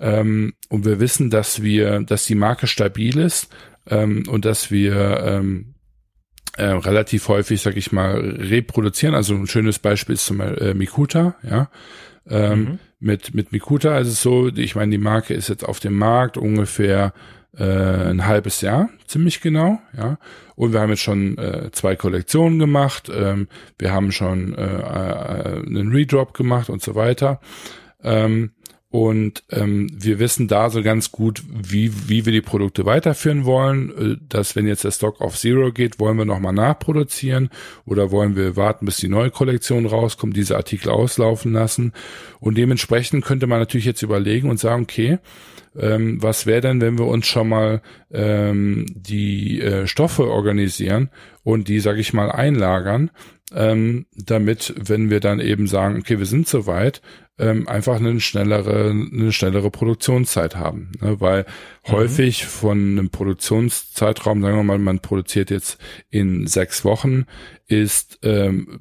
ähm, 0.00 0.54
und 0.68 0.84
wir 0.84 1.00
wissen, 1.00 1.30
dass 1.30 1.62
wir, 1.62 2.00
dass 2.00 2.24
die 2.24 2.34
Marke 2.34 2.66
stabil 2.66 3.18
ist 3.18 3.48
ähm, 3.86 4.24
und 4.28 4.44
dass 4.44 4.70
wir 4.70 5.22
ähm, 5.24 5.73
äh, 6.56 6.66
relativ 6.66 7.28
häufig, 7.28 7.60
sag 7.60 7.76
ich 7.76 7.92
mal, 7.92 8.18
reproduzieren. 8.18 9.14
Also 9.14 9.34
ein 9.34 9.46
schönes 9.46 9.78
Beispiel 9.78 10.14
ist 10.14 10.26
zum 10.26 10.38
Beispiel 10.38 10.68
äh, 10.68 10.74
Mikuta, 10.74 11.34
ja. 11.42 11.68
Ähm, 12.28 12.58
mhm. 12.58 12.78
Mit 13.00 13.34
mit 13.34 13.52
Mikuta 13.52 13.98
ist 13.98 14.08
es 14.08 14.22
so, 14.22 14.48
ich 14.48 14.76
meine, 14.76 14.90
die 14.92 14.98
Marke 14.98 15.34
ist 15.34 15.48
jetzt 15.48 15.64
auf 15.64 15.78
dem 15.78 15.96
Markt 15.98 16.38
ungefähr 16.38 17.12
äh, 17.56 17.64
ein 17.64 18.26
halbes 18.26 18.60
Jahr, 18.62 18.88
ziemlich 19.06 19.40
genau, 19.40 19.78
ja. 19.96 20.18
Und 20.56 20.72
wir 20.72 20.80
haben 20.80 20.90
jetzt 20.90 21.02
schon 21.02 21.36
äh, 21.36 21.70
zwei 21.72 21.96
Kollektionen 21.96 22.58
gemacht, 22.58 23.10
ähm, 23.14 23.48
wir 23.78 23.92
haben 23.92 24.12
schon 24.12 24.54
äh, 24.54 24.64
äh, 24.64 25.66
einen 25.66 25.92
Redrop 25.92 26.34
gemacht 26.34 26.70
und 26.70 26.82
so 26.82 26.94
weiter. 26.94 27.40
Ähm, 28.02 28.52
und 28.94 29.42
ähm, 29.50 29.90
wir 29.92 30.20
wissen 30.20 30.46
da 30.46 30.70
so 30.70 30.80
ganz 30.80 31.10
gut, 31.10 31.42
wie, 31.50 31.90
wie 32.08 32.26
wir 32.26 32.32
die 32.32 32.40
Produkte 32.40 32.86
weiterführen 32.86 33.44
wollen. 33.44 33.90
Äh, 33.90 34.16
dass 34.28 34.54
wenn 34.54 34.68
jetzt 34.68 34.84
der 34.84 34.92
Stock 34.92 35.20
auf 35.20 35.36
Zero 35.36 35.72
geht, 35.72 35.98
wollen 35.98 36.16
wir 36.16 36.24
nochmal 36.24 36.52
nachproduzieren 36.52 37.50
oder 37.86 38.12
wollen 38.12 38.36
wir 38.36 38.54
warten, 38.54 38.86
bis 38.86 38.98
die 38.98 39.08
neue 39.08 39.32
Kollektion 39.32 39.86
rauskommt, 39.86 40.36
diese 40.36 40.54
Artikel 40.54 40.90
auslaufen 40.90 41.52
lassen. 41.52 41.92
Und 42.38 42.56
dementsprechend 42.56 43.24
könnte 43.24 43.48
man 43.48 43.58
natürlich 43.58 43.84
jetzt 43.84 44.02
überlegen 44.02 44.48
und 44.48 44.60
sagen, 44.60 44.84
okay, 44.84 45.18
ähm, 45.76 46.22
was 46.22 46.46
wäre 46.46 46.60
denn, 46.60 46.80
wenn 46.80 46.96
wir 46.96 47.06
uns 47.06 47.26
schon 47.26 47.48
mal 47.48 47.82
ähm, 48.12 48.86
die 48.94 49.60
äh, 49.60 49.88
Stoffe 49.88 50.30
organisieren 50.30 51.10
und 51.42 51.66
die, 51.66 51.80
sage 51.80 51.98
ich 51.98 52.12
mal, 52.12 52.30
einlagern, 52.30 53.10
ähm, 53.52 54.06
damit, 54.16 54.72
wenn 54.76 55.10
wir 55.10 55.20
dann 55.20 55.40
eben 55.40 55.66
sagen, 55.66 55.98
okay, 55.98 56.18
wir 56.18 56.26
sind 56.26 56.48
soweit, 56.48 57.02
ähm, 57.38 57.68
einfach 57.68 57.96
eine 57.96 58.20
schnellere, 58.20 58.90
eine 58.90 59.32
schnellere 59.32 59.70
Produktionszeit 59.70 60.56
haben. 60.56 60.92
Ne? 61.00 61.20
Weil 61.20 61.46
mhm. 61.86 61.92
häufig 61.92 62.46
von 62.46 62.78
einem 62.78 63.10
Produktionszeitraum, 63.10 64.42
sagen 64.42 64.56
wir 64.56 64.62
mal, 64.62 64.78
man 64.78 65.00
produziert 65.00 65.50
jetzt 65.50 65.78
in 66.10 66.46
sechs 66.46 66.84
Wochen, 66.84 67.26
ist 67.66 68.18
ähm, 68.22 68.80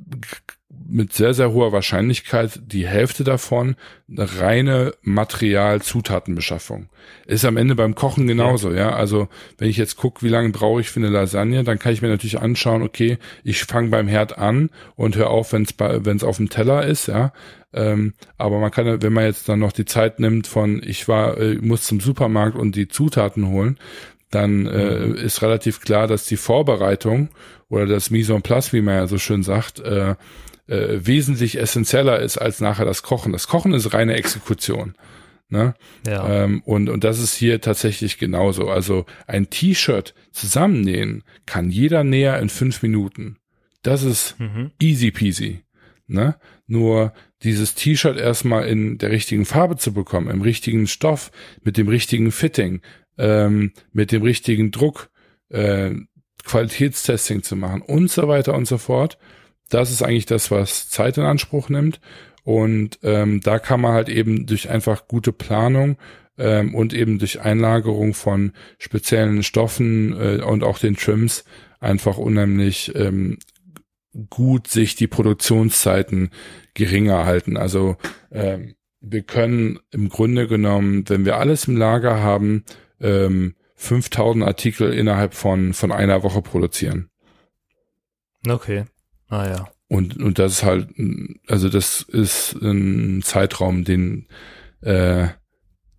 mit 0.87 1.13
sehr, 1.13 1.33
sehr 1.33 1.51
hoher 1.53 1.71
Wahrscheinlichkeit 1.71 2.59
die 2.65 2.87
Hälfte 2.87 3.23
davon 3.23 3.75
eine 4.09 4.39
reine 4.39 4.93
Material-Zutatenbeschaffung. 5.01 6.89
Ist 7.25 7.45
am 7.45 7.57
Ende 7.57 7.75
beim 7.75 7.95
Kochen 7.95 8.27
genauso, 8.27 8.71
ja. 8.71 8.77
ja? 8.77 8.95
Also 8.95 9.27
wenn 9.57 9.69
ich 9.69 9.77
jetzt 9.77 9.97
gucke, 9.97 10.21
wie 10.21 10.29
lange 10.29 10.49
brauche 10.49 10.81
ich 10.81 10.89
für 10.89 10.99
eine 10.99 11.09
Lasagne, 11.09 11.63
dann 11.63 11.79
kann 11.79 11.93
ich 11.93 12.01
mir 12.01 12.09
natürlich 12.09 12.39
anschauen, 12.39 12.83
okay, 12.83 13.17
ich 13.43 13.63
fange 13.63 13.89
beim 13.89 14.07
Herd 14.07 14.37
an 14.37 14.69
und 14.95 15.15
höre 15.15 15.29
auf, 15.29 15.53
wenn 15.53 15.63
es 15.63 16.23
auf 16.23 16.37
dem 16.37 16.49
Teller 16.49 16.85
ist, 16.85 17.07
ja. 17.07 17.33
Ähm, 17.75 18.13
aber 18.37 18.59
man 18.59 18.69
kann, 18.69 19.01
wenn 19.01 19.13
man 19.13 19.25
jetzt 19.25 19.49
dann 19.49 19.59
noch 19.59 19.71
die 19.71 19.85
Zeit 19.85 20.19
nimmt 20.19 20.45
von, 20.45 20.81
ich 20.85 21.07
war, 21.07 21.39
äh, 21.39 21.55
muss 21.55 21.85
zum 21.85 21.99
Supermarkt 21.99 22.55
und 22.55 22.75
die 22.75 22.87
Zutaten 22.87 23.47
holen, 23.47 23.79
dann 24.29 24.67
äh, 24.67 25.07
mhm. 25.07 25.15
ist 25.15 25.41
relativ 25.41 25.81
klar, 25.81 26.07
dass 26.07 26.25
die 26.25 26.37
Vorbereitung 26.37 27.29
oder 27.69 27.87
das 27.87 28.11
Mise 28.11 28.33
en 28.33 28.41
place, 28.43 28.73
wie 28.73 28.81
man 28.81 28.95
ja 28.95 29.07
so 29.07 29.17
schön 29.17 29.41
sagt, 29.43 29.79
äh, 29.79 30.15
äh, 30.67 30.99
wesentlich 31.05 31.59
essentieller 31.59 32.19
ist 32.19 32.37
als 32.37 32.61
nachher 32.61 32.85
das 32.85 33.03
Kochen. 33.03 33.33
Das 33.33 33.47
Kochen 33.47 33.73
ist 33.73 33.93
reine 33.93 34.15
Exekution. 34.15 34.95
Ne? 35.49 35.75
Ja. 36.07 36.43
Ähm, 36.43 36.63
und, 36.65 36.89
und 36.89 37.03
das 37.03 37.19
ist 37.19 37.35
hier 37.35 37.61
tatsächlich 37.61 38.17
genauso. 38.17 38.69
Also 38.69 39.05
ein 39.27 39.49
T-Shirt 39.49 40.15
zusammennähen 40.31 41.23
kann 41.45 41.69
jeder 41.69 42.03
Näher 42.03 42.39
in 42.39 42.49
fünf 42.49 42.81
Minuten. 42.81 43.37
Das 43.83 44.03
ist 44.03 44.39
mhm. 44.39 44.71
easy 44.81 45.11
peasy. 45.11 45.63
Ne? 46.07 46.35
Nur 46.65 47.13
dieses 47.43 47.75
T-Shirt 47.75 48.17
erstmal 48.17 48.67
in 48.67 48.97
der 48.97 49.11
richtigen 49.11 49.45
Farbe 49.45 49.77
zu 49.77 49.93
bekommen, 49.93 50.29
im 50.29 50.41
richtigen 50.41 50.87
Stoff, 50.87 51.31
mit 51.61 51.77
dem 51.77 51.87
richtigen 51.87 52.31
Fitting, 52.31 52.81
ähm, 53.17 53.73
mit 53.91 54.11
dem 54.11 54.23
richtigen 54.23 54.71
Druck, 54.71 55.09
äh, 55.49 55.91
Qualitätstesting 56.45 57.43
zu 57.43 57.55
machen 57.55 57.81
und 57.81 58.09
so 58.09 58.27
weiter 58.27 58.53
und 58.53 58.67
so 58.67 58.77
fort. 58.77 59.17
Das 59.73 59.91
ist 59.91 60.03
eigentlich 60.03 60.25
das, 60.25 60.51
was 60.51 60.89
Zeit 60.89 61.17
in 61.17 61.23
Anspruch 61.23 61.69
nimmt. 61.69 61.99
Und 62.43 62.99
ähm, 63.03 63.41
da 63.41 63.57
kann 63.57 63.81
man 63.81 63.93
halt 63.93 64.09
eben 64.09 64.45
durch 64.45 64.69
einfach 64.69 65.07
gute 65.07 65.31
Planung 65.31 65.97
ähm, 66.37 66.75
und 66.75 66.93
eben 66.93 67.19
durch 67.19 67.41
Einlagerung 67.41 68.13
von 68.13 68.51
speziellen 68.77 69.43
Stoffen 69.43 70.13
äh, 70.13 70.41
und 70.43 70.63
auch 70.63 70.77
den 70.77 70.95
Trims 70.95 71.45
einfach 71.79 72.17
unheimlich 72.17 72.93
ähm, 72.95 73.39
gut 74.29 74.67
sich 74.67 74.95
die 74.95 75.07
Produktionszeiten 75.07 76.29
geringer 76.73 77.25
halten. 77.25 77.57
Also 77.57 77.97
ähm, 78.31 78.75
wir 79.01 79.23
können 79.23 79.79
im 79.91 80.09
Grunde 80.09 80.47
genommen, 80.47 81.03
wenn 81.07 81.25
wir 81.25 81.37
alles 81.37 81.67
im 81.67 81.77
Lager 81.77 82.21
haben, 82.21 82.63
ähm, 83.01 83.55
5000 83.75 84.45
Artikel 84.45 84.93
innerhalb 84.93 85.33
von, 85.33 85.73
von 85.73 85.91
einer 85.91 86.23
Woche 86.23 86.41
produzieren. 86.41 87.09
Okay. 88.47 88.85
Ah 89.33 89.47
ja. 89.47 89.67
Und, 89.87 90.17
und 90.17 90.37
das 90.37 90.53
ist 90.53 90.63
halt, 90.63 90.89
also 91.47 91.69
das 91.69 92.01
ist 92.01 92.53
ein 92.61 93.21
Zeitraum, 93.23 93.83
den 93.83 94.27
äh, 94.81 95.29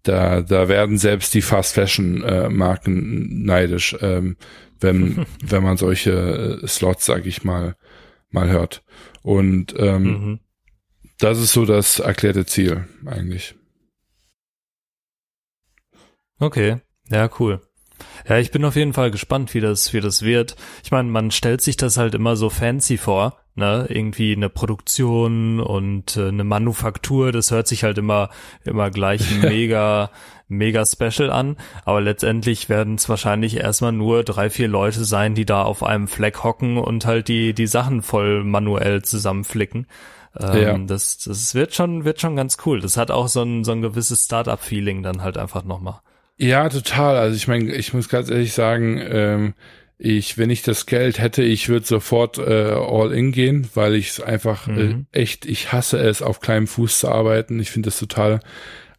da, 0.04 0.42
da 0.42 0.68
werden 0.68 0.98
selbst 0.98 1.34
die 1.34 1.42
Fast 1.42 1.74
Fashion 1.74 2.22
äh, 2.22 2.48
Marken 2.48 3.44
neidisch, 3.44 3.96
ähm, 4.00 4.36
wenn, 4.78 5.26
wenn 5.42 5.62
man 5.62 5.76
solche 5.76 6.60
äh, 6.62 6.66
Slots, 6.68 7.06
sag 7.06 7.26
ich 7.26 7.42
mal, 7.42 7.76
mal 8.30 8.48
hört. 8.50 8.84
Und 9.22 9.74
ähm, 9.78 10.02
mhm. 10.02 10.40
das 11.18 11.40
ist 11.40 11.52
so 11.52 11.64
das 11.64 11.98
erklärte 11.98 12.46
Ziel 12.46 12.86
eigentlich. 13.04 13.56
Okay, 16.38 16.80
ja, 17.08 17.28
cool. 17.40 17.60
Ja, 18.28 18.38
ich 18.38 18.50
bin 18.50 18.64
auf 18.64 18.76
jeden 18.76 18.92
Fall 18.92 19.10
gespannt, 19.10 19.54
wie 19.54 19.60
das, 19.60 19.92
wie 19.92 20.00
das 20.00 20.22
wird. 20.22 20.56
Ich 20.82 20.90
meine, 20.90 21.08
man 21.08 21.30
stellt 21.30 21.60
sich 21.60 21.76
das 21.76 21.96
halt 21.96 22.14
immer 22.14 22.36
so 22.36 22.50
fancy 22.50 22.96
vor, 22.96 23.36
ne? 23.54 23.86
Irgendwie 23.88 24.34
eine 24.34 24.48
Produktion 24.48 25.60
und 25.60 26.16
äh, 26.16 26.28
eine 26.28 26.44
Manufaktur, 26.44 27.32
das 27.32 27.50
hört 27.50 27.68
sich 27.68 27.84
halt 27.84 27.98
immer, 27.98 28.30
immer 28.64 28.90
gleich 28.90 29.30
mega, 29.42 30.10
mega 30.48 30.84
special 30.86 31.30
an. 31.30 31.56
Aber 31.84 32.00
letztendlich 32.00 32.68
werden 32.68 32.94
es 32.94 33.08
wahrscheinlich 33.08 33.56
erstmal 33.56 33.92
nur 33.92 34.24
drei, 34.24 34.50
vier 34.50 34.68
Leute 34.68 35.04
sein, 35.04 35.34
die 35.34 35.46
da 35.46 35.62
auf 35.62 35.82
einem 35.82 36.08
Fleck 36.08 36.42
hocken 36.42 36.78
und 36.78 37.06
halt 37.06 37.28
die, 37.28 37.54
die 37.54 37.66
Sachen 37.66 38.02
voll 38.02 38.42
manuell 38.44 39.02
zusammenflicken. 39.02 39.86
Ähm, 40.38 40.62
ja. 40.62 40.78
das, 40.78 41.18
das 41.18 41.54
wird 41.54 41.74
schon, 41.74 42.04
wird 42.04 42.20
schon 42.20 42.36
ganz 42.36 42.56
cool. 42.66 42.80
Das 42.80 42.96
hat 42.96 43.10
auch 43.10 43.28
so 43.28 43.42
ein, 43.42 43.64
so 43.64 43.72
ein 43.72 43.82
gewisses 43.82 44.24
Startup-Feeling 44.24 45.02
dann 45.02 45.22
halt 45.22 45.38
einfach 45.38 45.64
nochmal. 45.64 46.00
Ja, 46.36 46.68
total. 46.68 47.16
Also 47.16 47.36
ich 47.36 47.48
meine, 47.48 47.74
ich 47.74 47.94
muss 47.94 48.08
ganz 48.08 48.30
ehrlich 48.30 48.52
sagen, 48.52 49.00
ähm, 49.02 49.54
ich, 49.98 50.36
wenn 50.36 50.50
ich 50.50 50.62
das 50.62 50.86
Geld 50.86 51.18
hätte, 51.18 51.42
ich 51.42 51.68
würde 51.68 51.86
sofort 51.86 52.38
äh, 52.38 52.72
all 52.72 53.12
in 53.12 53.30
gehen, 53.32 53.68
weil 53.74 53.94
ich 53.94 54.10
es 54.10 54.20
einfach 54.20 54.66
mhm. 54.66 55.06
äh, 55.12 55.20
echt, 55.20 55.46
ich 55.46 55.72
hasse 55.72 55.98
es, 55.98 56.22
auf 56.22 56.40
kleinem 56.40 56.66
Fuß 56.66 57.00
zu 57.00 57.08
arbeiten. 57.08 57.60
Ich 57.60 57.70
finde 57.70 57.88
das 57.88 57.98
total 57.98 58.40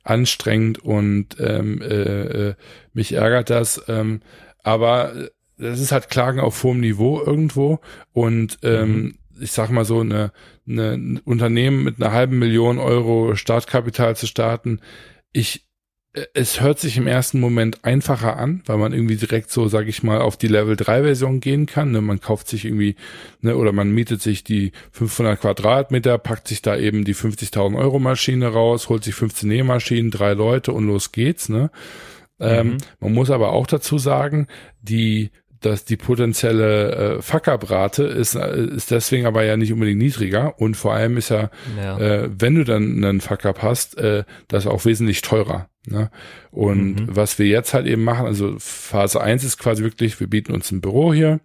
anstrengend 0.04 0.80
und 0.80 1.36
ähm, 1.40 1.82
äh, 1.82 2.50
äh, 2.50 2.56
mich 2.94 3.14
ärgert 3.14 3.50
das. 3.50 3.84
Ähm, 3.88 4.22
aber 4.64 5.30
das 5.58 5.80
ist 5.80 5.92
halt 5.92 6.10
Klagen 6.10 6.40
auf 6.40 6.64
hohem 6.64 6.80
Niveau 6.80 7.22
irgendwo 7.22 7.80
und 8.14 8.60
ähm, 8.64 8.94
mhm. 8.94 9.16
ich 9.42 9.52
sag 9.52 9.70
mal 9.70 9.86
so, 9.86 10.00
eine, 10.00 10.32
eine 10.68 10.94
ein 10.94 11.20
Unternehmen 11.20 11.84
mit 11.84 12.02
einer 12.02 12.14
halben 12.14 12.40
Million 12.40 12.78
Euro 12.78 13.36
Startkapital 13.36 14.16
zu 14.16 14.28
starten, 14.28 14.80
ich 15.34 15.65
es 16.34 16.62
hört 16.62 16.80
sich 16.80 16.98
im 16.98 17.08
ersten 17.08 17.40
Moment 17.40 17.84
einfacher 17.84 18.38
an, 18.38 18.62
weil 18.66 18.78
man 18.78 18.94
irgendwie 18.94 19.18
direkt 19.18 19.52
so, 19.52 19.68
sag 19.68 19.88
ich 19.88 20.04
mal, 20.04 20.22
auf 20.22 20.38
die 20.38 20.48
Level 20.48 20.76
3 20.76 21.04
Version 21.04 21.40
gehen 21.40 21.66
kann. 21.66 21.92
Ne? 21.92 22.02
Man 22.02 22.22
kauft 22.22 22.48
sich 22.48 22.66
irgendwie, 22.66 22.96
ne, 23.42 23.56
oder 23.56 23.74
man 23.74 23.92
mietet 23.92 24.22
sich 24.22 24.44
die 24.44 24.72
500 24.92 25.40
Quadratmeter, 25.40 26.18
packt 26.18 26.48
sich 26.48 26.62
da 26.62 26.78
eben 26.78 27.04
die 27.04 27.16
50.000 27.16 27.78
Euro 27.78 28.00
Maschine 28.00 28.48
raus, 28.48 28.88
holt 28.90 29.04
sich 29.04 29.16
15 29.16 29.50
Nähmaschinen, 29.50 30.12
drei 30.12 30.34
Leute 30.34 30.72
und 30.72 30.88
los 30.88 31.12
geht's. 31.12 31.50
Ne? 31.50 31.70
Ähm, 32.40 32.68
mhm. 32.68 32.78
man 33.00 33.14
muss 33.14 33.30
aber 33.30 33.52
auch 33.52 33.68
dazu 33.68 33.98
sagen, 33.98 34.48
die 34.82 35.32
dass 35.62 35.84
die 35.84 35.98
potenzielle 35.98 37.18
äh, 37.18 37.22
Fuck-up-Rate 37.24 38.04
ist, 38.04 38.36
äh, 38.36 38.66
ist 38.66 38.92
deswegen 38.92 39.26
aber 39.26 39.44
ja 39.44 39.58
nicht 39.58 39.74
unbedingt 39.74 39.98
niedriger 39.98 40.60
und 40.60 40.78
vor 40.78 40.94
allem 40.94 41.18
ist 41.18 41.30
ja, 41.30 41.50
ja. 41.76 41.98
Äh, 41.98 42.30
wenn 42.38 42.54
du 42.54 42.64
dann 42.64 43.04
einen 43.04 43.20
Fuck-up 43.20 43.64
hast, 43.64 43.98
äh, 43.98 44.26
das 44.48 44.68
auch 44.68 44.86
wesentlich 44.86 45.22
teurer. 45.22 45.68
Ne? 45.88 46.10
Und 46.52 46.96
mhm. 46.96 47.08
was 47.10 47.40
wir 47.40 47.48
jetzt 47.48 47.74
halt 47.74 47.88
eben 47.88 48.04
machen, 48.04 48.26
also 48.26 48.56
Phase 48.60 49.22
1 49.22 49.44
ist 49.44 49.58
quasi 49.58 49.84
wirklich, 49.84 50.20
wir 50.20 50.28
bieten 50.28 50.54
uns 50.54 50.72
ein 50.72 50.82
Büro 50.82 51.14
hier 51.14 51.40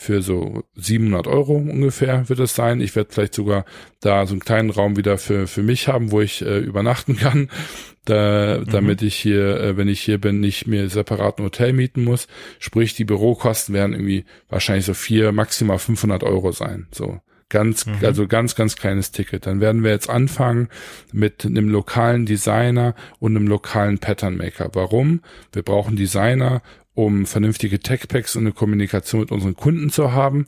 für 0.00 0.22
so 0.22 0.62
700 0.76 1.26
Euro 1.26 1.54
ungefähr 1.56 2.28
wird 2.28 2.38
es 2.38 2.54
sein. 2.54 2.80
Ich 2.80 2.94
werde 2.94 3.12
vielleicht 3.12 3.34
sogar 3.34 3.64
da 3.98 4.26
so 4.26 4.32
einen 4.32 4.40
kleinen 4.40 4.70
Raum 4.70 4.96
wieder 4.96 5.18
für, 5.18 5.48
für 5.48 5.64
mich 5.64 5.88
haben, 5.88 6.12
wo 6.12 6.20
ich 6.20 6.40
äh, 6.40 6.58
übernachten 6.58 7.16
kann, 7.16 7.50
da, 8.04 8.58
mhm. 8.60 8.70
damit 8.70 9.02
ich 9.02 9.16
hier, 9.16 9.60
äh, 9.60 9.76
wenn 9.76 9.88
ich 9.88 10.00
hier 10.00 10.18
bin, 10.18 10.38
nicht 10.38 10.68
mir 10.68 10.88
separat 10.88 11.38
ein 11.38 11.44
Hotel 11.44 11.72
mieten 11.72 12.04
muss. 12.04 12.28
Sprich, 12.60 12.94
die 12.94 13.04
Bürokosten 13.04 13.74
werden 13.74 13.92
irgendwie 13.92 14.24
wahrscheinlich 14.48 14.86
so 14.86 14.94
vier, 14.94 15.32
maximal 15.32 15.80
500 15.80 16.22
Euro 16.22 16.52
sein. 16.52 16.86
So. 16.92 17.18
Ganz, 17.50 17.86
mhm. 17.86 17.96
also 18.02 18.26
ganz, 18.26 18.54
ganz 18.54 18.76
kleines 18.76 19.10
Ticket. 19.10 19.46
Dann 19.46 19.60
werden 19.60 19.82
wir 19.82 19.90
jetzt 19.90 20.10
anfangen 20.10 20.68
mit 21.12 21.46
einem 21.46 21.68
lokalen 21.68 22.26
Designer 22.26 22.94
und 23.20 23.36
einem 23.36 23.46
lokalen 23.46 23.98
Pattern 23.98 24.36
Maker. 24.36 24.70
Warum? 24.74 25.22
Wir 25.52 25.62
brauchen 25.62 25.96
Designer, 25.96 26.62
um 26.94 27.26
vernünftige 27.26 27.80
Tech-Packs 27.80 28.36
und 28.36 28.42
eine 28.42 28.52
Kommunikation 28.52 29.20
mit 29.20 29.30
unseren 29.30 29.54
Kunden 29.54 29.90
zu 29.90 30.12
haben. 30.12 30.46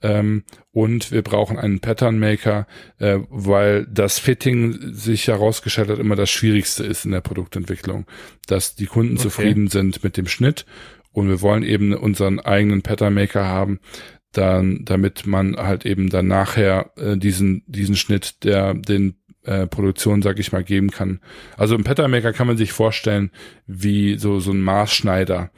Ähm, 0.00 0.44
und 0.70 1.10
wir 1.10 1.22
brauchen 1.22 1.58
einen 1.58 1.80
Pattern 1.80 2.18
Maker, 2.18 2.66
äh, 2.98 3.18
weil 3.30 3.84
das 3.86 4.18
Fitting 4.18 4.94
sich 4.94 5.26
herausgestellt 5.26 5.90
hat, 5.90 5.98
immer 5.98 6.14
das 6.14 6.30
Schwierigste 6.30 6.84
ist 6.84 7.04
in 7.04 7.10
der 7.10 7.20
Produktentwicklung, 7.20 8.06
dass 8.46 8.76
die 8.76 8.86
Kunden 8.86 9.14
okay. 9.14 9.22
zufrieden 9.22 9.68
sind 9.68 10.04
mit 10.04 10.16
dem 10.16 10.28
Schnitt 10.28 10.66
und 11.10 11.28
wir 11.28 11.42
wollen 11.42 11.64
eben 11.64 11.94
unseren 11.94 12.38
eigenen 12.38 12.82
Pattern 12.82 13.14
Maker 13.14 13.44
haben, 13.44 13.80
dann, 14.32 14.84
damit 14.84 15.26
man 15.26 15.56
halt 15.56 15.86
eben 15.86 16.10
dann 16.10 16.26
nachher 16.26 16.92
äh, 16.96 17.16
diesen, 17.16 17.62
diesen 17.66 17.96
Schnitt, 17.96 18.44
der 18.44 18.74
den 18.74 19.16
äh, 19.44 19.66
Produktion, 19.66 20.22
sag 20.22 20.38
ich 20.38 20.52
mal, 20.52 20.64
geben 20.64 20.90
kann. 20.90 21.20
Also 21.56 21.74
im 21.74 21.84
Pattern 21.84 22.10
Maker 22.10 22.32
kann 22.32 22.46
man 22.46 22.56
sich 22.56 22.72
vorstellen, 22.72 23.30
wie 23.66 24.18
so, 24.18 24.40
so 24.40 24.52
ein 24.52 24.60
Maßschneider. 24.60 25.50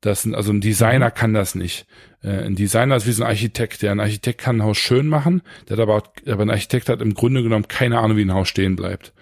Das, 0.00 0.22
sind, 0.22 0.34
also 0.34 0.52
ein 0.52 0.60
Designer 0.60 1.08
mhm. 1.08 1.14
kann 1.14 1.34
das 1.34 1.54
nicht. 1.54 1.86
Äh, 2.22 2.44
ein 2.44 2.54
Designer 2.54 2.96
ist 2.96 3.06
wie 3.06 3.12
so 3.12 3.24
ein 3.24 3.28
Architekt. 3.28 3.82
Der 3.82 3.92
ein 3.92 4.00
Architekt 4.00 4.40
kann 4.40 4.56
ein 4.56 4.62
Haus 4.62 4.76
schön 4.76 5.08
machen, 5.08 5.42
der 5.68 5.76
hat 5.76 5.82
aber, 5.82 6.02
aber 6.26 6.42
ein 6.42 6.50
Architekt 6.50 6.88
hat 6.88 7.00
im 7.00 7.14
Grunde 7.14 7.42
genommen 7.42 7.68
keine 7.68 7.98
Ahnung, 7.98 8.16
wie 8.16 8.22
ein 8.24 8.34
Haus 8.34 8.48
stehen 8.48 8.76
bleibt. 8.76 9.14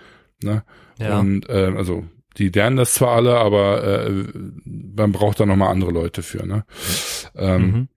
Ne? 0.43 0.65
Ja. 0.99 1.21
Und 1.21 1.49
äh, 1.49 1.73
also 1.77 2.05
die 2.39 2.49
lernen 2.49 2.77
das 2.77 2.95
zwar 2.95 3.17
alle, 3.17 3.39
aber 3.39 4.07
äh, 4.09 4.25
man 4.65 5.13
braucht 5.13 5.41
da 5.41 5.47
nochmal 5.47 5.71
andere 5.71 5.91
Leute 5.91 6.23
für. 6.23 6.47
Ne? 6.47 6.65
Ähm, 7.35 7.63
mhm. 7.63 7.89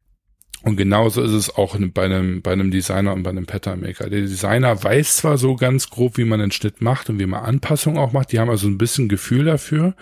Und 0.64 0.76
genauso 0.76 1.22
ist 1.22 1.32
es 1.32 1.56
auch 1.56 1.78
bei 1.94 2.04
einem, 2.04 2.42
bei 2.42 2.52
einem 2.52 2.70
Designer 2.70 3.14
und 3.14 3.24
bei 3.24 3.30
einem 3.30 3.46
Pattern 3.46 3.80
Maker. 3.80 4.10
Der 4.10 4.22
Designer 4.22 4.84
weiß 4.84 5.18
zwar 5.18 5.38
so 5.38 5.56
ganz 5.56 5.90
grob, 5.90 6.18
wie 6.18 6.26
man 6.26 6.42
einen 6.42 6.52
Schnitt 6.52 6.82
macht 6.82 7.10
und 7.10 7.18
wie 7.18 7.26
man 7.26 7.44
Anpassungen 7.44 7.98
auch 7.98 8.12
macht. 8.12 8.34
Die 8.34 8.40
haben 8.40 8.50
also 8.50 8.68
ein 8.68 8.78
bisschen 8.78 9.08
Gefühl 9.08 9.46
dafür. 9.46 9.96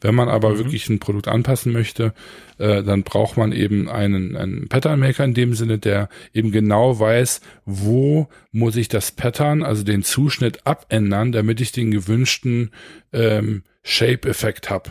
Wenn 0.00 0.14
man 0.14 0.28
aber 0.28 0.50
mhm. 0.50 0.58
wirklich 0.58 0.88
ein 0.88 1.00
Produkt 1.00 1.28
anpassen 1.28 1.72
möchte, 1.72 2.14
äh, 2.58 2.82
dann 2.82 3.02
braucht 3.02 3.36
man 3.36 3.52
eben 3.52 3.88
einen, 3.88 4.36
einen 4.36 4.68
Pattern 4.68 5.00
Maker 5.00 5.24
in 5.24 5.34
dem 5.34 5.54
Sinne, 5.54 5.78
der 5.78 6.08
eben 6.32 6.52
genau 6.52 6.98
weiß, 6.98 7.40
wo 7.66 8.28
muss 8.52 8.76
ich 8.76 8.88
das 8.88 9.12
Pattern, 9.12 9.62
also 9.62 9.82
den 9.82 10.04
Zuschnitt 10.04 10.66
abändern, 10.66 11.32
damit 11.32 11.60
ich 11.60 11.72
den 11.72 11.90
gewünschten 11.90 12.70
ähm, 13.12 13.64
Shape-Effekt 13.82 14.70
habe. 14.70 14.90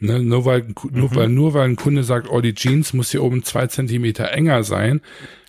Ne, 0.00 0.20
nur 0.20 0.44
weil, 0.44 0.64
nur 0.90 1.10
mhm. 1.10 1.14
weil, 1.16 1.28
nur 1.28 1.54
weil 1.54 1.68
ein 1.68 1.76
Kunde 1.76 2.04
sagt, 2.04 2.30
oh, 2.30 2.40
die 2.40 2.54
Jeans 2.54 2.92
muss 2.92 3.10
hier 3.10 3.22
oben 3.22 3.42
zwei 3.42 3.66
Zentimeter 3.66 4.30
enger 4.30 4.62
sein, 4.62 5.00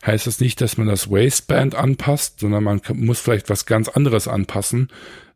heißt 0.03 0.25
das 0.25 0.39
nicht, 0.39 0.59
dass 0.61 0.77
man 0.77 0.87
das 0.87 1.11
Waistband 1.11 1.75
anpasst, 1.75 2.39
sondern 2.39 2.63
man 2.63 2.81
muss 2.93 3.19
vielleicht 3.19 3.49
was 3.49 3.67
ganz 3.67 3.89
anderes 3.89 4.27
anpassen, 4.27 4.89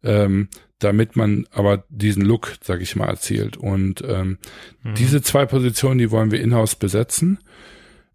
ähm, 0.04 0.48
damit 0.80 1.16
man 1.16 1.46
aber 1.52 1.84
diesen 1.90 2.24
Look, 2.24 2.56
sag 2.62 2.82
ich 2.82 2.96
mal, 2.96 3.08
erzielt. 3.08 3.56
Und 3.56 4.04
ähm, 4.08 4.40
mhm. 4.82 4.96
diese 4.96 5.22
zwei 5.22 5.46
Positionen, 5.46 6.00
die 6.00 6.10
wollen 6.10 6.32
wir 6.32 6.42
in-house 6.42 6.76
besetzen. 6.76 7.38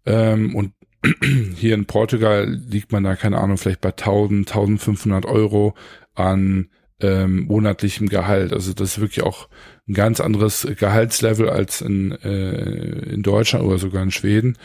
Ähm, 0.05 0.53
und 0.53 0.73
hier 1.55 1.75
in 1.75 1.85
Portugal 1.85 2.45
liegt 2.67 2.91
man 2.91 3.05
da, 3.05 3.15
keine 3.15 3.37
Ahnung, 3.37 3.57
vielleicht 3.57 3.81
bei 3.81 3.91
1000, 3.91 4.49
1500 4.49 5.25
Euro 5.25 5.75
an 6.13 6.67
ähm, 7.01 7.45
monatlichem 7.45 8.09
Gehalt. 8.09 8.53
Also 8.53 8.73
das 8.73 8.91
ist 8.91 9.01
wirklich 9.01 9.23
auch 9.23 9.47
ein 9.87 9.93
ganz 9.93 10.19
anderes 10.19 10.67
Gehaltslevel 10.77 11.49
als 11.49 11.81
in, 11.81 12.11
äh, 12.11 13.13
in 13.13 13.23
Deutschland 13.23 13.65
oder 13.65 13.77
sogar 13.77 14.03
in 14.03 14.11
Schweden. 14.11 14.57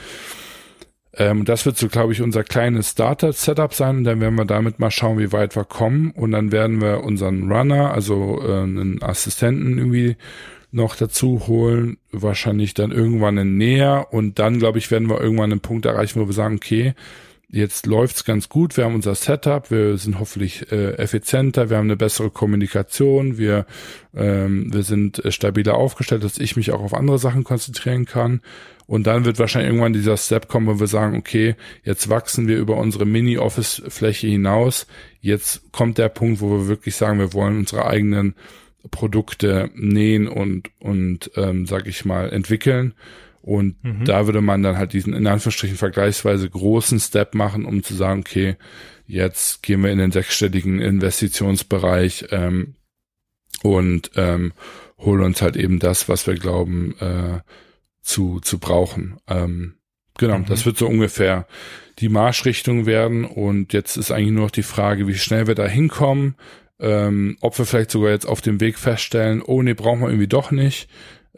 Ähm, 1.16 1.45
das 1.45 1.64
wird 1.64 1.76
so, 1.76 1.89
glaube 1.89 2.12
ich, 2.12 2.22
unser 2.22 2.43
kleines 2.43 2.91
Starter-Setup 2.91 3.72
sein. 3.72 3.99
Und 3.99 4.05
dann 4.05 4.20
werden 4.20 4.35
wir 4.35 4.45
damit 4.45 4.78
mal 4.78 4.91
schauen, 4.91 5.18
wie 5.18 5.32
weit 5.32 5.57
wir 5.57 5.64
kommen. 5.64 6.11
Und 6.11 6.32
dann 6.32 6.53
werden 6.53 6.80
wir 6.80 7.05
unseren 7.05 7.51
Runner, 7.51 7.93
also 7.93 8.41
äh, 8.43 8.62
einen 8.62 9.03
Assistenten 9.03 9.78
irgendwie 9.78 10.16
noch 10.72 10.97
dazu 10.97 11.47
holen. 11.47 11.99
Wahrscheinlich 12.11 12.74
dann 12.74 12.91
irgendwann 12.91 13.39
einen 13.39 13.57
Näher. 13.57 14.09
Und 14.11 14.39
dann, 14.41 14.59
glaube 14.59 14.78
ich, 14.78 14.91
werden 14.91 15.09
wir 15.09 15.20
irgendwann 15.20 15.53
einen 15.53 15.61
Punkt 15.61 15.87
erreichen, 15.87 16.20
wo 16.20 16.26
wir 16.26 16.35
sagen, 16.35 16.57
okay, 16.57 16.95
jetzt 17.55 17.87
läuft's 17.87 18.25
ganz 18.25 18.49
gut, 18.49 18.77
wir 18.77 18.85
haben 18.85 18.97
unser 18.97 19.15
Setup, 19.15 19.71
wir 19.71 19.97
sind 19.97 20.19
hoffentlich 20.19 20.73
äh, 20.73 20.95
effizienter, 20.95 21.71
wir 21.71 21.77
haben 21.77 21.87
eine 21.87 21.97
bessere 21.97 22.31
Kommunikation, 22.31 23.39
wir, 23.39 23.67
ähm, 24.15 24.73
wir 24.73 24.83
sind 24.83 25.25
äh, 25.25 25.31
stabiler 25.31 25.75
aufgestellt, 25.75 26.25
dass 26.25 26.39
ich 26.39 26.57
mich 26.57 26.73
auch 26.73 26.81
auf 26.81 26.95
andere 26.95 27.19
Sachen 27.19 27.45
konzentrieren 27.45 28.07
kann. 28.07 28.41
Und 28.87 29.07
dann 29.07 29.25
wird 29.25 29.39
wahrscheinlich 29.39 29.69
irgendwann 29.71 29.93
dieser 29.95 30.17
Step 30.17 30.49
kommen, 30.49 30.67
wo 30.67 30.81
wir 30.81 30.89
sagen, 30.89 31.17
okay, 31.17 31.55
jetzt 31.85 32.11
wachsen 32.11 32.49
wir 32.49 32.59
über 32.59 32.77
unsere 32.77 33.07
Mini-Office-Fläche 33.07 34.27
hinaus. 34.27 34.87
Jetzt 35.21 35.73
kommt 35.73 35.97
der 35.97 36.11
Punkt, 36.11 36.41
wo 36.41 36.51
wir 36.51 36.69
wirklich 36.69 36.97
sagen, 36.97 37.19
wir 37.19 37.33
wollen 37.33 37.59
unsere 37.59 37.87
eigenen 37.87 38.35
Produkte 38.91 39.71
nähen 39.75 40.29
und, 40.29 40.71
und 40.81 41.31
ähm, 41.37 41.67
sag 41.67 41.87
ich 41.87 42.05
mal, 42.05 42.31
entwickeln. 42.31 42.95
Und 43.45 43.83
mhm. 43.85 44.05
da 44.05 44.27
würde 44.27 44.41
man 44.41 44.63
dann 44.63 44.79
halt 44.79 44.95
diesen 44.95 45.13
in 45.13 45.27
Anführungsstrichen 45.27 45.77
vergleichsweise 45.77 46.49
großen 46.49 46.99
Step 46.99 47.35
machen, 47.35 47.67
um 47.67 47.83
zu 47.83 47.95
sagen, 47.95 48.21
okay, 48.21 48.57
jetzt 49.07 49.63
gehen 49.63 49.83
wir 49.83 49.93
in 49.93 49.99
den 49.99 50.13
sechsstelligen 50.13 50.81
Investitionsbereich 50.81 52.27
ähm, 52.31 52.77
und 53.63 54.13
ähm, 54.17 54.55
holen 54.99 55.23
uns 55.23 55.43
halt 55.43 55.57
eben 55.57 55.79
das, 55.79 56.09
was 56.09 56.27
wir 56.27 56.35
glauben 56.35 56.95
äh, 57.01 57.41
zu, 58.01 58.41
zu 58.41 58.59
brauchen. 58.59 59.19
Ähm, 59.29 59.75
genau, 60.17 60.39
mhm. 60.39 60.47
das 60.47 60.65
wird 60.65 60.79
so 60.79 60.87
ungefähr 60.87 61.47
die 61.99 62.09
Marschrichtung 62.09 62.87
werden. 62.87 63.27
Und 63.27 63.75
jetzt 63.75 63.99
ist 63.99 64.11
eigentlich 64.11 64.33
nur 64.33 64.45
noch 64.45 64.51
die 64.51 64.63
Frage, 64.63 65.07
wie 65.07 65.15
schnell 65.15 65.47
wir 65.47 65.55
da 65.55 65.67
hinkommen 65.67 66.37
ähm, 66.81 67.37
ob 67.41 67.57
wir 67.59 67.67
vielleicht 67.67 67.91
sogar 67.91 68.11
jetzt 68.11 68.27
auf 68.27 68.41
dem 68.41 68.61
Weg 68.61 68.79
feststellen, 68.79 69.43
oh 69.43 69.63
nee, 69.63 69.75
brauchen 69.75 70.01
wir 70.01 70.09
irgendwie 70.09 70.27
doch 70.27 70.51
nicht. 70.51 70.89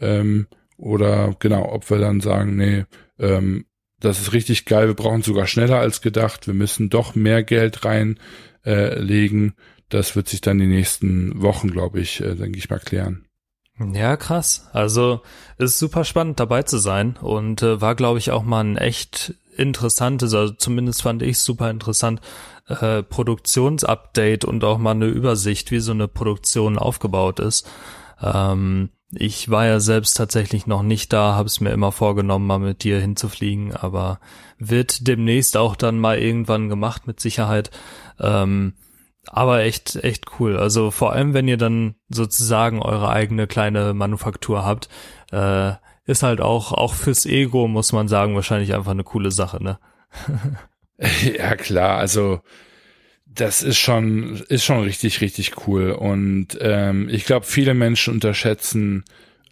Ähm, 0.01 0.47
oder 0.77 1.35
genau, 1.39 1.72
ob 1.72 1.89
wir 1.91 1.99
dann 1.99 2.20
sagen, 2.20 2.57
nee, 2.57 2.85
ähm, 3.18 3.66
das 4.01 4.20
ist 4.20 4.33
richtig 4.33 4.66
geil, 4.66 4.89
wir 4.89 4.95
brauchen 4.95 5.22
sogar 5.22 5.47
schneller 5.47 5.79
als 5.79 6.03
gedacht, 6.03 6.47
wir 6.47 6.55
müssen 6.55 6.91
doch 6.91 7.14
mehr 7.14 7.43
Geld 7.43 7.85
reinlegen. 7.85 9.49
Äh, 9.49 9.53
das 9.89 10.16
wird 10.16 10.29
sich 10.29 10.41
dann 10.41 10.59
die 10.59 10.66
nächsten 10.66 11.41
Wochen, 11.41 11.70
glaube 11.70 12.01
ich, 12.01 12.20
äh, 12.20 12.35
denke 12.35 12.59
ich 12.59 12.68
mal 12.68 12.79
klären. 12.79 13.24
Ja, 13.93 14.16
krass. 14.16 14.68
Also 14.72 15.20
ist 15.59 15.79
super 15.79 16.05
spannend 16.05 16.41
dabei 16.41 16.62
zu 16.62 16.79
sein 16.79 17.16
und 17.20 17.62
äh, 17.62 17.81
war, 17.81 17.95
glaube 17.95 18.18
ich, 18.18 18.31
auch 18.31 18.43
mal 18.43 18.64
ein 18.64 18.77
echt 18.77 19.35
interessantes, 19.57 20.35
also 20.35 20.53
zumindest 20.55 21.03
fand 21.03 21.22
ich 21.22 21.39
super 21.39 21.70
interessant, 21.70 22.20
äh, 22.68 23.03
Produktionsupdate 23.03 24.45
und 24.45 24.64
auch 24.64 24.79
mal 24.79 24.93
eine 24.93 25.07
Übersicht, 25.07 25.70
wie 25.70 25.81
so 25.81 25.93
eine 25.93 26.09
Produktion 26.09 26.79
aufgebaut 26.79 27.39
ist. 27.39 27.68
Ähm, 28.22 28.91
ich 29.13 29.51
war 29.51 29.67
ja 29.67 29.81
selbst 29.81 30.15
tatsächlich 30.15 30.67
noch 30.67 30.83
nicht 30.83 31.13
da, 31.13 31.35
habe 31.35 31.47
es 31.47 31.61
mir 31.61 31.71
immer 31.71 31.93
vorgenommen, 31.93 32.47
mal 32.47 32.59
mit 32.59 32.83
dir 32.83 33.01
hinzufliegen, 33.01 33.75
aber 33.75 34.19
wird 34.59 35.07
demnächst 35.07 35.57
auch 35.57 35.77
dann 35.77 35.99
mal 35.99 36.19
irgendwann 36.19 36.69
gemacht, 36.69 37.07
mit 37.07 37.21
Sicherheit. 37.21 37.71
Ähm, 38.19 38.75
aber 39.29 39.63
echt, 39.63 39.97
echt 39.97 40.39
cool. 40.39 40.57
Also 40.57 40.91
vor 40.91 41.13
allem, 41.13 41.35
wenn 41.35 41.49
ihr 41.49 41.57
dann 41.57 41.97
sozusagen 42.09 42.83
eure 42.83 43.09
eigene 43.09 43.47
kleine 43.47 43.95
Manufaktur 43.95 44.65
habt, 44.65 44.89
äh, 45.33 45.73
ist 46.05 46.23
halt 46.23 46.41
auch, 46.41 46.73
auch 46.73 46.95
fürs 46.95 47.27
Ego, 47.27 47.69
muss 47.69 47.93
man 47.93 48.09
sagen, 48.09 48.35
wahrscheinlich 48.35 48.75
einfach 48.75 48.93
eine 48.93 49.05
coole 49.05 49.31
Sache, 49.31 49.63
ne? 49.63 49.79
ja, 51.37 51.57
klar, 51.57 51.99
also 51.99 52.41
das 53.37 53.62
ist 53.62 53.78
schon, 53.78 54.43
ist 54.49 54.64
schon 54.64 54.80
richtig, 54.80 55.20
richtig 55.20 55.66
cool. 55.66 55.91
Und 55.91 56.59
ähm, 56.61 57.09
ich 57.11 57.24
glaube, 57.26 57.47
viele 57.47 57.74
Menschen 57.74 58.14
unterschätzen 58.14 59.05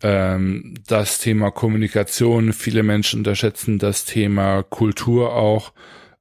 ähm, 0.02 0.74
das 0.86 1.18
Thema 1.18 1.50
Kommunikation, 1.50 2.52
viele 2.52 2.82
Menschen 2.82 3.20
unterschätzen 3.20 3.78
das 3.78 4.04
Thema 4.04 4.62
Kultur 4.62 5.34
auch. 5.34 5.72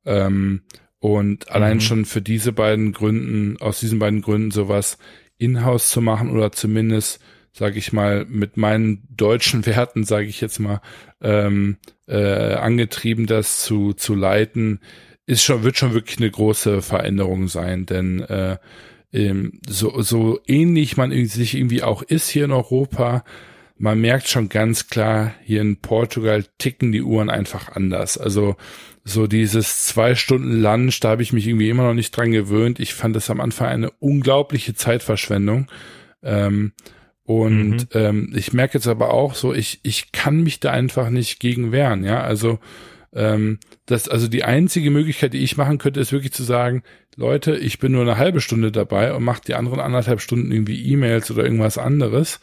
Ähm, 0.06 0.62
und 1.00 1.50
allein 1.52 1.78
mhm. 1.78 1.82
schon 1.82 2.06
für 2.06 2.22
diese 2.22 2.54
beiden 2.54 2.94
Gründen, 2.94 3.58
aus 3.62 3.80
diesen 3.80 4.00
beiden 4.00 4.22
Gründen 4.22 4.52
sowas 4.52 4.98
in-house 5.38 5.90
zu 5.90 6.02
machen 6.02 6.30
oder 6.30 6.52
zumindest, 6.52 7.22
sage 7.52 7.78
ich 7.78 7.92
mal, 7.92 8.26
mit 8.30 8.58
meinen 8.58 9.08
deutschen 9.10 9.66
Werten, 9.66 10.04
sage 10.06 10.28
ich 10.28 10.40
jetzt 10.40 10.60
mal, 10.60 10.82
ähm, 11.22 11.78
äh, 12.08 12.54
angetrieben, 12.54 13.26
das 13.26 13.62
zu, 13.62 13.94
zu 13.94 14.16
leiten, 14.16 14.80
ist 15.26 15.44
schon, 15.44 15.64
wird 15.64 15.78
schon 15.78 15.94
wirklich 15.94 16.18
eine 16.18 16.32
große 16.32 16.82
Veränderung 16.82 17.48
sein, 17.48 17.86
denn 17.86 18.22
äh, 18.22 18.58
ähm, 19.14 19.60
so, 19.68 20.02
so 20.02 20.40
ähnlich 20.48 20.98
man 20.98 21.12
sich 21.26 21.56
irgendwie 21.56 21.84
auch 21.84 22.02
ist 22.02 22.30
hier 22.30 22.46
in 22.46 22.52
Europa, 22.52 23.24
man 23.78 24.00
merkt 24.00 24.28
schon 24.28 24.50
ganz 24.50 24.88
klar, 24.88 25.34
hier 25.44 25.62
in 25.62 25.78
Portugal 25.78 26.46
ticken 26.58 26.92
die 26.92 27.02
Uhren 27.02 27.30
einfach 27.30 27.70
anders. 27.70 28.18
Also 28.18 28.56
so 29.04 29.28
dieses 29.28 29.86
zwei 29.86 30.16
Stunden 30.16 30.62
Lunch, 30.62 31.00
da 31.00 31.10
habe 31.10 31.24
ich 31.24 31.34
mich 31.34 31.48
irgendwie 31.48 31.70
immer 31.70 31.84
noch 31.84 31.94
nicht 31.94 32.16
dran 32.16 32.32
gewöhnt. 32.32 32.80
Ich 32.80 32.94
fand 32.94 33.16
das 33.16 33.30
am 33.30 33.42
Anfang 33.42 33.68
eine 33.68 33.92
unglaubliche 33.92 34.74
Zeitverschwendung. 34.74 35.70
Ähm, 36.22 36.72
und 37.24 37.72
mhm. 37.72 37.88
ähm, 37.94 38.34
ich 38.36 38.54
merke 38.54 38.78
jetzt 38.78 38.88
aber 38.88 39.14
auch 39.14 39.36
so, 39.36 39.54
ich, 39.54 39.80
ich 39.84 40.12
kann 40.12 40.44
mich 40.44 40.60
da 40.60 40.72
einfach 40.72 41.10
nicht 41.10 41.40
gegen 41.40 41.72
wehren, 41.72 42.04
ja. 42.04 42.22
Also 42.22 42.60
ähm, 43.16 43.60
das, 43.86 44.10
also 44.10 44.28
die 44.28 44.44
einzige 44.44 44.92
Möglichkeit, 44.92 45.34
die 45.34 45.44
ich 45.44 45.58
machen 45.58 45.78
könnte, 45.78 46.00
ist 46.00 46.12
wirklich 46.12 46.34
zu 46.34 46.44
sagen, 46.44 46.84
Leute, 47.16 47.56
ich 47.56 47.80
bin 47.80 47.92
nur 47.92 48.02
eine 48.02 48.18
halbe 48.18 48.42
Stunde 48.42 48.72
dabei 48.72 49.14
und 49.14 49.24
mache 49.24 49.42
die 49.46 49.54
anderen 49.54 49.80
anderthalb 49.80 50.22
Stunden 50.22 50.52
irgendwie 50.52 50.92
E-Mails 50.92 51.30
oder 51.30 51.44
irgendwas 51.44 51.78
anderes. 51.78 52.40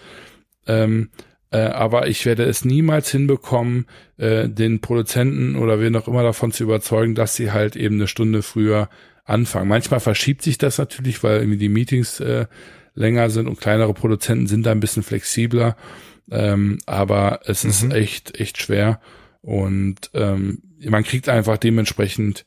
Ähm, 0.67 1.11
äh, 1.51 1.59
aber 1.59 2.07
ich 2.07 2.25
werde 2.27 2.45
es 2.45 2.65
niemals 2.65 3.11
hinbekommen, 3.11 3.87
äh, 4.17 4.49
den 4.49 4.81
Produzenten 4.81 5.57
oder 5.57 5.81
wen 5.81 5.97
auch 5.97 6.07
immer 6.07 6.23
davon 6.23 6.53
zu 6.53 6.63
überzeugen, 6.63 7.17
dass 7.17 7.35
sie 7.35 7.51
halt 7.51 7.75
eben 7.75 7.97
eine 7.97 8.07
Stunde 8.07 8.43
früher 8.43 8.89
anfangen. 9.25 9.69
Manchmal 9.69 10.01
verschiebt 10.01 10.43
sich 10.43 10.59
das 10.59 10.79
natürlich, 10.79 11.23
weil 11.25 11.41
irgendwie 11.41 11.59
die 11.59 11.69
Meetings 11.69 12.21
äh, 12.21 12.47
länger 12.95 13.31
sind 13.31 13.49
und 13.49 13.61
kleinere 13.61 13.95
Produzenten 13.95 14.47
sind 14.47 14.65
da 14.65 14.71
ein 14.71 14.81
bisschen 14.81 15.03
flexibler. 15.03 15.77
Ähm, 16.31 16.79
aber 16.87 17.41
es 17.47 17.65
mhm. 17.65 17.71
ist 17.71 17.93
echt, 17.93 18.39
echt 18.39 18.63
schwer. 18.63 19.01
Und 19.43 20.11
ähm, 20.15 20.63
man 20.85 21.05
kriegt 21.05 21.29
einfach 21.29 21.59
dementsprechend 21.59 22.45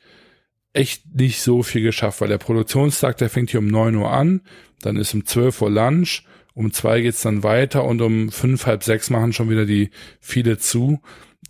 echt 0.73 1.15
nicht 1.15 1.41
so 1.41 1.63
viel 1.63 1.83
geschafft, 1.83 2.21
weil 2.21 2.29
der 2.29 2.37
Produktionstag, 2.37 3.17
der 3.17 3.29
fängt 3.29 3.51
hier 3.51 3.59
um 3.59 3.67
neun 3.67 3.95
Uhr 3.95 4.11
an, 4.11 4.41
dann 4.81 4.97
ist 4.97 5.13
um 5.13 5.25
zwölf 5.25 5.61
Uhr 5.61 5.69
Lunch, 5.69 6.23
um 6.53 6.71
zwei 6.71 7.01
geht's 7.01 7.21
dann 7.21 7.43
weiter 7.43 7.83
und 7.83 8.01
um 8.01 8.31
fünf, 8.31 8.65
halb 8.65 8.83
sechs 8.83 9.09
machen 9.09 9.33
schon 9.33 9.49
wieder 9.49 9.65
die 9.65 9.89
viele 10.19 10.57
zu. 10.57 10.99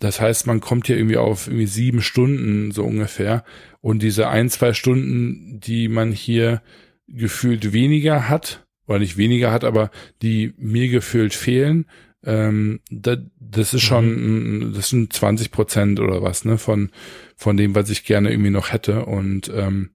Das 0.00 0.20
heißt, 0.20 0.46
man 0.46 0.60
kommt 0.60 0.86
hier 0.86 0.96
irgendwie 0.96 1.16
auf 1.16 1.46
irgendwie 1.46 1.66
sieben 1.66 2.02
Stunden 2.02 2.72
so 2.72 2.84
ungefähr. 2.84 3.44
Und 3.80 4.02
diese 4.02 4.28
ein, 4.28 4.48
zwei 4.50 4.72
Stunden, 4.72 5.60
die 5.60 5.88
man 5.88 6.10
hier 6.10 6.62
gefühlt 7.06 7.72
weniger 7.72 8.28
hat, 8.28 8.66
oder 8.86 8.98
nicht 8.98 9.16
weniger 9.16 9.52
hat, 9.52 9.64
aber 9.64 9.90
die 10.20 10.52
mir 10.56 10.88
gefühlt 10.88 11.34
fehlen, 11.34 11.86
ähm, 12.24 12.80
da, 12.90 13.16
das 13.38 13.74
ist 13.74 13.82
schon, 13.82 14.68
mhm. 14.68 14.72
das 14.74 14.88
sind 14.88 15.12
20 15.12 15.50
Prozent 15.50 16.00
oder 16.00 16.22
was, 16.22 16.44
ne, 16.44 16.58
von, 16.58 16.90
von 17.36 17.56
dem, 17.56 17.74
was 17.74 17.90
ich 17.90 18.04
gerne 18.04 18.30
irgendwie 18.30 18.50
noch 18.50 18.72
hätte. 18.72 19.04
Und 19.04 19.50
ähm, 19.54 19.90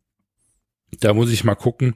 da 1.00 1.14
muss 1.14 1.32
ich 1.32 1.44
mal 1.44 1.56
gucken, 1.56 1.96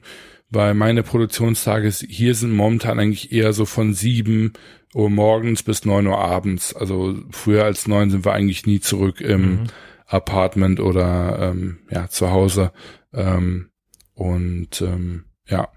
weil 0.50 0.74
meine 0.74 1.02
Produktionstage 1.02 1.88
hier 1.88 2.34
sind 2.34 2.52
momentan 2.52 2.98
eigentlich 2.98 3.32
eher 3.32 3.52
so 3.52 3.64
von 3.64 3.94
sieben 3.94 4.52
Uhr 4.94 5.10
morgens 5.10 5.62
bis 5.62 5.84
neun 5.84 6.06
Uhr 6.06 6.18
abends. 6.18 6.74
Also 6.74 7.16
früher 7.30 7.64
als 7.64 7.88
neun 7.88 8.10
sind 8.10 8.24
wir 8.24 8.32
eigentlich 8.32 8.66
nie 8.66 8.80
zurück 8.80 9.20
im 9.20 9.40
mhm. 9.40 9.66
Apartment 10.06 10.80
oder 10.80 11.50
ähm, 11.50 11.78
ja 11.90 12.08
zu 12.08 12.30
Hause. 12.30 12.72
Ähm, 13.12 13.70
und 14.14 14.80
ähm, 14.80 15.24
ja, 15.48 15.68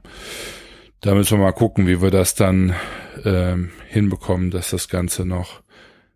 da 1.02 1.16
müssen 1.16 1.38
wir 1.38 1.44
mal 1.44 1.52
gucken, 1.52 1.88
wie 1.88 2.02
wir 2.02 2.12
das 2.12 2.36
dann 2.36 2.76
ähm, 3.26 3.72
hinbekommen, 3.88 4.52
dass 4.52 4.72
das 4.72 4.90
Ganze 4.90 5.26
noch 5.26 5.62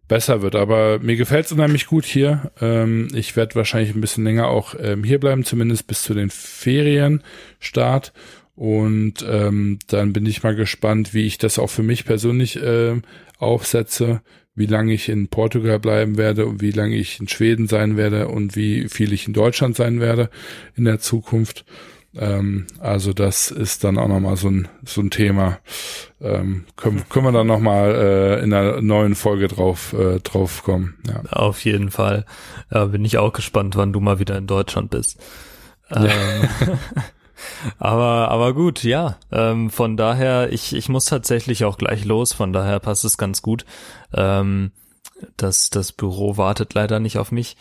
besser 0.07 0.41
wird. 0.41 0.55
Aber 0.55 0.99
mir 0.99 1.15
gefällt 1.15 1.45
es 1.45 1.53
unheimlich 1.53 1.87
gut 1.87 2.03
hier. 2.03 2.51
Ähm, 2.59 3.07
ich 3.13 3.35
werde 3.37 3.55
wahrscheinlich 3.55 3.95
ein 3.95 4.01
bisschen 4.01 4.25
länger 4.25 4.47
auch 4.47 4.75
ähm, 4.77 5.05
hier 5.05 5.19
bleiben, 5.19 5.45
zumindest 5.45 5.87
bis 5.87 6.03
zu 6.03 6.13
den 6.13 6.29
Ferienstart. 6.29 8.11
Und 8.55 9.25
ähm, 9.27 9.79
dann 9.87 10.11
bin 10.11 10.25
ich 10.25 10.43
mal 10.43 10.53
gespannt, 10.53 11.13
wie 11.13 11.25
ich 11.25 11.37
das 11.37 11.57
auch 11.57 11.69
für 11.69 11.83
mich 11.83 12.03
persönlich 12.03 12.61
äh, 12.61 12.99
aufsetze, 13.37 14.21
wie 14.53 14.65
lange 14.65 14.93
ich 14.93 15.07
in 15.07 15.29
Portugal 15.29 15.79
bleiben 15.79 16.17
werde 16.17 16.45
und 16.45 16.61
wie 16.61 16.71
lange 16.71 16.95
ich 16.95 17.19
in 17.19 17.29
Schweden 17.29 17.67
sein 17.67 17.95
werde 17.95 18.27
und 18.27 18.55
wie 18.55 18.89
viel 18.89 19.13
ich 19.13 19.27
in 19.27 19.33
Deutschland 19.33 19.77
sein 19.77 20.01
werde 20.01 20.29
in 20.75 20.83
der 20.83 20.99
Zukunft. 20.99 21.63
Ähm, 22.15 22.67
also 22.79 23.13
das 23.13 23.51
ist 23.51 23.83
dann 23.83 23.97
auch 23.97 24.07
nochmal 24.07 24.35
so 24.35 24.49
ein, 24.49 24.67
so 24.85 25.01
ein 25.01 25.11
Thema. 25.11 25.59
Ähm, 26.19 26.65
können, 26.75 27.07
können 27.09 27.25
wir 27.25 27.31
dann 27.31 27.47
nochmal 27.47 27.95
äh, 27.95 28.43
in 28.43 28.53
einer 28.53 28.81
neuen 28.81 29.15
Folge 29.15 29.47
drauf, 29.47 29.93
äh, 29.93 30.19
drauf 30.19 30.63
kommen. 30.63 30.95
Ja. 31.07 31.21
Auf 31.31 31.63
jeden 31.63 31.89
Fall. 31.89 32.25
Ja, 32.71 32.85
bin 32.85 33.05
ich 33.05 33.17
auch 33.17 33.31
gespannt, 33.31 33.75
wann 33.77 33.93
du 33.93 33.99
mal 34.01 34.19
wieder 34.19 34.37
in 34.37 34.47
Deutschland 34.47 34.89
bist. 34.89 35.19
Ähm, 35.89 36.09
aber, 37.79 38.29
aber 38.29 38.53
gut, 38.53 38.83
ja. 38.83 39.17
Ähm, 39.31 39.69
von 39.69 39.95
daher, 39.95 40.51
ich, 40.51 40.75
ich 40.75 40.89
muss 40.89 41.05
tatsächlich 41.05 41.63
auch 41.63 41.77
gleich 41.77 42.03
los, 42.03 42.33
von 42.33 42.51
daher 42.51 42.79
passt 42.79 43.05
es 43.05 43.17
ganz 43.17 43.41
gut. 43.41 43.65
Ähm, 44.13 44.71
das, 45.37 45.69
das 45.69 45.91
Büro 45.91 46.35
wartet 46.35 46.73
leider 46.73 46.99
nicht 46.99 47.17
auf 47.17 47.31
mich. 47.31 47.55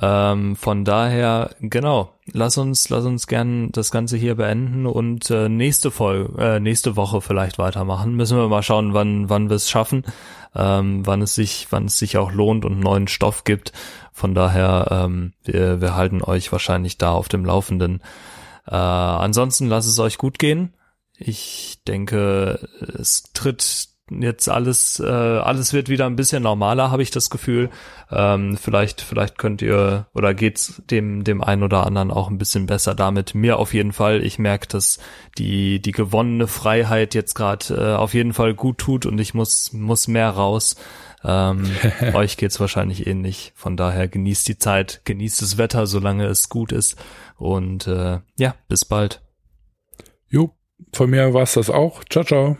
Ähm, 0.00 0.56
von 0.56 0.84
daher, 0.86 1.50
genau, 1.60 2.14
lass 2.32 2.56
uns, 2.56 2.88
lass 2.88 3.04
uns 3.04 3.26
gern 3.26 3.70
das 3.72 3.90
Ganze 3.90 4.16
hier 4.16 4.36
beenden 4.36 4.86
und 4.86 5.30
äh, 5.30 5.50
nächste 5.50 5.90
Folge, 5.90 6.42
äh, 6.42 6.60
nächste 6.60 6.96
Woche 6.96 7.20
vielleicht 7.20 7.58
weitermachen. 7.58 8.14
Müssen 8.14 8.38
wir 8.38 8.48
mal 8.48 8.62
schauen, 8.62 8.94
wann, 8.94 9.28
wann 9.28 9.50
wir 9.50 9.56
es 9.56 9.68
schaffen, 9.68 10.04
ähm, 10.54 11.06
wann 11.06 11.20
es 11.20 11.34
sich, 11.34 11.66
wann 11.70 11.86
es 11.86 11.98
sich 11.98 12.16
auch 12.16 12.32
lohnt 12.32 12.64
und 12.64 12.80
neuen 12.80 13.06
Stoff 13.06 13.44
gibt. 13.44 13.72
Von 14.12 14.34
daher, 14.34 14.88
ähm, 14.90 15.34
wir, 15.44 15.82
wir 15.82 15.94
halten 15.94 16.22
euch 16.22 16.50
wahrscheinlich 16.52 16.96
da 16.96 17.12
auf 17.12 17.28
dem 17.28 17.44
Laufenden. 17.44 18.00
Äh, 18.66 18.74
ansonsten 18.74 19.66
lasst 19.66 19.88
es 19.88 19.98
euch 19.98 20.16
gut 20.16 20.38
gehen. 20.38 20.72
Ich 21.18 21.80
denke, 21.86 22.66
es 22.98 23.24
tritt 23.34 23.91
jetzt 24.20 24.48
alles, 24.48 25.00
äh, 25.00 25.06
alles 25.06 25.72
wird 25.72 25.88
wieder 25.88 26.06
ein 26.06 26.16
bisschen 26.16 26.42
normaler, 26.42 26.90
habe 26.90 27.02
ich 27.02 27.10
das 27.10 27.30
Gefühl. 27.30 27.70
Ähm, 28.10 28.58
vielleicht, 28.58 29.00
vielleicht 29.00 29.38
könnt 29.38 29.62
ihr 29.62 30.06
oder 30.12 30.34
geht's 30.34 30.82
dem, 30.90 31.24
dem 31.24 31.42
einen 31.42 31.62
oder 31.62 31.86
anderen 31.86 32.10
auch 32.10 32.28
ein 32.28 32.38
bisschen 32.38 32.66
besser 32.66 32.94
damit. 32.94 33.34
Mir 33.34 33.58
auf 33.58 33.72
jeden 33.72 33.92
Fall. 33.92 34.22
Ich 34.22 34.38
merke, 34.38 34.68
dass 34.68 34.98
die, 35.38 35.80
die 35.80 35.92
gewonnene 35.92 36.46
Freiheit 36.46 37.14
jetzt 37.14 37.34
gerade 37.34 37.74
äh, 37.74 37.94
auf 37.94 38.12
jeden 38.12 38.34
Fall 38.34 38.54
gut 38.54 38.78
tut 38.78 39.06
und 39.06 39.18
ich 39.18 39.32
muss, 39.32 39.72
muss 39.72 40.08
mehr 40.08 40.30
raus. 40.30 40.76
Ähm, 41.24 41.70
euch 42.14 42.36
geht's 42.36 42.60
wahrscheinlich 42.60 43.06
ähnlich. 43.06 43.52
Von 43.54 43.76
daher 43.76 44.08
genießt 44.08 44.48
die 44.48 44.58
Zeit, 44.58 45.02
genießt 45.04 45.40
das 45.42 45.58
Wetter, 45.58 45.86
solange 45.86 46.26
es 46.26 46.48
gut 46.48 46.72
ist. 46.72 46.96
Und 47.36 47.86
äh, 47.86 48.20
ja, 48.36 48.54
bis 48.68 48.84
bald. 48.84 49.22
Jo, 50.28 50.54
von 50.92 51.10
mir 51.10 51.32
war's 51.34 51.54
das 51.54 51.70
auch. 51.70 52.04
Ciao, 52.04 52.24
ciao. 52.24 52.56